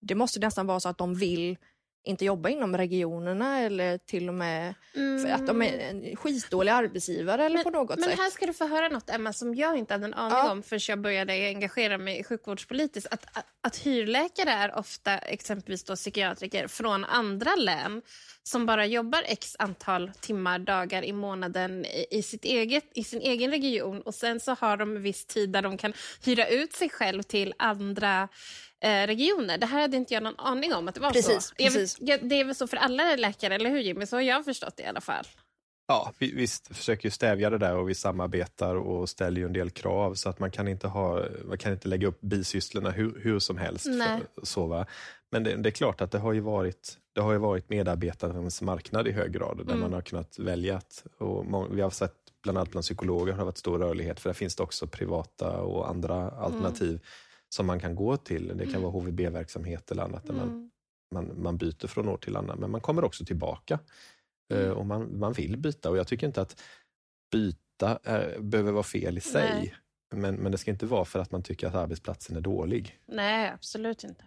det 0.00 0.14
måste 0.14 0.40
nästan 0.40 0.66
vara 0.66 0.80
så 0.80 0.88
att 0.88 0.98
de 0.98 1.14
vill 1.14 1.58
inte 2.04 2.24
jobba 2.24 2.48
inom 2.48 2.76
regionerna 2.76 3.60
eller 3.60 3.98
till 3.98 4.28
och 4.28 4.34
med 4.34 4.74
för 5.22 5.28
att 5.30 5.46
de 5.46 5.62
är 5.62 5.78
en 5.78 6.16
skitdålig 6.16 6.72
arbetsgivare 6.72 7.44
eller 7.46 7.62
på 7.62 7.70
något 7.70 7.96
Mm. 7.96 8.00
Men 8.00 8.10
sätt. 8.10 8.18
här 8.18 8.30
ska 8.30 8.46
du 8.46 8.52
få 8.52 8.66
höra 8.66 8.88
något, 8.88 9.10
Emma, 9.10 9.32
som 9.32 9.54
jag 9.54 9.76
inte 9.76 9.94
hade 9.94 10.04
en 10.04 10.14
aning 10.14 10.38
Ja. 10.38 10.52
om 10.52 10.62
förrän 10.62 10.80
jag 10.88 11.00
började 11.00 11.32
engagera 11.32 11.98
mig 11.98 12.24
sjukvårdspolitiskt. 12.24 13.12
Att, 13.12 13.24
att, 13.38 13.46
att 13.60 13.76
hyrläkare 13.76 14.50
är 14.50 14.78
ofta 14.78 15.18
exempelvis 15.18 15.84
då 15.84 15.96
psykiatriker 15.96 16.66
från 16.68 17.04
andra 17.04 17.54
län 17.56 18.02
som 18.42 18.66
bara 18.66 18.86
jobbar 18.86 19.22
x 19.26 19.56
antal 19.58 20.10
timmar, 20.20 20.58
dagar 20.58 21.04
i 21.04 21.12
månaden 21.12 21.84
i, 21.84 22.06
i, 22.10 22.22
sitt 22.22 22.44
eget, 22.44 22.84
i 22.94 23.04
sin 23.04 23.20
egen 23.20 23.50
region 23.50 24.00
och 24.02 24.14
sen 24.14 24.40
så 24.40 24.54
har 24.60 24.76
de 24.76 24.96
en 24.96 25.02
viss 25.02 25.26
tid 25.26 25.50
där 25.50 25.62
de 25.62 25.76
kan 25.78 25.92
hyra 26.24 26.48
ut 26.48 26.72
sig 26.72 26.88
själv 26.90 27.22
till 27.22 27.54
andra 27.58 28.28
regioner. 28.88 29.58
Det 29.58 29.66
här 29.66 29.80
hade 29.80 29.96
inte 29.96 30.14
jag 30.14 30.22
någon 30.22 30.38
aning 30.38 30.74
om 30.74 30.88
att 30.88 30.94
det 30.94 31.00
var 31.00 31.10
Precis, 31.10 31.44
så. 31.44 31.54
Precis. 31.54 31.96
det 32.00 32.40
är 32.40 32.44
väl 32.44 32.54
så 32.54 32.66
för 32.66 32.76
alla 32.76 33.16
läkare, 33.16 33.54
eller 33.54 33.70
hur 33.70 33.78
Jimmy? 33.80 34.06
Så 34.06 34.16
har 34.16 34.20
jag 34.22 34.44
förstått 34.44 34.76
det 34.76 34.82
i 34.82 34.86
alla 34.86 35.00
fall. 35.00 35.24
Ja, 35.86 36.12
vi, 36.18 36.34
vi 36.34 36.46
försöker 36.70 37.04
ju 37.06 37.10
stävja 37.10 37.50
det 37.50 37.58
där 37.58 37.76
och 37.76 37.88
vi 37.88 37.94
samarbetar 37.94 38.76
och 38.76 39.08
ställer 39.08 39.40
ju 39.40 39.46
en 39.46 39.52
del 39.52 39.70
krav 39.70 40.14
så 40.14 40.28
att 40.28 40.38
man 40.38 40.50
kan 40.50 40.68
inte, 40.68 40.88
ha, 40.88 41.24
man 41.44 41.58
kan 41.58 41.72
inte 41.72 41.88
lägga 41.88 42.08
upp 42.08 42.20
bisysslorna 42.20 42.90
hur, 42.90 43.20
hur 43.22 43.38
som 43.38 43.58
helst. 43.58 43.86
Nej. 43.88 44.20
För, 44.34 44.46
så 44.46 44.66
va? 44.66 44.86
Men 45.30 45.44
det, 45.44 45.56
det 45.56 45.68
är 45.68 45.70
klart 45.70 46.00
att 46.00 46.10
det 46.10 46.18
har 46.18 46.32
ju 46.32 46.40
varit, 46.40 46.98
det 47.14 47.20
har 47.20 47.32
ju 47.32 47.38
varit 47.38 47.70
medarbetarens 47.70 48.62
marknad 48.62 49.08
i 49.08 49.12
hög 49.12 49.32
grad 49.32 49.56
där 49.56 49.64
Mm. 49.64 49.80
man 49.80 49.92
har 49.92 50.00
kunnat 50.02 50.38
välja 50.38 50.76
att, 50.76 51.04
och 51.18 51.46
må, 51.46 51.68
vi 51.68 51.80
har 51.80 51.90
sett 51.90 52.14
bland 52.42 52.58
annat 52.58 52.70
bland 52.70 52.84
psykologer 52.84 53.32
har 53.32 53.38
det 53.38 53.44
varit 53.44 53.58
stor 53.58 53.78
rörlighet 53.78 54.20
för 54.20 54.28
där 54.28 54.34
finns 54.34 54.56
det 54.56 54.62
också 54.62 54.86
privata 54.86 55.56
och 55.60 55.88
andra 55.88 56.30
alternativ 56.30 57.00
som 57.54 57.66
man 57.66 57.80
kan 57.80 57.94
gå 57.94 58.16
till. 58.16 58.52
Det 58.56 58.66
kan 58.66 58.82
vara 58.82 58.92
HVB-verksamhet 58.92 59.90
eller 59.90 60.02
annat 60.02 60.26
där 60.26 60.34
man, 60.34 60.48
Mm. 60.48 60.70
man, 61.14 61.42
man 61.42 61.56
byter 61.56 61.86
från 61.86 62.08
år 62.08 62.16
till 62.16 62.36
annat 62.36 62.58
men 62.58 62.70
man 62.70 62.80
kommer 62.80 63.04
också 63.04 63.24
tillbaka. 63.24 63.78
Eh, 64.54 64.68
och 64.70 64.86
man, 64.86 65.18
man 65.18 65.32
vill 65.32 65.56
byta 65.56 65.90
och 65.90 65.96
jag 65.96 66.06
tycker 66.06 66.26
inte 66.26 66.40
att 66.40 66.62
byta 67.32 67.98
är, 68.02 68.38
behöver 68.40 68.72
vara 68.72 68.82
fel 68.82 69.18
i 69.18 69.20
sig. 69.20 69.50
Nej. 69.54 69.74
Men, 70.14 70.34
men 70.34 70.52
det 70.52 70.58
ska 70.58 70.70
inte 70.70 70.86
vara 70.86 71.04
för 71.04 71.18
att 71.18 71.30
man 71.30 71.42
tycker 71.42 71.66
att 71.66 71.74
arbetsplatsen 71.74 72.36
är 72.36 72.40
dålig. 72.40 72.98
Nej, 73.06 73.50
absolut 73.54 74.04
inte. 74.04 74.24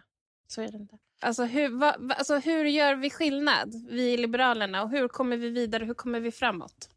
Så 0.48 0.62
är 0.62 0.72
det 0.72 0.78
inte. 0.78 0.98
Alltså 1.22 1.44
hur, 1.46 1.70
va, 1.70 1.96
alltså 2.18 2.38
hur 2.38 2.66
gör 2.66 2.96
vi 2.96 3.10
skillnad, 3.10 3.74
vi 3.90 4.14
i 4.14 4.18
Liberalerna, 4.18 4.84
och 4.84 4.90
hur 4.90 5.08
kommer 5.08 5.38
vi 5.38 5.50
vidare, 5.50 5.86
hur 5.86 5.94
kommer 5.94 6.20
vi 6.20 6.32
framåt? 6.32 6.90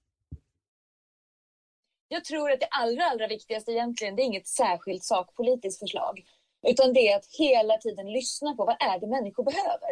Jag 2.12 2.24
tror 2.24 2.50
att 2.50 2.60
det 2.60 2.68
allra, 2.70 3.04
allra 3.04 3.26
viktigaste 3.26 3.72
egentligen, 3.72 4.16
det 4.16 4.22
är 4.22 4.24
inget 4.24 4.48
särskilt 4.48 5.04
sakpolitiskt 5.04 5.80
förslag. 5.80 6.24
Utan 6.66 6.92
det 6.92 7.08
är 7.08 7.16
att 7.16 7.26
hela 7.38 7.76
tiden 7.76 8.12
lyssna 8.12 8.54
på 8.54 8.64
vad 8.64 8.76
är 8.82 9.00
det 9.00 9.06
människor 9.06 9.44
behöver. 9.44 9.90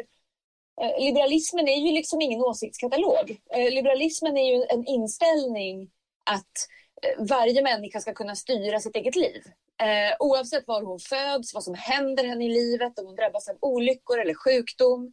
Eh, 0.81 1.05
Liberalismen 1.05 1.69
är 1.69 1.77
ju 1.77 1.93
liksom 1.93 2.21
ingen 2.21 2.41
åsiktskatalog. 2.41 3.41
Eh, 3.55 3.71
Liberalismen 3.71 4.37
är 4.37 4.55
ju 4.55 4.65
en 4.69 4.87
inställning 4.87 5.91
att 6.25 6.69
eh, 7.03 7.25
varje 7.25 7.63
människa 7.63 8.01
ska 8.01 8.15
kunna 8.15 8.35
styra 8.35 8.81
sitt 8.81 8.97
eget 8.97 9.17
liv. 9.17 9.43
Eh, 9.83 10.17
oavsett 10.19 10.67
var 10.67 10.83
hon 10.83 10.99
föds, 10.99 11.55
vad 11.55 11.65
som 11.65 11.75
händer 11.75 12.25
henne 12.25 12.45
i 12.45 12.49
livet, 12.49 12.99
om 12.99 13.07
hon 13.07 13.17
drabbas 13.17 13.49
av 13.49 13.57
olyckor 13.61 14.21
eller 14.21 14.35
sjukdom. 14.35 15.13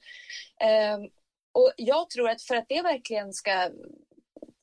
Ehm, 0.60 1.02
och 1.52 1.74
jag 1.78 2.10
tror 2.10 2.30
att 2.30 2.41
för 2.41 2.56
att 2.56 2.65
det 2.70 2.82
verkligen 2.82 3.34
ska, 3.34 3.70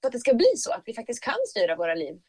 för 0.01 0.07
att 0.07 0.13
det 0.13 0.19
ska 0.19 0.35
bli 0.35 0.53
så, 0.57 0.73
att 0.73 0.83
vi 0.85 0.95
faktiskt 0.95 1.25
kan 1.25 1.39
styra 1.49 1.77
våra 1.77 1.95
liv, 1.95 2.21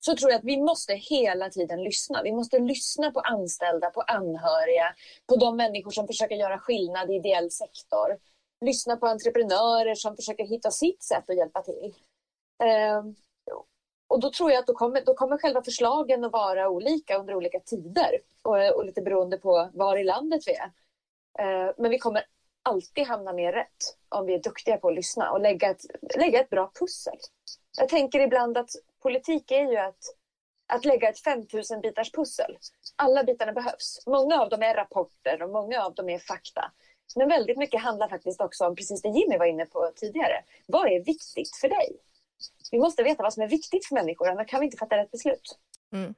så 0.00 0.16
tror 0.16 0.30
jag 0.30 0.38
att 0.38 0.44
vi 0.44 0.56
måste 0.56 0.94
hela 0.94 1.50
tiden 1.50 1.82
lyssna. 1.82 2.22
Vi 2.22 2.32
måste 2.32 2.58
lyssna 2.58 3.10
på 3.10 3.20
anställda, 3.20 3.90
på 3.90 4.00
anhöriga, 4.00 4.94
på 5.26 5.36
de 5.36 5.56
människor 5.56 5.90
som 5.90 6.06
försöker 6.06 6.36
göra 6.36 6.58
skillnad 6.58 7.10
i 7.10 7.14
ideell 7.14 7.50
sektor. 7.50 8.18
Lyssna 8.60 8.96
på 8.96 9.06
entreprenörer 9.06 9.94
som 9.94 10.16
försöker 10.16 10.44
hitta 10.44 10.70
sitt 10.70 11.02
sätt 11.02 11.30
att 11.30 11.36
hjälpa 11.36 11.62
till. 11.62 11.94
Ehm, 12.64 13.14
och 14.08 14.20
då 14.20 14.30
tror 14.30 14.50
jag 14.50 14.60
att 14.60 14.66
då 14.66 14.74
kommer, 14.74 15.02
då 15.04 15.14
kommer 15.14 15.38
själva 15.38 15.62
förslagen 15.62 16.24
att 16.24 16.32
vara 16.32 16.68
olika 16.68 17.18
under 17.18 17.34
olika 17.34 17.60
tider 17.60 18.18
och, 18.42 18.76
och 18.76 18.84
lite 18.84 19.02
beroende 19.02 19.38
på 19.38 19.70
var 19.74 19.96
i 19.96 20.04
landet 20.04 20.42
vi 20.46 20.54
är. 20.54 20.72
Ehm, 21.38 21.74
men 21.78 21.90
vi 21.90 21.98
kommer 21.98 22.24
alltid 22.62 23.06
hamna 23.06 23.32
mer 23.32 23.52
rätt 23.52 23.96
om 24.08 24.26
vi 24.26 24.34
är 24.34 24.42
duktiga 24.42 24.76
på 24.76 24.88
att 24.88 24.94
lyssna 24.94 25.30
och 25.30 25.40
lägga 25.40 25.70
ett, 25.70 25.82
lägga 26.16 26.40
ett 26.40 26.50
bra 26.50 26.70
pussel. 26.80 27.18
Jag 27.78 27.88
tänker 27.88 28.20
ibland 28.20 28.58
att 28.58 28.70
politik 29.02 29.50
är 29.50 29.70
ju 29.70 29.76
att, 29.76 29.98
att 30.66 30.84
lägga 30.84 31.08
ett 31.08 31.20
5000 31.20 31.80
bitars 31.80 32.12
pussel. 32.12 32.58
Alla 32.96 33.24
bitarna 33.24 33.52
behövs. 33.52 34.02
Många 34.06 34.40
av 34.40 34.48
dem 34.48 34.62
är 34.62 34.74
rapporter 34.74 35.42
och 35.42 35.50
många 35.50 35.82
av 35.82 35.94
dem 35.94 36.08
är 36.08 36.18
fakta. 36.18 36.72
Men 37.16 37.28
väldigt 37.28 37.58
mycket 37.58 37.82
handlar 37.82 38.08
faktiskt 38.08 38.40
också 38.40 38.66
om 38.66 38.76
precis 38.76 39.02
det 39.02 39.08
Jimmy 39.08 39.38
var 39.38 39.46
inne 39.46 39.66
på 39.66 39.92
tidigare. 39.96 40.44
Vad 40.66 40.86
är 40.86 41.04
viktigt 41.04 41.56
för 41.60 41.68
dig? 41.68 41.96
Vi 42.70 42.78
måste 42.78 43.02
veta 43.02 43.22
vad 43.22 43.34
som 43.34 43.42
är 43.42 43.48
viktigt 43.48 43.86
för 43.86 43.94
människor, 43.94 44.28
annars 44.28 44.46
kan 44.46 44.60
vi 44.60 44.66
inte 44.66 44.76
fatta 44.76 44.96
rätt 44.96 45.10
beslut. 45.10 45.58
Mm. 45.92 46.14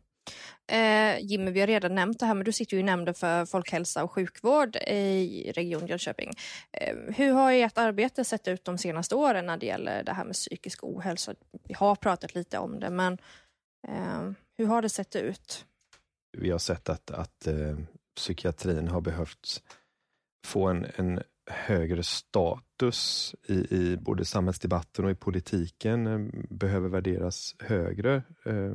Eh, 0.72 1.18
Jimmy, 1.20 1.50
vi 1.50 1.60
har 1.60 1.66
redan 1.66 1.94
nämnt 1.94 2.18
det 2.20 2.26
här, 2.26 2.34
men 2.34 2.44
du 2.44 2.52
sitter 2.52 2.76
ju 2.76 2.80
i 2.80 2.82
nämnden 2.82 3.14
för 3.14 3.46
folkhälsa 3.46 4.04
och 4.04 4.12
sjukvård 4.12 4.76
i 4.76 5.52
Region 5.54 5.86
Jönköping. 5.86 6.30
Eh, 6.72 6.96
hur 7.16 7.32
har 7.32 7.52
ert 7.52 7.78
arbete 7.78 8.24
sett 8.24 8.48
ut 8.48 8.64
de 8.64 8.78
senaste 8.78 9.14
åren 9.14 9.46
när 9.46 9.56
det 9.56 9.66
gäller 9.66 10.04
det 10.04 10.12
här 10.12 10.24
med 10.24 10.34
psykisk 10.34 10.84
ohälsa? 10.84 11.34
Vi 11.64 11.74
har 11.74 11.94
pratat 11.94 12.34
lite 12.34 12.58
om 12.58 12.80
det, 12.80 12.90
men 12.90 13.18
eh, 13.88 14.30
hur 14.58 14.66
har 14.66 14.82
det 14.82 14.88
sett 14.88 15.16
ut? 15.16 15.66
Vi 16.38 16.50
har 16.50 16.58
sett 16.58 16.88
att, 16.88 17.10
att 17.10 17.46
eh, 17.46 17.78
psykiatrin 18.16 18.88
har 18.88 19.00
behövt 19.00 19.62
få 20.46 20.68
en, 20.68 20.86
en 20.96 21.22
högre 21.50 22.02
status 22.02 23.34
i, 23.48 23.54
i 23.54 23.96
både 23.96 24.24
samhällsdebatten 24.24 25.04
och 25.04 25.10
i 25.10 25.14
politiken, 25.14 26.06
eh, 26.06 26.40
behöver 26.50 26.88
värderas 26.88 27.54
högre. 27.58 28.22
Eh, 28.44 28.74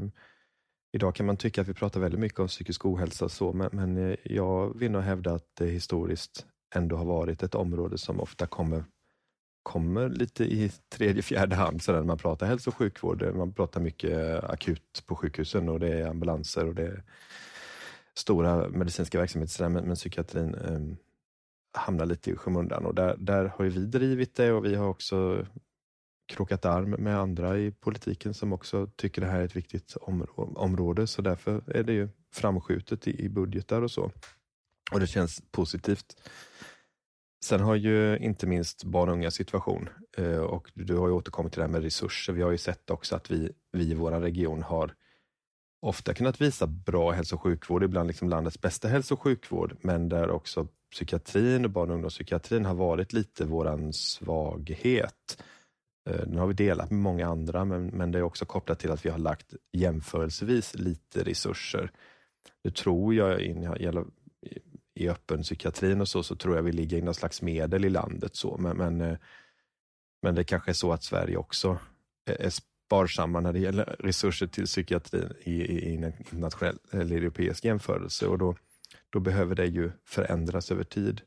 Idag 0.96 1.16
kan 1.16 1.26
man 1.26 1.38
tycka 1.38 1.62
att 1.62 1.68
vi 1.68 1.74
pratar 1.74 2.00
väldigt 2.00 2.20
mycket 2.20 2.40
om 2.40 2.48
psykisk 2.48 2.86
ohälsa, 2.86 3.30
så, 3.30 3.54
men, 3.54 3.70
men 3.72 3.98
eh, 3.98 4.18
jag 4.24 4.80
vill 4.80 4.92
nog 4.92 5.02
hävda 5.02 5.34
att 5.34 5.56
det 5.58 5.66
historiskt 5.66 6.46
ändå 6.76 6.96
har 6.96 7.06
varit 7.06 7.44
ett 7.44 7.56
område 7.56 7.98
som 7.98 8.20
ofta 8.20 8.48
kommer, 8.48 8.84
kommer 9.64 10.10
lite 10.10 10.44
i 10.44 10.72
tredje, 10.90 11.22
fjärde 11.22 11.56
hand 11.56 11.82
så 11.82 11.92
när 11.92 12.04
man 12.04 12.18
pratar 12.18 12.48
hälso 12.48 12.70
och 12.70 12.76
sjukvård. 12.76 13.22
Eh, 13.22 13.34
man 13.34 13.54
pratar 13.54 13.82
mycket 13.82 14.12
eh, 14.12 14.50
akut 14.50 15.04
på 15.06 15.16
sjukhusen 15.16 15.70
och 15.70 15.80
det 15.80 15.94
är 15.94 16.08
ambulanser 16.08 16.68
och 16.68 16.76
det 16.76 16.84
är 16.84 17.04
stora 18.14 18.70
medicinska 18.70 19.20
verksamheter, 19.20 19.70
men, 19.70 19.86
men 19.86 19.96
psykiatrin 19.96 20.56
eh, 20.56 20.82
hamnar 21.82 22.06
lite 22.06 22.32
i 22.32 22.36
skymundan 22.36 22.86
och 22.86 22.96
där, 22.96 23.16
där 23.18 23.46
har 23.46 23.66
vi 23.66 23.86
drivit 23.86 24.36
det 24.36 24.52
och 24.52 24.66
vi 24.66 24.76
har 24.76 24.88
också 24.88 25.46
krokat 26.28 26.66
arm 26.66 26.90
med 26.90 27.20
andra 27.20 27.58
i 27.58 27.72
politiken 27.72 28.34
som 28.34 28.54
också 28.54 28.88
tycker 28.96 29.22
det 29.22 29.28
här 29.28 29.40
är 29.40 29.46
ett 29.46 29.56
viktigt 29.56 29.98
område. 30.56 31.08
Så 31.08 31.22
därför 31.22 31.64
är 31.68 31.84
det 31.84 31.94
ju 31.94 32.10
framskjutet 32.34 33.08
i, 33.08 33.30
budgetar 33.30 33.82
och 33.82 33.92
så. 33.92 34.12
Och 34.92 35.00
det 35.00 35.08
känns 35.08 35.42
positivt. 35.52 36.16
Sen 37.46 37.62
har 37.62 37.76
ju 37.76 38.18
inte 38.18 38.48
minst 38.48 38.84
barn 38.84 39.10
och 39.10 39.16
unga 39.16 39.32
situation 39.32 39.90
eh, 40.18 40.38
och 40.38 40.72
du 40.74 40.96
har 40.96 41.08
ju 41.08 41.14
återkommit 41.14 41.54
till 41.54 41.60
det 41.60 41.66
här 41.66 41.72
med 41.72 41.84
resurser. 41.84 42.34
Vi 42.34 42.42
har 42.42 42.52
ju 42.52 42.58
sett 42.58 42.90
också 42.90 43.16
att 43.16 43.32
vi, 43.32 43.52
vi 43.72 43.92
i 43.92 43.94
vår 43.94 44.12
region 44.12 44.64
har 44.64 44.94
ofta 45.82 46.14
kunnat 46.14 46.42
visa 46.42 46.68
bra 46.68 47.12
hälso 47.12 47.36
och 47.36 47.42
sjukvård, 47.42 47.84
ibland 47.84 48.08
liksom 48.08 48.30
landets 48.30 48.62
bästa 48.62 48.88
hälso 48.88 49.14
och 49.14 49.22
sjukvård, 49.22 49.78
men 49.82 50.10
där 50.10 50.30
också 50.30 50.68
psykiatrin 50.92 51.66
och 51.66 51.72
barn 51.72 51.90
och 51.90 51.96
ungdomspsykiatrin 51.96 52.66
har 52.66 52.74
varit 52.74 53.14
lite 53.14 53.46
våran 53.46 53.94
svaghet. 53.94 55.44
Eh, 56.10 56.18
Den 56.18 56.38
har 56.38 56.48
vi 56.48 56.54
delat 56.54 56.92
med 56.92 57.00
många 57.00 57.28
andra, 57.28 57.66
men, 57.66 57.88
men 57.88 58.12
det 58.12 58.18
är 58.18 58.24
också 58.24 58.46
kopplat 58.46 58.80
till 58.80 58.92
att 58.92 59.06
vi 59.06 59.10
har 59.10 59.18
lagt 59.18 59.54
jämförelsevis 59.72 60.76
lite 60.76 61.24
resurser. 61.24 61.92
Nu 62.64 62.72
tror 62.72 63.16
jag, 63.16 63.42
i, 63.42 63.56
i 64.96 65.10
öppen 65.10 65.42
psykiatrin 65.42 66.02
och 66.02 66.08
så, 66.08 66.24
så 66.24 66.36
tror 66.36 66.56
jag 66.56 66.64
vi 66.64 66.72
ligger 66.72 66.98
i 66.98 67.02
någon 67.02 67.14
slags 67.14 67.42
medel 67.42 67.86
i 67.86 67.90
landet. 67.90 68.36
så, 68.36 68.58
men, 68.58 68.78
men, 68.78 69.02
eh, 69.02 69.18
men 70.22 70.36
det 70.36 70.44
kanske 70.44 70.72
är 70.72 70.74
så 70.74 70.94
att 70.94 71.04
Sverige 71.04 71.38
också 71.38 71.78
är 72.26 72.50
sparsamma 72.50 73.40
när 73.40 73.54
det 73.54 73.60
gäller 73.60 73.96
resurser 74.00 74.48
till 74.48 74.66
psykiatrin 74.66 75.34
i, 75.44 75.52
i, 75.52 75.90
i 75.90 75.96
en 75.96 76.04
internationell 76.04 76.80
eller 76.92 77.16
europeisk 77.16 77.66
jämförelse 77.66 78.28
och 78.28 78.38
då, 78.38 78.56
då 79.10 79.20
behöver 79.20 79.56
det 79.56 79.66
ju 79.66 79.92
förändras 80.06 80.72
över 80.72 80.84
tid. 80.84 81.22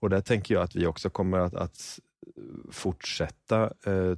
Och 0.00 0.10
där 0.10 0.20
tänker 0.20 0.54
jag 0.54 0.62
att 0.62 0.76
vi 0.76 0.86
också 0.86 1.10
kommer 1.10 1.38
att, 1.38 1.54
att 1.54 1.98
fortsätta 2.70 3.72
eh, 3.86 4.14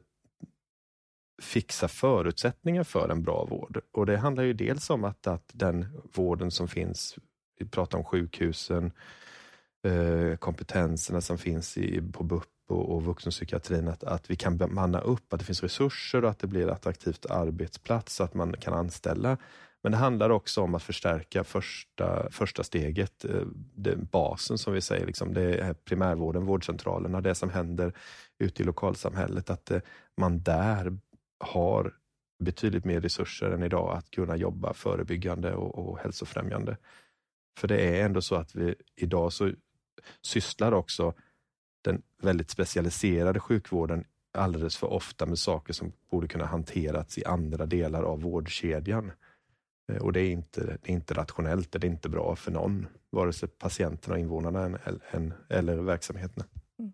fixa 1.42 1.88
förutsättningar 1.88 2.84
för 2.84 3.08
en 3.08 3.22
bra 3.22 3.44
vård. 3.44 3.80
Och 3.92 4.06
det 4.06 4.16
handlar 4.16 4.42
ju 4.42 4.52
dels 4.52 4.90
om 4.90 5.04
att, 5.04 5.26
att 5.26 5.50
den 5.52 6.02
vården 6.14 6.50
som 6.50 6.68
finns, 6.68 7.18
vi 7.58 7.66
pratar 7.66 7.98
om 7.98 8.04
sjukhusen, 8.04 8.92
eh, 9.84 10.36
kompetenserna 10.36 11.20
som 11.20 11.38
finns 11.38 11.78
i, 11.78 12.02
på 12.12 12.24
BUP 12.24 12.44
och, 12.68 12.94
och 12.94 13.04
vuxenpsykiatrin, 13.04 13.88
att, 13.88 14.04
att 14.04 14.30
vi 14.30 14.36
kan 14.36 14.56
bemanna 14.56 15.00
upp, 15.00 15.32
att 15.32 15.38
det 15.38 15.46
finns 15.46 15.62
resurser 15.62 16.24
och 16.24 16.30
att 16.30 16.38
det 16.38 16.46
blir 16.46 16.66
ett 16.66 16.72
attraktivt 16.72 17.26
arbetsplats, 17.26 18.14
så 18.14 18.24
att 18.24 18.34
man 18.34 18.52
kan 18.52 18.74
anställa 18.74 19.38
men 19.84 19.92
det 19.92 19.98
handlar 19.98 20.30
också 20.30 20.62
om 20.62 20.74
att 20.74 20.82
förstärka 20.82 21.44
första, 21.44 22.30
första 22.30 22.64
steget, 22.64 23.24
eh, 23.24 23.42
det, 23.74 23.96
basen 23.96 24.58
som 24.58 24.72
vi 24.72 24.80
säger, 24.80 25.06
liksom, 25.06 25.34
det 25.34 25.58
är 25.58 25.74
primärvården, 25.74 26.46
vårdcentralerna, 26.46 27.20
det 27.20 27.34
som 27.34 27.50
händer 27.50 27.92
ute 28.38 28.62
i 28.62 28.66
lokalsamhället, 28.66 29.50
att 29.50 29.70
eh, 29.70 29.80
man 30.16 30.42
där 30.42 30.98
har 31.38 31.94
betydligt 32.44 32.84
mer 32.84 33.00
resurser 33.00 33.50
än 33.50 33.62
idag 33.62 33.96
att 33.96 34.10
kunna 34.10 34.36
jobba 34.36 34.74
förebyggande 34.74 35.54
och, 35.54 35.78
och 35.78 35.98
hälsofrämjande. 35.98 36.76
För 37.58 37.68
det 37.68 37.80
är 37.80 38.04
ändå 38.04 38.22
så 38.22 38.34
att 38.34 38.54
vi 38.54 38.74
idag 38.96 39.32
så 39.32 39.52
sysslar 40.22 40.72
också 40.72 41.14
den 41.82 42.02
väldigt 42.22 42.50
specialiserade 42.50 43.40
sjukvården 43.40 44.04
alldeles 44.32 44.76
för 44.76 44.86
ofta 44.86 45.26
med 45.26 45.38
saker 45.38 45.72
som 45.72 45.92
borde 46.10 46.28
kunna 46.28 46.46
hanterats 46.46 47.18
i 47.18 47.24
andra 47.24 47.66
delar 47.66 48.02
av 48.02 48.22
vårdkedjan. 48.22 49.12
Eh, 49.92 50.02
och 50.02 50.12
det 50.12 50.20
är 50.20 50.30
inte, 50.30 50.60
det 50.60 50.90
är 50.90 50.92
inte 50.92 51.14
rationellt, 51.14 51.72
det 51.72 51.78
är 51.78 51.84
inte 51.84 52.08
bra 52.08 52.36
för 52.36 52.50
någon, 52.50 52.86
vare 53.10 53.32
sig 53.32 53.48
patienterna, 53.48 54.18
invånarna 54.18 54.78
eller, 54.84 55.32
eller 55.48 55.76
verksamheterna. 55.76 56.44
Mm. 56.78 56.92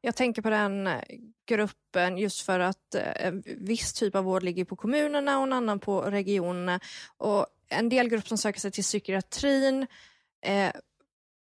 Jag 0.00 0.16
tänker 0.16 0.42
på 0.42 0.50
den 0.50 0.86
eh, 0.86 1.02
gruppen 1.46 2.18
just 2.18 2.40
för 2.40 2.60
att 2.60 2.94
en 2.94 3.42
viss 3.46 3.92
typ 3.92 4.14
av 4.14 4.24
vård 4.24 4.42
ligger 4.42 4.64
på 4.64 4.76
kommunerna 4.76 5.38
och 5.38 5.44
en 5.44 5.52
annan 5.52 5.78
på 5.78 6.00
regionerna. 6.00 6.80
Och 7.16 7.46
en 7.68 7.88
del 7.88 8.08
grupp 8.08 8.28
som 8.28 8.38
söker 8.38 8.60
sig 8.60 8.70
till 8.70 8.84
psykiatrin 8.84 9.86
eh, 10.46 10.72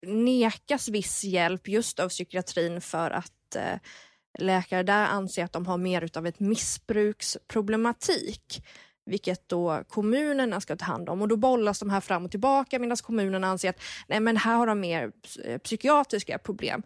nekas 0.05 0.89
viss 0.89 1.23
hjälp 1.23 1.67
just 1.67 1.99
av 1.99 2.09
psykiatrin 2.09 2.81
för 2.81 3.11
att 3.11 3.55
eh, 3.55 3.79
läkare 4.39 4.83
där 4.83 5.05
anser 5.05 5.43
att 5.43 5.53
de 5.53 5.65
har 5.65 5.77
mer 5.77 6.17
av 6.17 6.27
ett 6.27 6.39
missbruksproblematik 6.39 8.63
vilket 9.07 9.49
då 9.49 9.83
kommunerna 9.89 10.61
ska 10.61 10.75
ta 10.75 10.85
hand 10.85 11.09
om. 11.09 11.21
Och 11.21 11.27
Då 11.27 11.35
bollas 11.35 11.79
de 11.79 11.89
här 11.89 12.01
fram 12.01 12.25
och 12.25 12.31
tillbaka 12.31 12.79
medan 12.79 12.97
kommunerna 12.97 13.47
anser 13.47 13.69
att 13.69 13.81
nej, 14.07 14.19
men 14.19 14.37
här 14.37 14.55
har 14.55 14.67
de 14.67 14.79
mer 14.79 15.11
eh, 15.43 15.57
psykiatriska 15.57 16.37
problem. 16.37 16.83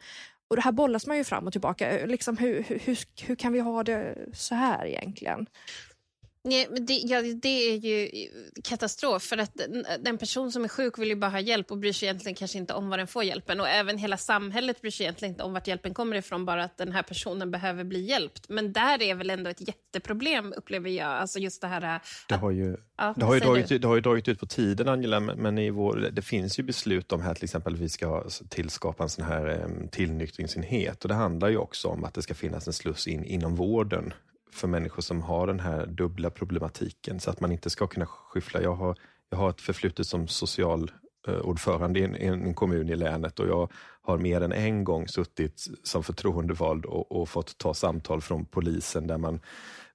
Och 0.47 0.55
Det 0.55 0.61
här 0.61 0.71
bollas 0.71 1.07
man 1.07 1.17
ju 1.17 1.23
fram 1.23 1.47
och 1.47 1.51
tillbaka. 1.51 1.89
Eh, 1.89 2.07
liksom, 2.07 2.37
hur, 2.37 2.63
hur, 2.67 2.99
hur 3.27 3.35
kan 3.35 3.53
vi 3.53 3.59
ha 3.59 3.83
det 3.83 4.15
så 4.33 4.55
här 4.55 4.85
egentligen? 4.85 5.45
Nej, 6.43 6.67
men 6.71 6.85
det, 6.85 6.93
ja, 6.93 7.21
det 7.21 7.69
är 7.69 7.77
ju 7.77 8.09
katastrof. 8.63 9.23
För 9.23 9.37
att 9.37 9.51
den 9.99 10.17
person 10.17 10.51
som 10.51 10.63
är 10.63 10.67
sjuk 10.67 10.97
vill 10.97 11.09
ju 11.09 11.15
bara 11.15 11.31
ha 11.31 11.39
hjälp 11.39 11.71
och 11.71 11.77
bryr 11.77 11.93
sig 11.93 12.07
egentligen 12.07 12.35
kanske 12.35 12.57
inte 12.57 12.73
om 12.73 12.89
var 12.89 12.97
den 12.97 13.07
får 13.07 13.23
hjälpen. 13.23 13.59
Och 13.59 13.67
även 13.67 13.97
hela 13.97 14.17
samhället 14.17 14.81
bryr 14.81 14.91
sig 14.91 15.03
egentligen 15.03 15.33
inte 15.33 15.43
om 15.43 15.53
vart 15.53 15.67
hjälpen 15.67 15.93
kommer 15.93 16.15
ifrån, 16.15 16.45
bara 16.45 16.63
att 16.63 16.77
den 16.77 16.91
här 16.91 17.03
personen 17.03 17.51
behöver 17.51 17.83
bli 17.83 18.01
hjälpt. 18.01 18.49
Men 18.49 18.73
där 18.73 19.01
är 19.01 19.15
väl 19.15 19.29
ändå 19.29 19.49
ett 19.49 19.67
jätteproblem, 19.67 20.53
upplever 20.57 20.89
jag. 20.89 21.07
Alltså 21.07 21.39
just 21.39 21.61
det 21.61 21.67
här... 21.67 21.81
Att, 21.95 22.05
det 22.29 22.35
har 22.35 22.51
ju, 22.51 22.77
ja, 22.97 23.13
det 23.17 23.25
har 23.25 23.33
ju, 23.33 23.39
dragit, 23.39 23.81
det 23.81 23.87
har 23.87 23.95
ju 23.95 24.01
dragit 24.01 24.27
ut 24.27 24.39
på 24.39 24.45
tiden, 24.45 24.87
Angela, 24.87 25.19
men 25.19 25.57
i 25.57 25.69
vår, 25.69 25.95
det 25.95 26.21
finns 26.21 26.59
ju 26.59 26.63
beslut 26.63 27.11
om 27.11 27.21
här 27.21 27.33
till 27.33 27.43
exempel 27.43 27.73
att 27.73 27.79
vi 27.79 27.89
ska 27.89 28.23
tillskapa 28.49 29.03
en 29.03 29.09
sån 29.09 29.25
här 29.25 29.67
tillnyktringsenhet. 29.91 31.03
Och 31.03 31.09
det 31.09 31.15
handlar 31.15 31.49
ju 31.49 31.57
också 31.57 31.87
om 31.87 32.03
att 32.03 32.13
det 32.13 32.21
ska 32.21 32.33
finnas 32.33 32.67
en 32.67 32.73
sluss 32.73 33.07
in 33.07 33.23
inom 33.23 33.55
vården 33.55 34.13
för 34.51 34.67
människor 34.67 35.01
som 35.01 35.21
har 35.21 35.47
den 35.47 35.59
här 35.59 35.85
dubbla 35.85 36.29
problematiken 36.29 37.19
så 37.19 37.29
att 37.29 37.39
man 37.39 37.51
inte 37.51 37.69
ska 37.69 37.87
kunna 37.87 38.05
skyffla. 38.05 38.61
Jag 38.61 38.75
har, 38.75 38.95
jag 39.29 39.37
har 39.37 39.49
ett 39.49 39.61
förflutet 39.61 40.07
som 40.07 40.27
socialordförande 40.27 41.99
eh, 41.99 42.03
i 42.03 42.25
en, 42.25 42.45
en 42.45 42.53
kommun 42.53 42.89
i 42.89 42.95
länet 42.95 43.39
och 43.39 43.47
jag 43.47 43.71
har 44.01 44.17
mer 44.17 44.41
än 44.41 44.51
en 44.51 44.83
gång 44.83 45.07
suttit 45.07 45.67
som 45.83 46.03
förtroendevald 46.03 46.85
och, 46.85 47.11
och 47.11 47.29
fått 47.29 47.57
ta 47.57 47.73
samtal 47.73 48.21
från 48.21 48.45
polisen 48.45 49.07
där 49.07 49.17
man 49.17 49.39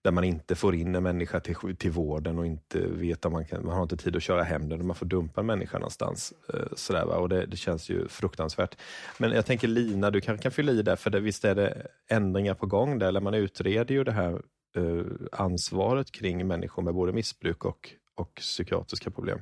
där 0.02 0.10
man 0.10 0.24
inte 0.24 0.54
får 0.54 0.74
in 0.74 0.94
en 0.94 1.02
människa 1.02 1.40
till, 1.40 1.76
till 1.76 1.90
vården 1.90 2.38
och 2.38 2.46
inte 2.46 2.78
vet 2.80 3.24
om 3.24 3.32
man 3.32 3.46
kan, 3.46 3.66
man 3.66 3.74
har 3.74 3.82
inte 3.82 3.96
tid 3.96 4.16
att 4.16 4.22
köra 4.22 4.42
hem 4.42 4.68
den, 4.68 4.86
man 4.86 4.96
får 4.96 5.06
dumpa 5.06 5.40
en 5.40 5.46
människa 5.46 5.78
någonstans. 5.78 6.32
Eh, 6.54 6.76
sådär, 6.76 7.04
va? 7.06 7.16
Och 7.16 7.28
det, 7.28 7.46
det, 7.46 7.56
känns 7.56 7.88
ju 7.88 8.08
fruktansvärt. 8.08 8.78
Men 9.18 9.32
jag 9.32 9.46
tänker 9.46 9.68
Lina, 9.68 10.10
du 10.10 10.20
kanske 10.20 10.42
kan 10.42 10.52
fylla 10.52 10.72
i 10.72 10.82
där, 10.82 10.96
för 10.96 11.10
det, 11.10 11.20
visst 11.20 11.44
är 11.44 11.54
det 11.54 11.86
ändringar 12.08 12.54
på 12.54 12.66
gång 12.66 12.98
där, 12.98 13.08
eller 13.08 13.20
man 13.20 13.34
utreder 13.34 13.94
ju 13.94 14.04
det 14.04 14.12
här 14.12 14.42
eh, 14.76 15.04
ansvaret 15.32 16.12
kring 16.12 16.46
människor 16.46 16.82
med 16.82 16.94
både 16.94 17.12
missbruk 17.12 17.64
och, 17.64 17.90
och 18.14 18.34
psykiatriska 18.34 19.10
problem. 19.10 19.40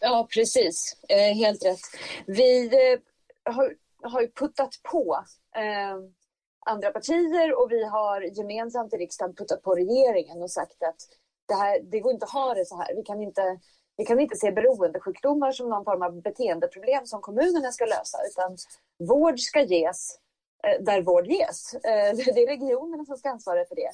Ja, 0.00 0.28
precis. 0.34 0.96
Eh, 1.08 1.34
helt 1.36 1.64
rätt. 1.64 1.80
Vi 2.26 2.66
eh, 2.66 3.52
har, 3.54 3.74
har 4.02 4.26
puttat 4.26 4.70
på 4.92 5.24
eh, 5.56 5.98
andra 6.68 6.90
partier 6.90 7.62
och 7.62 7.72
vi 7.72 7.84
har 7.84 8.20
gemensamt 8.20 8.94
i 8.94 8.96
riksdagen 8.96 9.34
puttat 9.34 9.62
på 9.62 9.74
regeringen 9.74 10.42
och 10.42 10.50
sagt 10.50 10.82
att 10.82 11.00
det, 11.48 11.54
här, 11.54 11.80
det 11.82 12.00
går 12.00 12.12
inte 12.12 12.24
att 12.24 12.30
ha 12.30 12.54
det 12.54 12.64
så 12.64 12.76
här. 12.76 12.94
Vi 12.94 13.02
kan 13.02 13.22
inte, 13.22 13.58
vi 13.96 14.04
kan 14.04 14.20
inte 14.20 14.36
se 14.36 14.52
beroendesjukdomar 14.52 15.52
som 15.52 15.68
någon 15.68 15.84
form 15.84 16.02
av 16.02 16.22
beteendeproblem 16.22 17.06
som 17.06 17.20
kommunerna 17.20 17.72
ska 17.72 17.84
lösa 17.84 18.18
utan 18.30 18.56
vård 19.08 19.40
ska 19.40 19.62
ges 19.62 20.18
eh, 20.64 20.84
där 20.84 21.02
vård 21.02 21.26
ges. 21.26 21.74
Eh, 21.74 22.16
det 22.34 22.42
är 22.42 22.46
regionerna 22.46 23.04
som 23.04 23.16
ska 23.16 23.30
ansvara 23.30 23.64
för 23.64 23.74
det. 23.74 23.90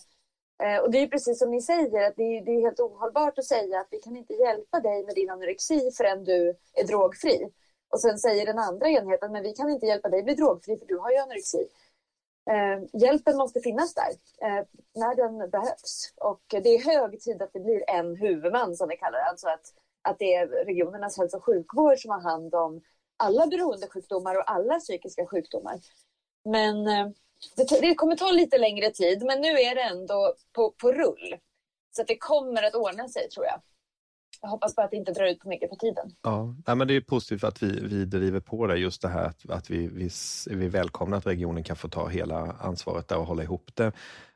Eh, 0.62 0.78
och 0.78 0.90
det 0.90 0.98
är 0.98 1.06
precis 1.06 1.38
som 1.38 1.50
ni 1.50 1.60
säger, 1.60 2.06
att 2.08 2.16
det 2.16 2.22
är, 2.22 2.44
det 2.44 2.50
är 2.50 2.60
helt 2.60 2.80
ohållbart 2.80 3.38
att 3.38 3.44
säga 3.44 3.80
att 3.80 3.88
vi 3.90 3.98
kan 3.98 4.16
inte 4.16 4.34
hjälpa 4.34 4.80
dig 4.80 5.04
med 5.04 5.14
din 5.14 5.30
anorexi 5.30 5.90
förrän 5.96 6.24
du 6.24 6.54
är 6.72 6.84
drogfri. 6.84 7.50
Och 7.92 8.00
sen 8.00 8.18
säger 8.18 8.46
den 8.46 8.58
andra 8.58 8.88
enheten, 8.88 9.32
men 9.32 9.42
vi 9.42 9.52
kan 9.52 9.70
inte 9.70 9.86
hjälpa 9.86 10.08
dig 10.08 10.22
bli 10.22 10.34
drogfri 10.34 10.78
för 10.78 10.86
du 10.86 10.98
har 10.98 11.10
ju 11.10 11.18
anorexi. 11.18 11.68
Eh, 12.50 13.00
hjälpen 13.00 13.36
måste 13.36 13.60
finnas 13.60 13.94
där 13.94 14.10
eh, 14.48 14.64
när 14.94 15.14
den 15.14 15.50
behövs. 15.50 16.12
Och 16.16 16.42
det 16.48 16.68
är 16.68 16.84
hög 16.84 17.20
tid 17.20 17.42
att 17.42 17.52
det 17.52 17.60
blir 17.60 17.90
en 17.90 18.16
huvudman 18.16 18.76
som 18.76 18.88
vi 18.88 18.96
kallar 18.96 19.18
det. 19.18 19.24
Alltså 19.24 19.48
att, 19.48 19.74
att 20.02 20.18
det 20.18 20.34
är 20.34 20.46
regionernas 20.46 21.18
hälso 21.18 21.36
och 21.36 21.44
sjukvård 21.44 21.98
som 21.98 22.10
har 22.10 22.20
hand 22.20 22.54
om 22.54 22.80
alla 23.16 23.46
beroendesjukdomar 23.46 24.34
och 24.34 24.50
alla 24.50 24.78
psykiska 24.78 25.26
sjukdomar. 25.26 25.80
Men 26.44 26.86
eh, 26.86 27.08
det, 27.56 27.80
det, 27.80 27.94
kommer 27.94 28.16
ta 28.16 28.30
lite 28.30 28.58
längre 28.58 28.90
tid, 28.90 29.24
men 29.24 29.40
nu 29.40 29.48
är 29.48 29.74
det 29.74 29.82
ändå 29.82 30.34
på, 30.52 30.70
på 30.70 30.92
rull. 30.92 31.36
Så 31.96 32.02
att 32.02 32.08
det 32.08 32.18
kommer 32.18 32.62
att 32.62 32.74
ordna 32.74 33.08
sig 33.08 33.28
tror 33.28 33.46
jag. 33.46 33.60
Jag 34.44 34.50
hoppas 34.50 34.76
bara 34.76 34.84
att 34.84 34.90
det 34.90 34.96
inte 34.96 35.12
drar 35.12 35.26
ut 35.26 35.40
på 35.40 35.48
mycket 35.48 35.70
på 35.70 35.76
tiden. 35.76 36.10
Ja, 36.22 36.54
ja 36.66 36.74
men 36.74 36.88
det 36.88 36.96
är 36.96 37.00
positivt 37.00 37.44
att 37.44 37.62
vi, 37.62 37.80
vi 37.80 38.04
driver 38.04 38.40
på 38.40 38.66
det, 38.66 38.76
just 38.76 39.02
det 39.02 39.08
här 39.08 39.24
att, 39.24 39.50
att 39.50 39.70
vi, 39.70 39.88
vi, 39.88 40.10
vi 40.50 40.68
välkomnar 40.68 41.18
att 41.18 41.26
regionen 41.26 41.64
kan 41.64 41.76
få 41.76 41.88
ta 41.88 42.08
hela 42.08 42.56
ansvaret 42.60 43.08
där 43.08 43.18
och 43.18 43.26
hålla 43.26 43.42
ihop 43.42 43.70
det. 43.74 43.92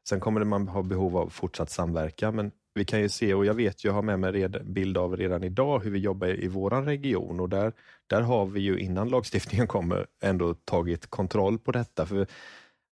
Sen 0.08 0.20
kommer 0.20 0.44
man 0.44 0.68
ha 0.68 0.82
behov 0.82 1.16
av 1.16 1.28
fortsatt 1.28 1.70
samverkan, 1.70 2.36
men 2.36 2.50
vi 2.74 2.84
kan 2.84 3.00
ju 3.00 3.08
se, 3.08 3.34
och 3.34 3.44
jag 3.44 3.54
vet, 3.54 3.84
jag 3.84 3.92
har 3.92 4.02
med 4.02 4.20
mig 4.20 4.32
red, 4.32 4.62
bild 4.64 4.98
av 4.98 5.16
redan 5.16 5.44
idag 5.44 5.80
hur 5.80 5.90
vi 5.90 5.98
jobbar 5.98 6.44
i 6.44 6.48
våran 6.48 6.84
region 6.84 7.40
och 7.40 7.48
där, 7.48 7.72
där 8.06 8.20
har 8.20 8.46
vi 8.46 8.60
ju 8.60 8.78
innan 8.78 9.08
lagstiftningen 9.08 9.66
kommer 9.66 10.06
ändå 10.22 10.54
tagit 10.54 11.06
kontroll 11.06 11.58
på 11.58 11.72
detta. 11.72 12.06
För 12.06 12.26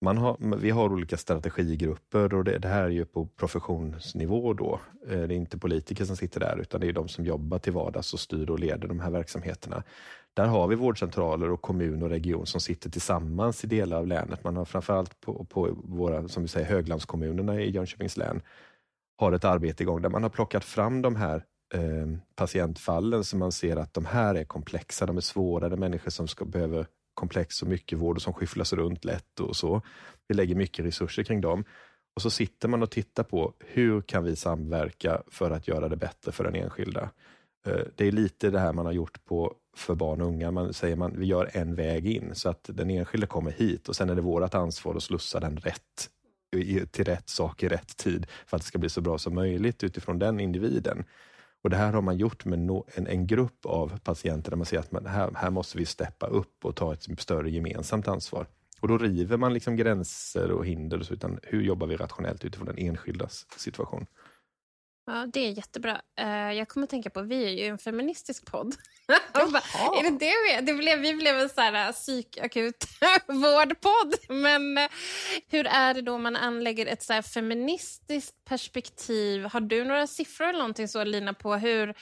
man 0.03 0.19
har, 0.19 0.57
vi 0.57 0.71
har 0.71 0.93
olika 0.93 1.17
strategigrupper 1.17 2.35
och 2.35 2.45
det, 2.45 2.59
det, 2.59 2.69
här 2.69 2.85
är 2.85 2.89
ju 2.89 3.05
på 3.05 3.27
professionsnivå 3.27 4.53
då. 4.53 4.81
Eh, 5.09 5.21
det 5.21 5.35
är 5.35 5.37
inte 5.37 5.59
politiker 5.59 6.05
som 6.05 6.17
sitter 6.17 6.41
där 6.41 6.59
utan 6.61 6.81
det 6.81 6.89
är 6.89 6.93
de 6.93 7.09
som 7.09 7.25
jobbar 7.25 7.59
till 7.59 7.73
vardags 7.73 8.13
och 8.13 8.21
styr 8.21 8.51
och 8.51 8.59
leder 8.59 8.89
de 8.89 9.01
här 9.01 9.11
verksamheterna. 9.11 9.83
Där 10.35 10.47
har 10.47 10.67
vi 10.67 10.75
vårdcentraler 10.75 11.51
och 11.51 11.63
kommun 11.63 12.03
och 12.03 12.09
region 12.09 12.47
som 12.47 12.61
sitter 12.61 12.91
tillsammans 12.91 13.65
i 13.65 13.67
delar 13.67 13.97
av 13.97 14.07
länet. 14.07 14.45
Man 14.45 14.57
har 14.57 14.65
framförallt 14.65 15.21
på, 15.21 15.45
på 15.45 15.69
våra 15.85 16.29
som 16.29 16.43
vi 16.43 16.49
säger, 16.49 16.67
höglandskommunerna 16.67 17.61
i 17.61 17.71
Jönköpings 17.71 18.17
län 18.17 18.43
har 19.17 19.33
ett 19.33 19.45
arbete 19.45 19.83
igång 19.83 20.03
där 20.03 20.09
man 20.09 20.23
har 20.23 20.31
plockat 20.31 20.65
fram 20.65 21.03
de 21.03 21.17
här 21.17 21.45
eh, 21.75 22.07
patientfallen 22.37 23.25
som 23.25 23.39
man 23.39 23.53
ser 23.53 23.77
att 23.77 23.95
de 23.95 24.05
här 24.05 24.35
är 24.35 24.45
komplexa, 24.45 25.07
de 25.07 25.17
är 25.17 25.21
svåra, 25.21 25.69
det 25.69 25.75
är 25.75 25.79
människor 25.79 26.11
som 26.11 26.29
ska, 26.29 26.45
behöver 26.45 26.87
komplex 27.15 27.63
och 27.63 27.69
mycket 27.69 27.99
vård 27.99 28.17
och 28.17 28.23
som 28.23 28.33
skyfflas 28.33 28.73
runt 28.73 29.05
lätt 29.05 29.41
och 29.41 29.57
så. 29.57 29.83
Vi 30.29 30.35
lägger 30.35 30.55
mycket 30.55 30.85
resurser 30.85 31.23
kring 31.23 31.41
dem. 31.41 31.65
Och 32.15 32.23
så 32.23 32.31
sitter 32.31 32.69
man 32.69 32.83
och 32.83 32.91
tittar 32.91 33.23
på 33.23 33.55
hur 33.59 34.01
kan 34.01 34.25
vi 34.25 34.37
samverka 34.37 35.23
för 35.29 35.51
att 35.51 35.69
göra 35.69 35.89
det 35.89 35.97
bättre 35.97 36.33
för 36.33 36.45
den 36.45 36.55
enskilda. 36.55 37.11
Eh, 37.67 37.81
det 37.97 38.07
är 38.07 38.13
lite 38.13 38.51
det 38.51 38.59
här 38.59 38.73
man 38.73 38.87
har 38.87 38.93
gjort 38.93 39.25
på 39.25 39.55
för 39.77 39.95
barn 39.95 40.21
och 40.21 40.29
unga. 40.29 40.51
Man 40.51 40.73
säger 40.73 40.97
man 40.97 41.19
vi 41.19 41.27
gör 41.27 41.51
en 41.53 41.75
väg 41.75 42.07
in 42.07 42.35
så 42.35 42.49
att 42.49 42.71
den 42.73 42.91
enskilde 42.91 43.27
kommer 43.27 43.51
hit 43.51 43.89
och 43.89 43.97
sen 43.97 44.11
är 44.11 44.15
det 44.15 44.23
vårt 44.23 44.55
ansvar 44.55 44.95
att 44.95 45.03
slussa 45.03 45.41
den 45.41 45.57
rätt 45.57 46.09
till 46.91 47.05
rätt 47.05 47.29
sak 47.29 47.63
i 47.63 47.69
rätt 47.69 47.97
tid 47.97 48.27
för 48.47 48.57
att 48.57 48.63
det 48.63 48.67
ska 48.67 48.79
bli 48.79 48.89
så 48.89 49.01
bra 49.01 49.19
som 49.19 49.35
möjligt 49.35 49.85
utifrån 49.85 50.19
den 50.19 50.41
individen. 50.41 51.05
Och 51.63 51.71
Det 51.71 51.77
här 51.77 51.93
har 51.93 52.03
man 52.03 52.19
gjort 52.19 52.45
med 52.45 52.59
no, 52.59 52.87
en, 52.95 53.07
en 53.07 53.27
grupp 53.27 53.67
av 53.67 53.99
patienter 53.99 54.51
där 54.51 54.57
man 54.57 54.67
ser 54.67 54.79
att 54.79 54.93
man, 54.93 55.07
här, 55.07 55.31
här 55.35 55.51
måste 55.51 55.79
vi 55.79 55.87
steppa 55.87 56.27
upp 56.27 56.65
och 56.65 56.77
ta 56.77 56.93
ett 56.93 57.21
större 57.21 57.51
gemensamt 57.51 58.09
ansvar. 58.09 58.47
Och 58.81 58.89
Då 58.89 58.99
river 58.99 59.37
man 59.37 59.55
liksom 59.55 59.77
gränser 59.77 60.51
och 60.51 60.67
hinder, 60.67 60.99
och 60.99 61.07
så, 61.07 61.15
utan 61.15 61.39
hur 61.43 61.63
jobbar 61.63 61.87
vi 61.87 61.97
rationellt 61.97 62.45
utifrån 62.45 62.67
den 62.67 62.79
enskildas 62.79 63.47
situation? 63.57 64.07
Ja, 65.07 65.27
det 65.33 65.41
är 65.41 65.51
jättebra. 65.51 66.01
Uh, 66.21 66.53
jag 66.53 66.69
kommer 66.69 66.85
att 66.85 66.91
tänka 66.91 67.11
på, 67.11 67.23
vi 67.23 67.45
är 67.45 67.49
ju 67.49 67.67
en 67.67 67.79
feministisk 67.79 68.47
podd. 68.47 68.75
bara, 69.33 69.63
är 69.99 70.03
det 70.03 70.19
det 70.19 70.33
vi? 70.61 70.67
Det 70.67 70.75
blev, 70.75 70.99
vi 70.99 71.15
blev 71.15 71.39
en 71.39 71.49
sån 71.49 71.65
här 71.65 71.93
psykakut 71.93 72.87
vårdpodd. 73.27 74.15
Men 74.29 74.79
uh, 74.79 74.85
hur 75.49 75.67
är 75.67 75.95
det 75.95 76.03
då 76.03 76.19
man 76.19 76.37
anlägger 76.37 76.87
ett 76.87 77.03
så 77.03 77.23
feministiskt 77.23 78.45
perspektiv? 78.45 79.45
Har 79.45 79.61
du 79.61 79.85
några 79.85 80.07
siffror 80.07 80.49
eller 80.49 80.59
någonting 80.59 80.89
så, 80.89 81.05
Lina, 81.05 81.35
på 81.35 81.55
hur 81.55 81.95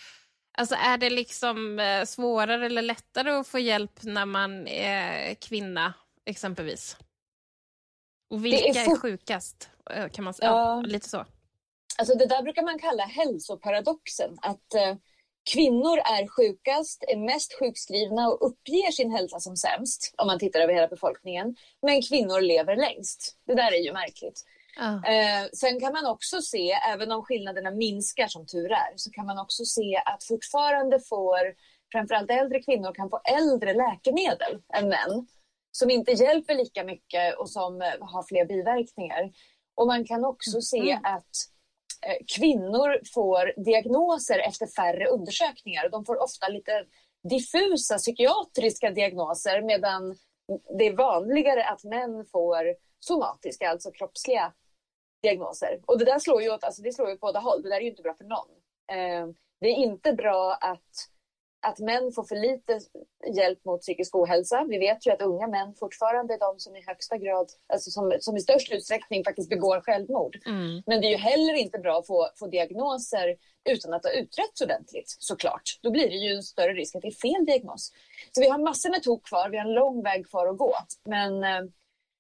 Alltså 0.59 0.75
är 0.75 0.99
det 0.99 1.11
liksom 1.11 1.79
uh, 1.79 2.05
svårare 2.05 2.67
eller 2.67 2.83
lättare 2.83 3.31
att 3.31 3.49
få 3.49 3.59
hjälp 3.59 4.03
när 4.03 4.27
man 4.27 4.69
är 4.69 5.35
kvinna, 5.35 5.95
exempelvis? 6.27 6.97
Och 8.31 8.45
vilka 8.45 8.81
är, 8.81 8.93
är, 8.93 8.97
sjukast? 8.97 9.71
Kan 10.13 10.25
man 10.25 10.35
säga? 10.35 10.51
Ja. 10.51 10.81
lite 10.81 11.09
så. 11.09 11.27
Alltså 11.99 12.15
det 12.15 12.27
där 12.27 12.43
brukar 12.43 12.63
man 12.63 12.79
kalla 12.79 13.05
hälsoparadoxen. 13.05 14.39
Att 14.43 14.75
eh, 14.75 14.95
kvinnor 15.53 15.99
är 15.99 16.27
sjukast, 16.27 17.05
är 17.09 17.17
mest 17.17 17.59
sjukskrivna 17.59 18.29
och 18.29 18.47
uppger 18.47 18.91
sin 18.91 19.13
hälsa 19.13 19.41
som 19.41 19.57
sämst 19.57 20.15
om 20.19 20.27
man 20.27 20.39
tittar 20.39 20.61
över 20.61 20.75
hela 20.75 20.89
befolkningen. 20.89 21.57
Men 21.83 22.03
kvinnor 22.03 22.41
lever 22.41 22.77
längst. 22.77 23.37
Det 23.47 23.55
där 23.55 23.73
är 23.73 23.85
ju 23.85 23.93
märkligt. 23.93 24.45
Eh, 24.81 25.49
sen 25.53 25.81
kan 25.81 25.93
man 25.93 26.07
också 26.07 26.41
se, 26.43 26.71
även 26.71 27.13
om 27.13 27.23
skillnaderna 27.23 27.71
minskar 27.71 28.29
som 28.29 28.47
tur 28.47 28.73
är, 28.73 28.93
så 28.97 29.11
kan 29.11 29.27
man 29.27 29.39
också 29.39 29.65
se 29.65 30.03
att 30.05 30.25
fortfarande 30.25 31.01
får 31.01 31.55
framförallt 31.93 32.31
äldre 32.31 32.63
kvinnor 32.63 32.95
kan 32.95 33.11
få 33.11 33.21
äldre 33.25 33.75
läkemedel 33.75 34.63
än 34.75 34.89
män 34.89 35.27
som 35.73 35.91
inte 35.91 36.13
hjälper 36.13 36.55
lika 36.55 36.85
mycket 36.85 37.39
och 37.39 37.51
som 37.51 37.83
eh, 37.83 37.89
har 38.01 38.23
fler 38.23 38.45
biverkningar. 38.45 39.33
Och 39.75 39.87
man 39.87 40.05
kan 40.05 40.25
också 40.25 40.51
mm. 40.51 40.63
se 40.63 41.01
att 41.03 41.31
Eh, 41.33 41.60
Eh, 42.07 42.17
kvinnor 42.37 43.01
får 43.15 43.65
diagnoser 43.65 44.39
efter 44.39 44.67
färre 44.67 45.07
undersökningar. 45.07 45.89
De 45.89 46.05
får 46.05 46.23
ofta 46.23 46.49
lite 46.49 46.85
diffusa 47.29 47.99
psykiatriska 47.99 48.91
diagnoser 48.91 49.63
medan 49.63 50.17
det 50.79 50.87
är 50.87 50.97
vanligare 50.97 51.65
att 51.65 51.85
män 51.85 52.25
får 52.33 52.75
somatiska, 53.01 53.71
alltså 53.71 53.91
kroppsliga 53.91 54.53
diagnoser. 55.23 55.81
Och 55.87 55.99
det 55.99 56.05
där 56.05 56.19
slår 56.19 56.43
ju 56.43 56.51
åt, 56.51 56.65
alltså 56.65 56.83
det 56.83 56.93
slår 56.93 57.11
ju 57.11 57.19
båda 57.19 57.41
håll. 57.41 57.63
Det 57.63 57.69
där 57.69 57.77
är 57.77 57.81
ju 57.81 57.91
inte 57.91 58.03
bra 58.03 58.15
för 58.15 58.25
någon. 58.25 58.49
Eh, 58.93 59.35
det 59.61 59.69
är 59.69 59.75
inte 59.75 60.13
bra 60.13 60.55
att 60.55 61.09
att 61.63 61.79
män 61.79 62.13
får 62.13 62.25
för 62.25 62.37
lite 62.37 62.81
hjälp 63.37 63.65
mot 63.65 63.81
psykisk 63.81 64.15
ohälsa. 64.15 64.65
Vi 64.69 64.79
vet 64.79 65.07
ju 65.07 65.11
att 65.11 65.23
unga 65.23 65.47
män 65.47 65.75
fortfarande 65.75 66.35
är 66.35 66.39
de 66.39 66.59
som 66.59 66.77
i 66.77 66.85
högsta 66.87 67.17
grad, 67.17 67.51
alltså 67.73 67.91
som, 67.91 68.13
som 68.21 68.37
i 68.37 68.41
störst 68.41 68.73
utsträckning 68.73 69.25
faktiskt 69.25 69.49
begår 69.49 69.81
självmord. 69.81 70.37
Mm. 70.47 70.83
Men 70.87 71.01
det 71.01 71.07
är 71.07 71.11
ju 71.11 71.17
heller 71.17 71.55
inte 71.55 71.79
bra 71.79 71.99
att 71.99 72.07
få, 72.07 72.29
få 72.37 72.47
diagnoser 72.47 73.37
utan 73.71 73.95
att 73.95 74.05
ha 74.05 74.13
utretts 74.13 74.61
ordentligt 74.61 75.17
såklart. 75.19 75.63
Då 75.83 75.91
blir 75.91 76.09
det 76.09 76.17
ju 76.17 76.35
en 76.37 76.43
större 76.43 76.73
risk 76.73 76.97
att 76.97 77.03
det 77.03 77.09
är 77.09 77.31
fel 77.31 77.45
diagnos. 77.47 77.93
Så 78.33 78.41
vi 78.41 78.49
har 78.49 78.59
massor 78.59 78.91
med 78.91 79.03
tok 79.03 79.27
kvar, 79.27 79.49
vi 79.51 79.59
har 79.59 79.65
en 79.65 79.75
lång 79.75 80.03
väg 80.03 80.27
kvar 80.27 80.47
att 80.47 80.59
gå. 80.59 80.75
Men 81.05 81.45
eh, 81.45 81.71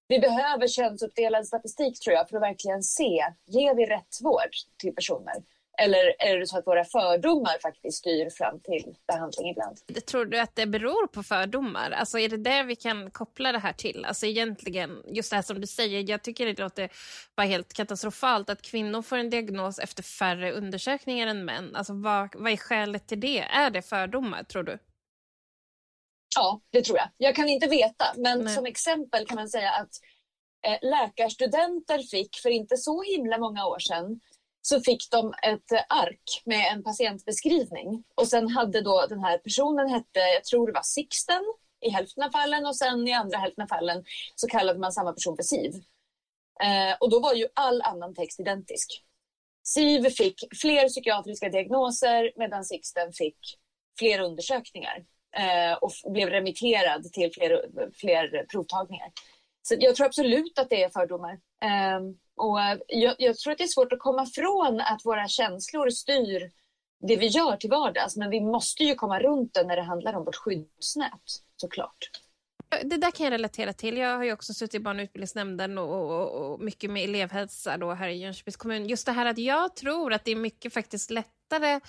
vi 0.09 0.19
behöver 0.19 0.67
könsuppdelad 0.69 1.47
statistik 1.47 2.01
tror 2.01 2.17
jag 2.17 2.29
för 2.29 2.37
att 2.37 2.43
verkligen 2.43 2.83
se, 2.83 3.25
ger 3.47 3.75
vi 3.75 3.87
rätt 3.87 4.19
vård 4.23 4.51
till 4.79 4.95
personer? 4.95 5.35
Eller 5.79 6.15
är 6.19 6.39
det 6.39 6.47
så 6.47 6.59
att 6.59 6.67
våra 6.67 6.85
fördomar 6.85 7.59
faktiskt 7.63 7.99
styr 7.99 8.31
fram 8.31 8.61
till 8.61 8.95
behandling 9.07 9.51
ibland? 9.51 10.07
Tror 10.07 10.25
du 10.25 10.39
att 10.39 10.57
det 10.57 10.67
beror 10.67 11.07
på 11.07 11.23
fördomar? 11.23 11.91
Alltså 11.91 12.19
är 12.19 12.29
det 12.29 12.37
där 12.37 12.65
vi 12.65 12.77
kan 12.77 13.11
koppla 13.11 13.53
det 13.53 13.59
här 13.59 13.73
till? 13.73 14.05
Alltså 14.05 14.27
egentligen, 14.27 15.03
just 15.07 15.31
det 15.31 15.37
här 15.37 15.43
som 15.43 15.61
du 15.61 15.67
säger, 15.67 16.11
jag 16.11 16.23
tycker 16.23 16.47
det 16.47 16.59
låter 16.59 16.91
bara 17.37 17.47
helt 17.47 17.73
katastrofalt 17.73 18.51
att 18.51 18.63
kvinnor 18.63 19.03
får 19.03 19.17
en 19.17 19.31
diagnos 19.31 19.79
efter 19.79 20.03
färre 20.03 20.53
undersökningar 20.53 21.27
än 21.27 21.45
män. 21.45 21.77
Alltså 21.77 21.93
vad, 21.93 22.35
vad 22.35 22.53
är 22.53 22.57
skälet 22.57 23.09
till 23.09 23.21
det? 23.21 23.39
Är 23.39 23.71
det 23.71 23.83
fördomar, 23.83 24.43
tror 24.43 24.63
du? 24.63 24.79
Ja, 26.37 26.61
det 26.71 26.85
tror 26.85 26.99
jag. 26.99 27.09
Jag 27.17 27.37
kan 27.37 27.49
inte 27.49 27.67
veta, 27.67 28.05
men 28.17 28.45
Nej. 28.45 28.55
som 28.55 28.67
exempel 28.67 29.27
kan 29.27 29.35
man 29.35 29.49
säga 29.49 29.71
att 29.71 29.91
eh, 30.67 30.89
läkarstudenter 30.89 31.99
fick 31.99 32.37
för 32.37 32.51
inte 32.51 32.77
så 32.77 33.03
himla 33.03 33.39
många 33.39 33.67
år 33.67 33.79
sedan 33.79 34.21
så 34.63 34.81
fick 34.81 35.11
de 35.11 35.35
ett 35.43 35.73
eh, 35.73 35.83
ark 35.89 36.43
med 36.45 36.73
en 36.73 36.83
patientbeskrivning. 36.83 38.05
Och 38.15 38.29
sen 38.29 38.49
hade 38.49 38.81
då 38.81 39.07
den 39.09 39.21
här 39.21 39.39
personen 39.39 39.89
hette, 39.89 40.19
jag 40.35 40.45
tror 40.45 40.67
det 40.67 40.73
var 40.73 40.83
Sixten 40.83 41.45
i 41.81 41.91
hälften 41.91 42.23
av 42.23 42.31
fallen 42.31 42.67
och 42.67 42.77
sen 42.77 43.09
i 43.09 43.13
andra 43.13 43.39
hälften 43.39 43.63
av 43.63 43.69
fallen 43.69 44.05
så 44.35 44.47
kallade 44.47 44.79
man 44.79 44.93
samma 44.93 45.13
person 45.13 45.37
för 45.37 45.43
SIV. 45.43 45.73
Eh, 46.63 46.97
och 47.01 47.11
då 47.11 47.21
var 47.21 47.35
ju 47.35 47.47
all 47.55 47.83
annan 47.83 48.15
text 48.15 48.41
identisk. 48.41 49.05
SIV 49.63 50.11
fick 50.11 50.45
fler 50.61 50.89
psykiatriska 50.89 51.49
diagnoser 51.49 52.33
medan 52.37 52.65
Sixten 52.65 53.13
fick 53.13 53.39
fler 53.99 54.21
undersökningar 54.21 55.05
eh, 55.37 55.79
och 55.81 55.93
blev 56.13 56.29
remitterad 56.29 57.13
till 57.13 57.31
fler, 57.35 57.65
fler 57.95 58.47
provtagningar. 58.47 59.13
Så 59.63 59.75
jag 59.79 59.97
tror 59.97 60.07
absolut 60.07 60.59
att 60.59 60.71
det 60.71 60.83
är 60.83 60.89
fördomar. 60.89 61.33
Eh, 61.63 62.01
och 62.41 62.61
eh, 62.61 62.79
jag, 62.89 63.15
jag, 63.19 63.37
tror 63.37 63.53
att 63.53 63.59
det 63.59 63.65
är 63.65 63.69
svårt 63.69 63.93
att 63.93 63.99
komma 63.99 64.27
från 64.27 64.81
att 64.81 65.01
våra 65.05 65.29
känslor 65.29 65.91
styr 65.91 66.51
det 67.01 67.17
vi 67.17 67.27
gör 67.27 67.57
till 67.57 67.71
vardags. 67.71 68.17
Men 68.17 68.31
vi 68.31 68.41
måste 68.41 68.85
ju 68.85 68.95
komma 68.95 69.21
runt 69.21 69.55
det 69.55 69.65
när 69.65 69.77
det 69.77 69.83
handlar 69.83 70.15
om 70.15 70.25
vårt 70.25 70.37
skyddsnät, 70.37 71.43
såklart. 71.57 72.11
Det 72.85 72.97
där 72.97 73.11
kan 73.11 73.25
jag 73.25 73.33
relatera 73.33 73.73
till. 73.73 73.97
Jag 73.97 74.17
har 74.17 74.25
ju 74.25 74.33
också 74.33 74.55
suttit 74.55 74.75
i 74.75 74.81
barn 74.81 74.99
och 74.99 75.03
utbildningsnämnden 75.03 75.79
och, 75.79 76.11
och, 76.11 76.53
och 76.53 76.61
mycket 76.61 76.91
med 76.91 77.05
elevhälsa 77.05 77.77
då 77.77 77.93
här 77.93 78.09
i 78.09 78.19
Jönköpings 78.19 78.57
kommun. 78.57 78.87
Just 78.87 79.07
det 79.07 79.13
här 79.13 79.27
att 79.27 79.39
jag 79.39 79.77
tror 79.77 80.13
att 80.13 80.25
det 80.25 80.31
är 80.31 80.37
mycket 80.37 80.73
faktiskt 80.73 81.11
lättare 81.11 81.81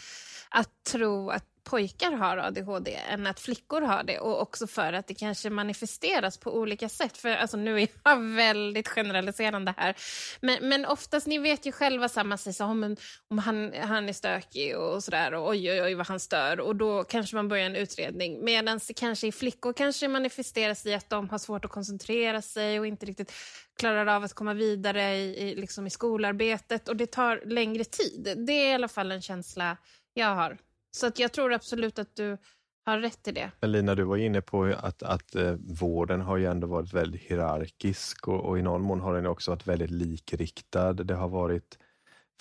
att 0.50 0.84
tro 0.84 1.30
att 1.30 1.46
pojkar 1.64 2.12
har 2.12 2.38
ADHD 2.38 2.96
än 3.10 3.28
att 3.28 3.40
flickor 3.40 3.82
har 3.82 4.04
det 4.04 4.20
och 4.20 4.42
också 4.42 4.68
för 4.68 4.94
att 4.94 5.08
det 5.08 5.14
kanske 5.14 5.50
manifesteras 5.50 6.38
på 6.38 6.58
olika 6.58 6.90
sätt. 6.90 7.18
För 7.18 7.30
alltså, 7.30 7.58
Nu 7.58 7.82
är 7.82 7.88
jag 8.04 8.20
väldigt 8.36 8.88
generaliserande 8.88 9.74
här, 9.78 9.96
men, 10.42 10.70
men 10.70 10.86
oftast, 10.86 11.28
ni 11.28 11.38
vet 11.38 11.66
ju 11.66 11.72
själva, 11.72 12.24
man 12.24 12.38
säger 12.38 12.54
så, 12.54 12.66
om, 12.66 12.96
om 13.30 13.38
han, 13.38 13.74
han 13.74 14.10
är 14.10 14.14
stökig 14.14 14.78
och 14.78 15.04
sådär 15.04 15.34
och 15.34 15.50
oj, 15.50 15.72
oj, 15.72 15.82
oj 15.82 15.94
vad 15.94 16.08
han 16.08 16.20
stör 16.20 16.60
och 16.60 16.76
då 16.76 17.04
kanske 17.04 17.36
man 17.36 17.48
börjar 17.48 17.66
en 17.66 17.76
utredning. 17.76 18.46
Medan 18.46 18.80
det 18.88 18.94
kanske 18.94 19.28
i 19.28 19.32
flickor 19.32 19.74
kanske 19.74 20.08
manifesteras 20.08 20.86
i 20.86 20.94
att 20.94 21.10
de 21.10 21.30
har 21.30 21.38
svårt 21.38 21.66
att 21.66 21.72
koncentrera 21.72 22.42
sig 22.42 22.80
och 22.80 22.88
inte 22.88 23.06
riktigt 23.06 23.34
klarar 23.80 24.06
av 24.06 24.24
att 24.24 24.34
komma 24.34 24.54
vidare 24.54 25.16
i, 25.16 25.50
i, 25.50 25.56
liksom 25.56 25.88
i 25.88 25.90
skolarbetet 25.90 26.90
och 26.90 26.96
det 26.96 27.08
tar 27.08 27.42
längre 27.46 27.84
tid. 27.84 28.34
Det 28.48 28.54
är 28.54 28.72
i 28.72 28.74
alla 28.74 28.88
fall 28.88 29.12
en 29.12 29.22
känsla 29.22 29.78
jag 30.14 30.36
har. 30.36 30.58
Så 30.92 31.08
att 31.08 31.20
jag 31.20 31.32
tror 31.32 31.54
absolut 31.54 32.00
att 32.00 32.16
du 32.16 32.38
har 32.86 33.00
rätt 33.00 33.28
i 33.28 33.32
det. 33.32 33.68
Lina, 33.68 33.96
du 33.96 34.04
var 34.04 34.18
inne 34.18 34.42
på 34.42 34.64
att, 34.64 35.04
att 35.04 35.36
eh, 35.36 35.54
vården 35.82 36.22
har 36.22 36.38
ju 36.38 36.46
ändå 36.46 36.68
varit 36.68 36.94
väldigt 36.94 37.22
hierarkisk 37.22 38.28
och, 38.28 38.46
och 38.46 38.60
i 38.60 38.62
någon 38.62 38.82
mån 38.82 39.02
har 39.02 39.14
den 39.14 39.26
också 39.26 39.52
varit 39.52 39.68
väldigt 39.68 39.92
likriktad. 39.92 40.94
Det 40.94 41.16
har 41.16 41.30
varit 41.30 41.78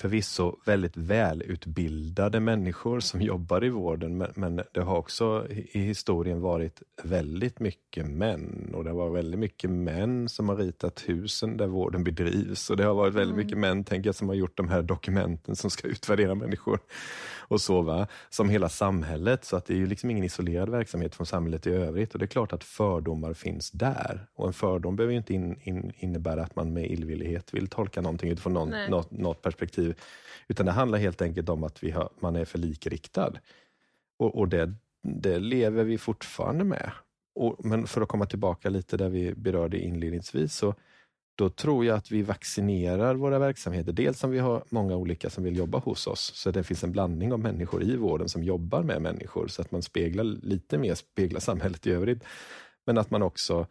förvisso 0.01 0.57
väldigt 0.67 0.97
välutbildade 0.97 2.41
människor 2.41 3.01
som 3.01 3.23
jobbar 3.23 3.65
i 3.65 3.69
vården 3.69 4.19
men, 4.19 4.33
men, 4.35 4.63
det 4.73 4.81
har 4.81 4.97
också 4.97 5.47
i 5.51 5.79
historien 5.79 6.41
varit 6.41 6.83
väldigt 7.03 7.61
mycket 7.61 8.07
män 8.07 8.71
och 8.75 8.85
det 8.85 8.93
var 8.93 9.11
väldigt 9.11 9.41
mycket 9.41 9.71
män 9.71 10.29
som 10.29 10.49
har 10.49 10.57
ritat 10.57 11.05
husen 11.07 11.57
där 11.57 11.67
vården 11.67 12.05
bedrivs 12.05 12.71
och 12.71 12.77
det 12.77 12.85
har 12.85 12.95
varit 12.95 13.15
väldigt 13.15 13.35
mm. 13.35 13.45
mycket 13.45 13.59
män 13.59 13.85
tänker 13.85 14.09
jag, 14.09 14.15
som 14.15 14.29
har 14.29 14.35
gjort 14.35 14.57
de 14.57 14.69
här 14.69 14.83
dokumenten 14.83 15.57
som 15.57 15.71
ska 15.71 15.89
utvärdera 15.89 16.35
människor 16.35 16.79
och 17.51 17.61
så, 17.61 17.83
va? 17.83 18.07
som 18.29 18.49
hela 18.49 18.69
samhället. 18.69 19.45
Så 19.45 19.57
att 19.57 19.65
det 19.65 19.75
är 19.75 19.79
ju 19.79 19.87
liksom 19.87 20.11
ingen 20.11 20.25
isolerad 20.25 20.71
verksamhet 20.71 21.15
från 21.15 21.27
samhället 21.27 21.67
i 21.67 21.71
övrigt. 21.71 22.13
Och 22.13 22.19
det 22.19 22.25
är 22.25 22.27
klart 22.27 22.53
att 22.53 22.65
fördomar 22.65 23.35
finns 23.35 23.71
där. 23.71 24.27
Och 24.35 24.47
en 24.47 24.53
fördom 24.53 24.97
behöver 24.97 25.15
inte 25.15 25.35
in, 25.35 25.61
in, 25.63 25.93
innebära 25.97 26.43
att 26.43 26.57
man 26.57 26.73
med 26.73 26.91
illvillighet 26.91 27.55
vill 27.55 27.69
tolka 27.69 28.01
någonting 28.01 28.31
utifrån 28.31 28.53
någon, 28.53 28.71
något, 28.91 29.11
något, 29.11 29.43
perspektiv. 29.43 30.01
Utan 30.49 30.67
det 30.67 30.73
handlar 30.73 30.99
helt 30.99 31.23
enkelt 31.23 31.49
om 31.49 31.65
att 31.65 31.83
vi 31.83 31.91
har, 31.91 32.11
man 32.21 32.37
är 32.37 32.45
för 32.45 32.59
likriktad. 32.59 33.33
Och, 34.19 34.39
och 34.39 34.49
det, 34.49 34.75
det 35.03 35.39
lever 35.39 35.85
vi 35.85 35.99
fortfarande 35.99 36.65
med. 36.65 36.91
Och, 37.35 37.65
men 37.65 37.87
för 37.87 38.01
att 38.01 38.09
komma 38.09 38.27
tillbaka 38.27 38.71
lite 38.71 38.97
där 38.97 39.09
vi 39.09 39.35
berörde 39.35 39.79
inledningsvis, 39.79 40.55
så 40.55 40.75
då 41.41 41.49
tror 41.49 41.85
jag 41.85 41.97
att 41.97 42.11
vi 42.11 42.23
vaccinerar 42.23 43.15
våra 43.15 43.39
verksamheter. 43.39 43.93
Dels 43.93 44.25
om 44.25 44.31
vi 44.31 44.39
har 44.39 44.65
många 44.69 44.97
olika 44.97 45.31
som 45.31 45.45
vill 45.45 45.57
jobba 45.57 45.79
hos 45.79 46.07
oss, 46.07 46.33
så 46.35 46.51
det 46.51 46.63
finns 46.63 46.85
en 46.85 46.93
blandning 46.93 47.33
av 47.33 47.39
människor 47.39 47.83
i 47.83 47.97
vården 47.97 48.29
som 48.29 48.45
jobbar 48.45 48.83
med 48.83 49.03
människor, 49.03 49.49
så 49.49 49.63
att 49.63 49.71
man 49.71 49.83
speglar 49.83 50.25
lite 50.25 50.79
mer 50.79 50.95
speglar 50.95 51.41
samhället 51.41 51.87
i 51.87 51.91
övrigt. 51.91 52.25
Men 52.87 52.99
att 52.99 53.11
man 53.11 53.23
också 53.23 53.67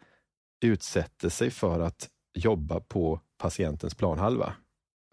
utsätter 0.64 1.28
sig 1.28 1.50
för 1.50 1.80
att 1.80 2.08
jobba 2.34 2.80
på 2.80 3.20
patientens 3.38 3.94
planhalva. 3.94 4.52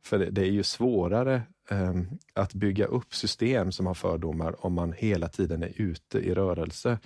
För 0.03 0.17
det, 0.17 0.41
är 0.41 0.51
ju 0.51 0.63
svårare 0.63 1.41
um, 1.71 2.09
att 2.33 2.53
bygga 2.53 2.85
upp 2.85 3.15
system 3.15 3.71
som 3.71 3.85
har 3.85 3.93
fördomar 3.93 4.65
om 4.65 4.73
man 4.73 4.93
hela 4.93 5.27
tiden 5.27 5.63
är 5.63 5.71
ute 5.75 6.19
i 6.19 6.33
rörelse 6.33 6.99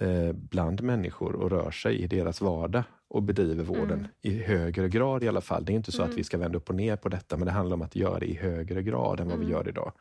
eh, 0.00 0.32
bland 0.32 0.82
människor 0.82 1.34
och 1.34 1.50
rör 1.50 1.70
sig 1.70 1.98
i 1.98 2.06
deras 2.06 2.40
vardag 2.40 2.84
och 3.12 3.22
bedriver 3.22 3.64
vården 3.64 3.98
mm. 3.98 4.08
i 4.22 4.42
högre 4.42 4.88
grad 4.88 5.24
i 5.24 5.28
alla 5.28 5.40
fall. 5.40 5.64
Det 5.64 5.72
är 5.72 5.74
inte 5.74 5.92
så 5.92 6.02
mm. 6.02 6.10
att 6.10 6.18
vi 6.18 6.24
ska 6.24 6.38
vända 6.38 6.58
upp 6.58 6.68
och 6.68 6.74
ner 6.74 6.96
på 6.96 7.08
detta, 7.08 7.36
men 7.36 7.46
det 7.46 7.52
handlar 7.52 7.74
om 7.74 7.82
att 7.82 7.96
göra 7.96 8.18
det 8.18 8.26
i 8.26 8.34
högre 8.34 8.82
grad 8.82 9.20
än 9.20 9.26
vad 9.26 9.34
mm. 9.34 9.46
vi 9.46 9.52
gör 9.52 9.68
idag. 9.68 9.92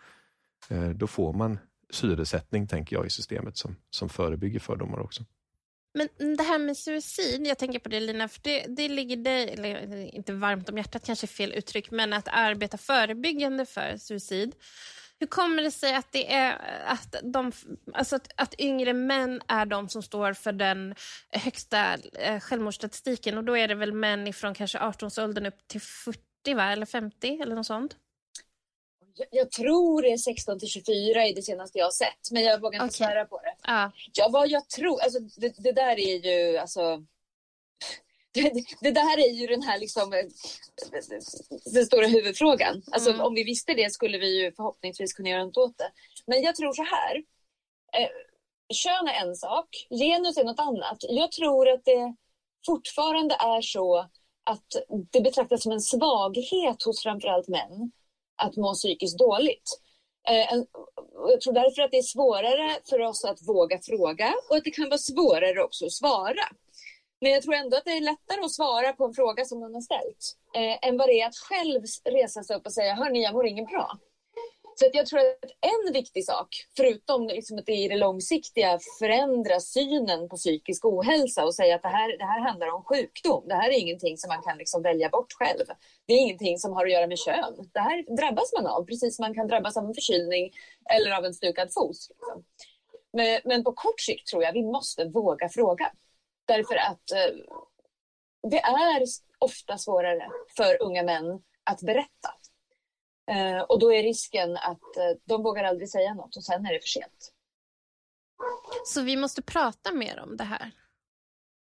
Eh, 0.69 0.89
då 0.89 1.07
får 1.07 1.33
man 1.33 1.59
syresättning, 1.89 2.67
tänker 2.67 2.95
jag, 2.95 3.05
i 3.05 3.09
systemet 3.09 3.57
som, 3.57 3.75
som 3.89 4.09
förebygger 4.09 4.59
fördomar 4.59 4.99
också. 4.99 5.23
Men 5.93 6.37
det 6.37 6.43
här 6.43 6.59
med 6.59 6.77
suicid, 6.77 7.47
jag 7.47 7.57
tänker 7.57 7.79
på 7.79 7.89
det 7.89 7.99
Lina, 7.99 8.27
för 8.27 8.41
det, 8.43 8.65
det 8.67 8.87
ligger 8.87 9.17
dig, 9.17 9.49
eller 9.49 10.15
inte 10.15 10.33
varmt 10.33 10.69
om 10.69 10.77
hjärtat 10.77 11.05
kanske 11.05 11.25
är 11.25 11.27
fel 11.27 11.53
uttryck, 11.53 11.91
men 11.91 12.13
att 12.13 12.27
arbeta 12.27 12.77
förebyggande 12.77 13.65
för 13.65 13.97
suicid. 13.97 14.55
Hur 15.21 15.27
kommer 15.27 15.63
det 15.63 15.71
sig 15.71 15.95
att 15.95 16.11
det 16.11 16.33
är 16.33 16.83
att, 16.85 17.15
de, 17.23 17.51
alltså 17.93 18.15
att, 18.15 18.27
att 18.35 18.59
yngre 18.59 18.93
män 18.93 19.41
är 19.47 19.65
de 19.65 19.89
som 19.89 20.03
står 20.03 20.33
för 20.33 20.51
den 20.51 20.95
högsta 21.29 21.97
eh, 22.13 22.39
självmordsstatistiken 22.39 23.37
och 23.37 23.43
då 23.43 23.57
är 23.57 23.67
det 23.67 23.75
väl 23.75 23.93
män 23.93 24.27
ifrån 24.27 24.53
kanske 24.53 24.77
18-årsåldern 24.77 25.45
upp 25.45 25.67
till 25.67 25.81
40 25.81 26.53
va? 26.53 26.71
eller 26.71 26.85
50 26.85 27.39
eller 27.41 27.55
något 27.55 27.65
sånt? 27.65 27.95
Jag, 29.15 29.27
jag 29.31 29.51
tror 29.51 30.01
det 30.01 30.11
är 30.11 30.17
16 30.17 30.59
till 30.59 30.67
24 30.67 31.27
i 31.27 31.33
det 31.33 31.41
senaste 31.41 31.77
jag 31.77 31.85
har 31.85 31.91
sett, 31.91 32.31
men 32.31 32.43
jag 32.43 32.61
vågar 32.61 32.83
inte 32.83 32.95
okay. 32.95 33.07
svära 33.07 33.25
på 33.25 33.41
det. 33.43 33.71
Ah. 33.71 33.91
Ja, 34.13 34.29
vad 34.31 34.49
jag 34.49 34.69
tror, 34.69 35.01
alltså 35.01 35.19
det, 35.19 35.55
det 35.57 35.71
där 35.71 35.99
är 35.99 36.25
ju 36.25 36.57
alltså 36.57 37.05
det, 38.33 38.63
det, 38.81 38.91
där 38.91 39.17
är 39.19 39.31
ju 39.31 39.47
den 39.47 39.61
här 39.61 39.79
liksom, 39.79 40.13
eh, 40.13 40.25
den 41.73 41.85
stora 41.85 42.07
huvudfrågan. 42.07 42.81
Alltså, 42.91 43.09
mm. 43.09 43.21
Om 43.21 43.33
vi 43.33 43.43
visste 43.43 43.73
det 43.73 43.93
skulle 43.93 44.17
vi 44.17 44.43
ju 44.43 44.51
förhoppningsvis 44.51 45.13
kunna 45.13 45.29
göra 45.29 45.45
något 45.45 45.57
åt 45.57 45.77
det. 45.77 45.91
Men 46.27 46.41
jag 46.41 46.55
tror 46.55 46.73
så 46.73 46.83
här. 46.83 47.15
Eh, 47.93 48.09
kön 48.73 49.07
är 49.07 49.27
en 49.27 49.35
sak, 49.35 49.67
genus 49.89 50.37
är 50.37 50.43
något 50.43 50.59
annat. 50.59 50.97
Jag 50.99 51.31
tror 51.31 51.69
att 51.69 51.85
det 51.85 52.15
fortfarande 52.65 53.35
är 53.35 53.61
så 53.61 54.09
att 54.43 54.67
det 55.11 55.21
betraktas 55.21 55.63
som 55.63 55.71
en 55.71 55.81
svaghet 55.81 56.83
hos 56.85 57.03
framförallt 57.03 57.47
män 57.47 57.91
att 58.35 58.55
må 58.55 58.73
psykiskt 58.73 59.17
dåligt. 59.17 59.79
Eh, 60.29 60.57
jag 61.29 61.41
tror 61.41 61.53
därför 61.53 61.81
att 61.81 61.91
det 61.91 61.97
är 61.97 62.01
svårare 62.01 62.77
för 62.89 62.99
oss 62.99 63.25
att 63.25 63.47
våga 63.47 63.79
fråga 63.79 64.33
och 64.49 64.55
att 64.55 64.63
det 64.63 64.71
kan 64.71 64.89
vara 64.89 64.97
svårare 64.97 65.63
också 65.63 65.85
att 65.85 65.91
svara. 65.91 66.43
Men 67.21 67.31
jag 67.31 67.43
tror 67.43 67.55
ändå 67.55 67.77
att 67.77 67.85
det 67.85 67.91
är 67.91 68.01
lättare 68.01 68.41
att 68.41 68.51
svara 68.51 68.93
på 68.93 69.05
en 69.05 69.13
fråga 69.13 69.45
som 69.45 69.59
man 69.59 69.73
har 69.73 69.81
ställt 69.81 70.37
eh, 70.55 70.87
än 70.89 70.97
vad 70.97 71.07
det 71.07 71.21
är 71.21 71.27
att 71.27 71.35
själv 71.35 71.81
resa 72.09 72.43
sig 72.43 72.55
upp 72.55 72.65
och 72.65 72.73
säga 72.73 72.93
hörni, 72.93 73.23
jag 73.23 73.33
mår 73.33 73.47
ingen 73.47 73.65
bra. 73.65 73.99
Så 74.75 74.85
att 74.85 74.95
jag 74.95 75.05
tror 75.05 75.19
att 75.19 75.51
en 75.61 75.93
viktig 75.93 76.25
sak, 76.25 76.47
förutom 76.77 77.27
liksom 77.27 77.57
att 77.57 77.65
det 77.65 77.75
i 77.75 77.87
det 77.87 77.95
långsiktiga 77.95 78.79
förändra 78.99 79.59
synen 79.59 80.29
på 80.29 80.35
psykisk 80.35 80.85
ohälsa 80.85 81.45
och 81.45 81.55
säga 81.55 81.75
att 81.75 81.81
det 81.81 81.87
här, 81.87 82.17
det 82.17 82.25
här 82.25 82.39
handlar 82.39 82.67
om 82.67 82.83
sjukdom. 82.83 83.47
Det 83.47 83.55
här 83.55 83.69
är 83.69 83.79
ingenting 83.79 84.17
som 84.17 84.27
man 84.27 84.41
kan 84.41 84.57
liksom 84.57 84.81
välja 84.81 85.09
bort 85.09 85.33
själv. 85.33 85.65
Det 86.07 86.13
är 86.13 86.17
ingenting 86.17 86.57
som 86.57 86.73
har 86.73 86.85
att 86.85 86.91
göra 86.91 87.07
med 87.07 87.17
kön. 87.17 87.69
Det 87.73 87.79
här 87.79 88.15
drabbas 88.17 88.53
man 88.53 88.67
av, 88.67 88.85
precis 88.85 89.15
som 89.15 89.23
man 89.23 89.33
kan 89.33 89.47
drabbas 89.47 89.77
av 89.77 89.85
en 89.85 89.93
förkylning 89.93 90.51
eller 90.95 91.11
av 91.11 91.25
en 91.25 91.33
stukad 91.33 91.73
fot. 91.73 91.97
Liksom. 92.09 92.43
Men, 93.13 93.41
men 93.43 93.63
på 93.63 93.71
kort 93.71 94.01
sikt 94.01 94.27
tror 94.27 94.43
jag 94.43 94.53
vi 94.53 94.63
måste 94.63 95.05
våga 95.05 95.49
fråga. 95.49 95.91
Därför 96.45 96.75
att 96.75 97.11
eh, 97.11 97.57
det 98.49 98.59
är 98.59 99.03
ofta 99.39 99.77
svårare 99.77 100.29
för 100.55 100.81
unga 100.81 101.03
män 101.03 101.25
att 101.63 101.81
berätta. 101.81 102.29
Eh, 103.31 103.61
och 103.61 103.79
då 103.79 103.93
är 103.93 104.03
risken 104.03 104.57
att 104.57 104.97
eh, 104.97 105.17
de 105.25 105.43
vågar 105.43 105.63
aldrig 105.63 105.89
säga 105.89 106.13
något 106.13 106.37
och 106.37 106.43
sen 106.43 106.65
är 106.65 106.73
det 106.73 106.79
för 106.79 106.87
sent. 106.87 107.33
Så 108.85 109.01
vi 109.01 109.17
måste 109.17 109.41
prata 109.41 109.91
mer 109.93 110.19
om 110.19 110.37
det 110.37 110.43
här? 110.43 110.71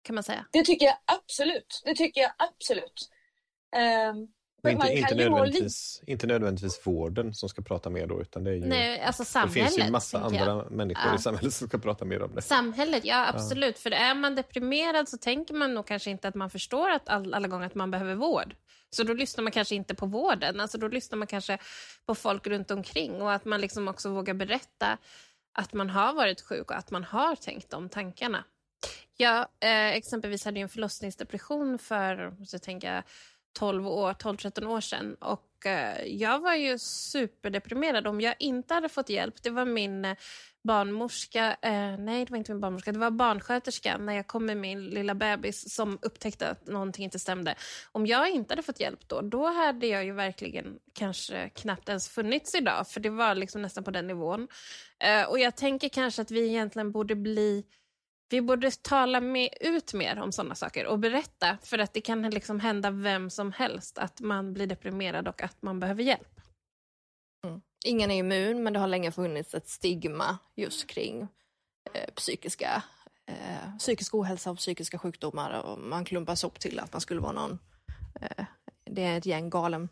Kan 0.01 0.15
man 0.15 0.23
säga? 0.23 0.45
Det 0.51 0.65
tycker 0.65 0.85
jag 0.85 0.97
absolut. 1.05 1.81
Det 1.85 1.95
tycker 1.95 2.21
jag 2.21 2.31
absolut. 2.37 3.09
Inte, 4.69 4.87
inte, 4.87 5.15
nödvändigtvis, 5.15 6.01
inte 6.07 6.27
nödvändigtvis 6.27 6.87
vården 6.87 7.33
som 7.33 7.49
ska 7.49 7.61
prata 7.61 7.89
mer 7.89 8.07
då, 8.07 8.21
utan 8.21 8.43
det 8.43 8.51
är 8.51 8.55
ju... 8.55 8.65
Nej, 8.65 9.01
alltså 9.01 9.25
samhället, 9.25 9.53
det 9.53 9.61
finns 9.61 9.77
ju 9.77 9.81
en 9.81 9.91
massa 9.91 10.19
andra 10.19 10.45
jag. 10.45 10.71
människor 10.71 11.07
ja. 11.07 11.15
i 11.15 11.19
samhället 11.19 11.53
som 11.53 11.67
ska 11.67 11.77
prata 11.77 12.05
mer 12.05 12.21
om 12.21 12.35
det. 12.35 12.41
Samhället, 12.41 13.05
ja 13.05 13.27
absolut. 13.27 13.75
Ja. 13.75 13.81
För 13.81 13.91
är 13.91 14.15
man 14.15 14.35
deprimerad 14.35 15.09
så 15.09 15.17
tänker 15.17 15.53
man 15.53 15.73
nog 15.73 15.87
kanske 15.87 16.11
inte 16.11 16.27
att 16.27 16.35
man 16.35 16.49
förstår 16.49 16.89
att 16.89 17.09
all, 17.09 17.33
alla 17.33 17.47
gånger 17.47 17.65
att 17.65 17.75
man 17.75 17.91
behöver 17.91 18.15
vård. 18.15 18.55
Så 18.89 19.03
då 19.03 19.13
lyssnar 19.13 19.43
man 19.43 19.51
kanske 19.51 19.75
inte 19.75 19.95
på 19.95 20.05
vården, 20.05 20.59
alltså 20.59 20.77
då 20.77 20.87
lyssnar 20.87 21.17
man 21.17 21.27
kanske 21.27 21.57
på 22.05 22.15
folk 22.15 22.47
runt 22.47 22.71
omkring 22.71 23.21
och 23.21 23.33
att 23.33 23.45
man 23.45 23.61
liksom 23.61 23.87
också 23.87 24.09
vågar 24.09 24.33
berätta 24.33 24.97
att 25.53 25.73
man 25.73 25.89
har 25.89 26.13
varit 26.13 26.41
sjuk 26.41 26.71
och 26.71 26.77
att 26.77 26.91
man 26.91 27.03
har 27.03 27.35
tänkt 27.35 27.69
de 27.69 27.89
tankarna. 27.89 28.43
Jag 29.17 29.39
eh, 29.39 29.91
exempelvis 29.91 30.45
hade 30.45 30.59
en 30.59 30.69
förlossningsdepression 30.69 31.79
för, 31.79 32.35
så 32.45 32.59
tänka 32.59 33.03
12 33.53 33.87
år, 33.87 34.13
12-13 34.13 34.65
år 34.65 34.81
sedan. 34.81 35.15
Och 35.15 35.65
eh, 35.65 36.05
jag 36.05 36.39
var 36.39 36.55
ju 36.55 36.77
superdeprimerad 36.79 38.07
om 38.07 38.21
jag 38.21 38.35
inte 38.39 38.73
hade 38.73 38.89
fått 38.89 39.09
hjälp. 39.09 39.43
Det 39.43 39.49
var 39.49 39.65
min 39.65 40.05
eh, 40.05 40.15
barnmorska, 40.63 41.57
eh, 41.61 41.97
nej 41.97 42.25
det 42.25 42.31
var 42.31 42.37
inte 42.37 42.51
min 42.51 42.61
barnmorska, 42.61 42.91
det 42.91 42.99
var 42.99 43.11
barnsköterska 43.11 43.97
när 43.97 44.13
jag 44.13 44.27
kom 44.27 44.45
med 44.45 44.57
min 44.57 44.85
lilla 44.85 45.15
bebis 45.15 45.73
som 45.75 45.99
upptäckte 46.01 46.49
att 46.49 46.67
någonting 46.67 47.03
inte 47.03 47.19
stämde. 47.19 47.55
Om 47.91 48.05
jag 48.05 48.29
inte 48.29 48.51
hade 48.51 48.63
fått 48.63 48.79
hjälp 48.79 49.07
då, 49.07 49.21
då 49.21 49.47
hade 49.47 49.87
jag 49.87 50.05
ju 50.05 50.13
verkligen 50.13 50.79
kanske 50.93 51.49
knappt 51.49 51.89
ens 51.89 52.09
funnits 52.09 52.55
idag, 52.55 52.87
för 52.87 52.99
det 52.99 53.09
var 53.09 53.35
liksom 53.35 53.61
nästan 53.61 53.83
på 53.83 53.91
den 53.91 54.07
nivån. 54.07 54.47
Eh, 54.99 55.29
och 55.29 55.39
jag 55.39 55.55
tänker 55.55 55.89
kanske 55.89 56.21
att 56.21 56.31
vi 56.31 56.47
egentligen 56.47 56.91
borde 56.91 57.15
bli 57.15 57.63
vi 58.33 58.41
borde 58.41 58.71
tala 58.71 59.21
med, 59.21 59.49
ut 59.61 59.93
mer 59.93 60.19
om 60.19 60.31
sådana 60.31 60.55
saker 60.55 60.85
och 60.85 60.99
berätta, 60.99 61.57
för 61.63 61.79
att 61.79 61.93
det 61.93 62.01
kan 62.01 62.29
liksom 62.29 62.59
hända 62.59 62.91
vem 62.91 63.29
som 63.29 63.51
helst 63.51 63.97
att 63.97 64.21
man 64.21 64.53
blir 64.53 64.67
deprimerad 64.67 65.27
och 65.27 65.43
att 65.43 65.61
man 65.61 65.79
behöver 65.79 66.03
hjälp. 66.03 66.41
Mm. 67.47 67.61
Ingen 67.85 68.11
är 68.11 68.15
immun, 68.15 68.63
men 68.63 68.73
det 68.73 68.79
har 68.79 68.87
länge 68.87 69.11
funnits 69.11 69.53
ett 69.53 69.69
stigma 69.69 70.37
just 70.55 70.87
kring 70.87 71.27
eh, 71.93 72.13
psykiska, 72.15 72.83
eh, 73.25 73.77
psykisk 73.77 74.15
ohälsa 74.15 74.51
och 74.51 74.57
psykiska 74.57 74.97
sjukdomar. 74.97 75.61
Och 75.61 75.79
man 75.79 76.05
klumpas 76.05 76.43
ihop 76.43 76.59
till 76.59 76.79
att 76.79 76.93
man 76.93 77.01
skulle 77.01 77.21
vara 77.21 77.31
någon... 77.31 77.59
Eh, 78.21 78.45
det 78.85 79.03
är 79.03 79.17
ett 79.17 79.25
gäng 79.25 79.49
galen, 79.49 79.89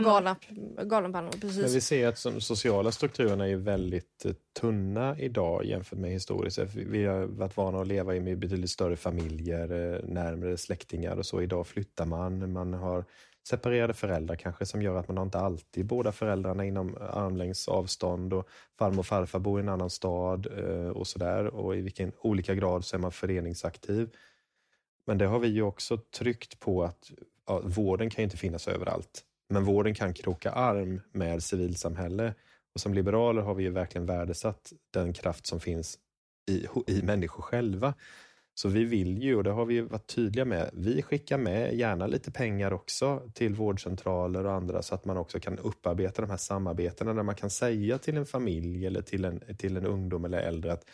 galna, 0.00 0.36
galenpannor. 0.84 1.30
Precis. 1.30 1.62
Men 1.62 1.70
vi 1.72 1.80
ser 1.80 2.08
att 2.08 2.22
de 2.24 2.40
sociala 2.40 2.92
strukturerna 2.92 3.48
är 3.48 3.56
väldigt 3.56 4.24
eh, 4.24 4.32
tunna 4.60 5.18
idag 5.18 5.64
jämfört 5.64 5.98
med 5.98 6.10
historiskt. 6.10 6.58
Vi- 6.74 7.04
har 7.04 7.24
varit 7.26 7.56
vana 7.56 7.80
att 7.80 7.86
leva 7.86 8.16
i 8.16 8.36
betydligt 8.36 8.70
större 8.70 8.96
familjer, 8.96 9.94
eh, 9.94 10.00
närmare 10.08 10.56
släktingar 10.56 11.16
och 11.16 11.26
så. 11.26 11.42
Idag 11.42 11.66
flyttar 11.66 12.06
man, 12.06 12.52
man 12.52 12.74
har 12.74 13.04
separerade 13.48 13.94
föräldrar 13.94 14.36
kanske 14.36 14.66
som 14.66 14.82
gör 14.82 14.96
att 14.96 15.08
man 15.08 15.18
inte 15.26 15.38
alltid 15.38 15.86
båda 15.86 16.12
föräldrarna 16.12 16.64
inom 16.64 16.96
armlängds 17.00 17.68
avstånd 17.68 18.32
och 18.32 18.48
farmor 18.78 18.98
och 18.98 19.06
farfar 19.06 19.38
bor 19.38 19.60
i 19.60 19.62
en 19.62 19.68
annan 19.68 19.90
stad 19.90 20.46
eh, 20.58 20.88
och 20.88 21.06
sådär 21.06 21.46
och 21.46 21.76
i 21.76 21.80
vilken 21.80 22.12
olika 22.20 22.54
grad 22.54 22.84
så 22.84 22.96
är 22.96 23.00
man 23.00 23.12
föreningsaktiv. 23.12 24.10
Men 25.06 25.18
det 25.18 25.26
har 25.26 25.38
vi 25.38 25.48
ju 25.48 25.62
också 25.62 25.96
tryckt 25.96 26.60
på 26.60 26.84
att 26.84 27.10
ja, 27.46 27.60
vården 27.64 28.10
kan 28.10 28.22
ju 28.22 28.24
inte 28.24 28.36
finnas 28.36 28.68
överallt. 28.68 29.24
Men 29.52 29.64
vården 29.64 29.94
kan 29.94 30.14
kroka 30.14 30.50
arm 30.50 31.00
med 31.12 31.42
civilsamhälle. 31.42 32.34
Och 32.74 32.80
som 32.80 32.94
liberaler 32.94 33.42
har 33.42 33.54
vi 33.54 33.62
ju 33.62 33.70
verkligen 33.70 34.06
värdesatt 34.06 34.72
den 34.90 35.12
kraft 35.12 35.46
som 35.46 35.60
finns 35.60 35.98
i, 36.50 36.66
i 36.86 37.02
människor 37.02 37.42
själva. 37.42 37.94
Så 38.54 38.68
vi 38.68 38.84
vill 38.84 39.22
ju, 39.22 39.36
och 39.36 39.44
det 39.44 39.50
har 39.50 39.64
vi 39.64 39.80
varit 39.80 40.06
tydliga 40.06 40.44
med, 40.44 40.70
vi 40.72 41.02
skickar 41.02 41.38
med 41.38 41.74
gärna 41.74 42.06
lite 42.06 42.32
pengar 42.32 42.72
också 42.72 43.30
till 43.34 43.54
vårdcentraler 43.54 44.46
och 44.46 44.52
andra 44.52 44.82
så 44.82 44.94
att 44.94 45.04
man 45.04 45.16
också 45.16 45.40
kan 45.40 45.58
upparbeta 45.58 46.22
de 46.22 46.30
här 46.30 46.36
samarbetena 46.36 47.14
där 47.14 47.22
man 47.22 47.34
kan 47.34 47.50
säga 47.50 47.98
till 47.98 48.16
en 48.16 48.26
familj 48.26 48.86
eller 48.86 49.02
till 49.02 49.24
en, 49.24 49.56
till 49.58 49.76
en 49.76 49.86
ungdom 49.86 50.24
eller 50.24 50.38
äldre 50.38 50.72
att 50.72 50.84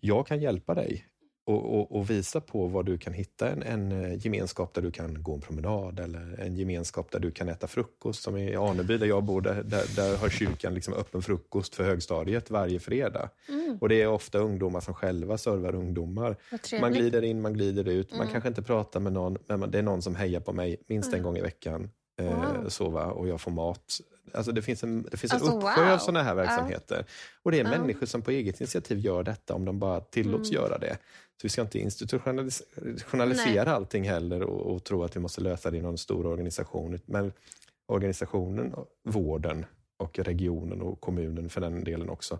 jag 0.00 0.26
kan 0.26 0.40
hjälpa 0.40 0.74
dig 0.74 1.06
och, 1.46 1.74
och, 1.78 1.96
och 1.96 2.10
visa 2.10 2.40
på 2.40 2.66
var 2.66 2.82
du 2.82 2.98
kan 2.98 3.12
hitta 3.12 3.48
en, 3.50 3.62
en 3.62 3.92
eh, 4.04 4.26
gemenskap 4.26 4.74
där 4.74 4.82
du 4.82 4.90
kan 4.90 5.22
gå 5.22 5.34
en 5.34 5.40
promenad 5.40 6.00
eller 6.00 6.40
en 6.40 6.56
gemenskap 6.56 7.10
där 7.10 7.18
du 7.20 7.30
kan 7.30 7.48
äta 7.48 7.66
frukost. 7.66 8.22
Som 8.22 8.36
i 8.36 8.56
Aneby 8.56 8.98
där 8.98 9.06
jag 9.06 9.24
bor, 9.24 9.40
där, 9.40 9.62
där, 9.62 9.96
där 9.96 10.16
har 10.16 10.28
kyrkan 10.28 10.74
liksom 10.74 10.94
öppen 10.94 11.22
frukost 11.22 11.74
för 11.74 11.84
högstadiet 11.84 12.50
varje 12.50 12.78
fredag. 12.80 13.30
Mm, 13.48 13.78
Och 13.80 13.88
det 13.88 14.02
är 14.02 14.08
ofta 14.08 14.38
ungdomar 14.38 14.80
som 14.80 14.94
själva 14.94 15.38
servar 15.38 15.74
ungdomar. 15.74 16.36
Man 16.80 16.92
glider 16.92 17.22
in, 17.22 17.40
man 17.40 17.52
glider 17.54 17.88
ut, 17.88 18.10
man 18.10 18.20
Mm. 18.20 18.32
kanske 18.32 18.48
inte 18.48 18.62
pratar 18.62 19.00
med 19.00 19.12
någon, 19.12 19.38
men 19.46 19.60
man- 19.60 19.70
det 19.70 19.78
är 19.78 19.82
någon 19.82 20.02
som 20.02 20.14
hejar 20.14 20.40
på 20.40 20.52
mig 20.52 20.76
minst 20.88 21.08
en 21.08 21.14
Mm. 21.14 21.24
gång 21.24 21.36
i 21.38 21.40
veckan. 21.42 21.90
Eh, 22.20 22.26
Wow. 22.26 22.68
så 22.68 22.88
va? 22.88 23.04
Och 23.06 23.28
jag 23.28 23.40
får 23.40 23.50
mat. 23.50 23.98
Alltså 24.36 24.52
det 24.52 24.62
finns 24.62 24.82
en, 24.82 25.02
det 25.02 25.16
finns 25.16 25.32
en 25.32 25.36
Alltså, 25.40 25.56
uppsjö 25.56 25.82
av 25.84 25.90
wow. 25.90 25.98
sådana 25.98 26.22
här 26.22 26.34
verksamheter. 26.34 27.04
Och 27.42 27.50
det 27.50 27.60
är 27.60 27.64
människor 27.64 28.06
som 28.06 28.22
på 28.22 28.30
eget 28.30 28.60
initiativ 28.60 28.98
gör 28.98 29.22
detta 29.22 29.54
om 29.54 29.64
de 29.64 29.78
bara 29.78 30.00
tillåts 30.00 30.50
Mm. 30.50 30.62
göra 30.62 30.78
det. 30.78 30.98
Så 31.40 31.40
vi 31.42 31.48
ska 31.48 31.62
inte 31.62 31.78
institutionalisera 31.78 33.72
allting 33.74 34.08
heller 34.08 34.42
och, 34.42 34.74
och 34.74 34.84
tro 34.84 35.04
att 35.04 35.16
vi 35.16 35.20
måste 35.20 35.40
lösa 35.40 35.70
det 35.70 35.76
i 35.76 35.82
någon 35.82 35.98
stor 35.98 36.26
organisation. 36.26 36.98
Men 37.06 37.32
organisationen, 37.86 38.74
vården 39.04 39.66
och 39.96 40.18
regionen 40.18 40.82
och 40.82 41.00
kommunen 41.00 41.48
för 41.48 41.60
den 41.60 41.84
delen 41.84 42.08
också 42.08 42.38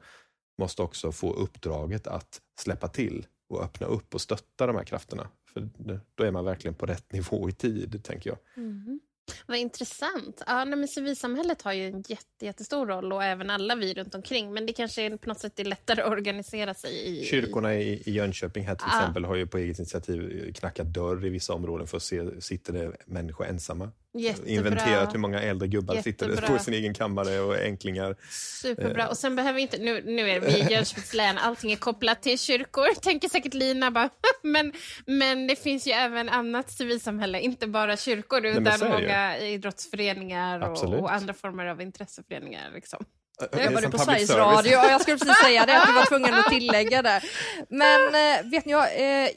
måste 0.59 0.83
också 0.83 1.13
få 1.13 1.33
uppdraget 1.33 2.07
att 2.07 2.41
släppa 2.61 2.89
till 2.89 3.27
och 3.49 3.63
öppna 3.65 3.87
upp 3.87 4.15
och 4.15 4.21
stötta 4.21 4.67
de 4.67 4.77
här 4.77 4.85
krafterna. 4.85 5.29
För 5.53 5.69
då 6.15 6.25
är 6.25 6.31
man 6.31 6.45
verkligen 6.45 6.75
på 6.75 6.87
rätt 6.87 7.13
nivå 7.13 7.49
i 7.49 7.53
tid, 7.53 8.05
tänker 8.05 8.31
jag. 8.31 8.65
Mhm. 8.65 9.01
Vad 9.47 9.59
intressant. 9.59 10.43
Ja, 10.47 10.65
nej, 10.65 10.79
men 10.79 10.89
civilsamhället 10.89 11.63
har 11.63 11.73
ju 11.73 11.87
en 11.87 12.05
jätte, 12.09 12.45
jättestor 12.45 12.87
roll 12.87 13.13
och 13.13 13.25
även 13.25 13.51
alla 13.51 13.75
vi 13.75 13.95
runt 13.95 14.15
omkring. 14.15 14.53
Men 14.53 14.67
det 14.67 14.73
kanske 14.73 15.03
är, 15.03 15.17
på 15.17 15.29
något 15.29 15.41
sätt 15.41 15.61
är 15.61 15.65
lättare 15.65 16.03
att 16.03 16.11
organisera 16.11 16.75
sig 16.75 17.21
i... 17.21 17.25
Kyrkorna 17.25 17.75
i, 17.75 18.03
i 18.07 18.13
Jönköping 18.13 18.67
här 18.67 18.75
till 18.75 18.87
Ah. 18.91 18.99
exempel 19.01 19.25
har 19.25 19.37
ju 19.37 19.47
på 19.47 19.59
eget 19.59 19.79
initiativ 19.79 20.53
knackat 20.53 20.87
dörr 20.87 21.27
i 21.27 21.29
vissa 21.29 21.55
områden 21.55 21.87
för 21.87 21.97
att 21.97 22.03
se, 22.03 22.41
sitter 22.41 22.73
det 22.73 22.97
människor 23.07 23.47
ensamma? 23.47 23.91
Jättebra. 24.19 24.51
Inventerat 24.51 25.15
hur 25.15 25.19
många 25.19 25.43
äldre 25.43 25.69
gubbar 25.69 26.03
sitter 26.03 26.29
Jättebra. 26.29 26.49
på 26.49 26.65
sin 26.65 26.75
egen 26.75 26.95
kammare 26.95 27.41
och 27.41 27.57
änklingar. 27.57 28.17
Superbra. 28.63 29.09
Och 29.09 29.17
sen 29.17 29.37
behöver 29.37 29.57
vi 29.57 29.63
inte... 29.63 29.79
Nu, 29.79 30.03
nu 30.05 30.31
är 30.31 30.41
vi 30.41 30.47
i 30.47 30.61
Jönköpings 30.71 31.15
län, 31.15 31.39
allting 31.39 31.73
är 31.73 31.77
kopplat 31.77 32.23
till 32.23 32.39
kyrkor, 32.39 33.01
tänker 33.01 33.29
säkert 33.29 33.55
Lina 33.55 33.91
bara. 33.91 34.11
Men, 34.43 34.73
men 35.07 35.47
det 35.47 35.57
finns 35.57 35.87
ju 35.87 35.93
även 35.93 36.29
annat 36.29 36.71
civilsamhälle, 36.71 37.41
inte 37.41 37.67
bara 37.67 37.97
kyrkor, 37.97 38.47
utan 38.47 38.81
ju. 38.81 38.89
många 38.89 39.39
idrottsföreningar 39.39 40.71
och, 40.71 41.01
och 41.01 41.13
andra 41.13 41.35
former 41.35 41.67
av 41.67 41.83
intresseföreningar. 41.83 42.71
Liksom. 42.75 43.05
Det 43.39 43.49
Jag 43.53 43.65
jobbade 43.65 43.83
som 43.83 43.91
på 43.91 43.99
Sveriges 43.99 44.29
service. 44.29 44.57
Radio 44.57 44.73
jag 44.73 45.01
skulle 45.01 45.19
precis 45.19 45.37
säga 45.45 45.67
det, 45.67 45.81
att 45.83 45.87
du 45.87 45.93
var 45.93 46.07
tvungen 46.07 46.35
att 46.35 46.47
tillägga 46.47 47.03
det. 47.03 47.21
Men 47.69 48.07
eh, 48.15 48.51
vet 48.51 48.65
ni, 48.65 48.73
jag, 48.73 48.85
eh, 48.85 49.29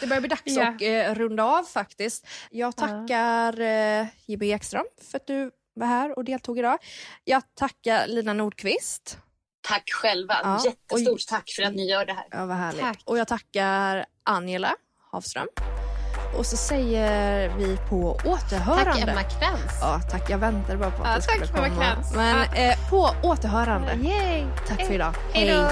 det 0.00 0.06
börjar 0.06 0.20
bli 0.20 0.28
dags 0.28 0.42
Ja. 0.44 0.68
att 0.68 0.82
eh, 0.82 1.14
runda 1.14 1.44
av 1.44 1.64
faktiskt. 1.64 2.26
Jag 2.50 2.76
tackar 2.76 3.60
eh, 3.60 4.06
J.B. 4.26 4.46
Ekström 4.52 4.84
för 5.10 5.16
att 5.18 5.26
du 5.26 5.50
var 5.74 5.86
här 5.86 6.18
och 6.18 6.24
deltog 6.24 6.58
idag. 6.58 6.78
Jag 7.24 7.42
tackar 7.54 8.06
Lina 8.06 8.32
Nordqvist. 8.32 9.18
Tack 9.68 9.90
själva. 9.92 10.34
Ja, 10.42 10.62
Jättestort 10.64 11.12
och- 11.14 11.26
tack 11.28 11.50
för 11.56 11.62
att 11.62 11.74
ni 11.74 11.90
gör 11.90 12.04
det 12.04 12.12
här. 12.12 12.26
Ja, 12.30 12.46
vad 12.46 12.56
härligt. 12.56 12.80
Tack. 12.80 13.02
Och 13.04 13.18
jag 13.18 13.28
tackar 13.28 14.06
Angela 14.24 14.74
Havström. 15.12 15.46
Och 16.36 16.46
så 16.46 16.56
säger 16.56 17.48
vi 17.58 17.76
på 17.88 18.16
återhörande. 18.24 18.84
Tack 18.92 19.00
Emma 19.08 19.22
Krantz. 19.22 19.74
Ja, 19.80 20.00
tack. 20.10 20.30
Jag 20.30 20.38
väntade 20.38 20.78
bara 20.78 20.90
på 20.90 21.02
att 21.02 21.08
Ja, 21.08 21.16
det 21.16 21.22
skulle 21.22 21.46
tack, 21.46 21.58
Emma 21.58 21.68
komma. 21.68 21.84
Krantz. 21.84 22.14
Men 22.14 22.36
Ja. 22.54 22.62
eh, 22.62 22.90
på 22.90 23.10
återhörande. 23.22 23.92
Yay. 24.02 24.44
Tack 24.68 24.86
för 24.86 24.94
idag. 24.94 25.14
Hej 25.32 25.48
då. 25.54 25.68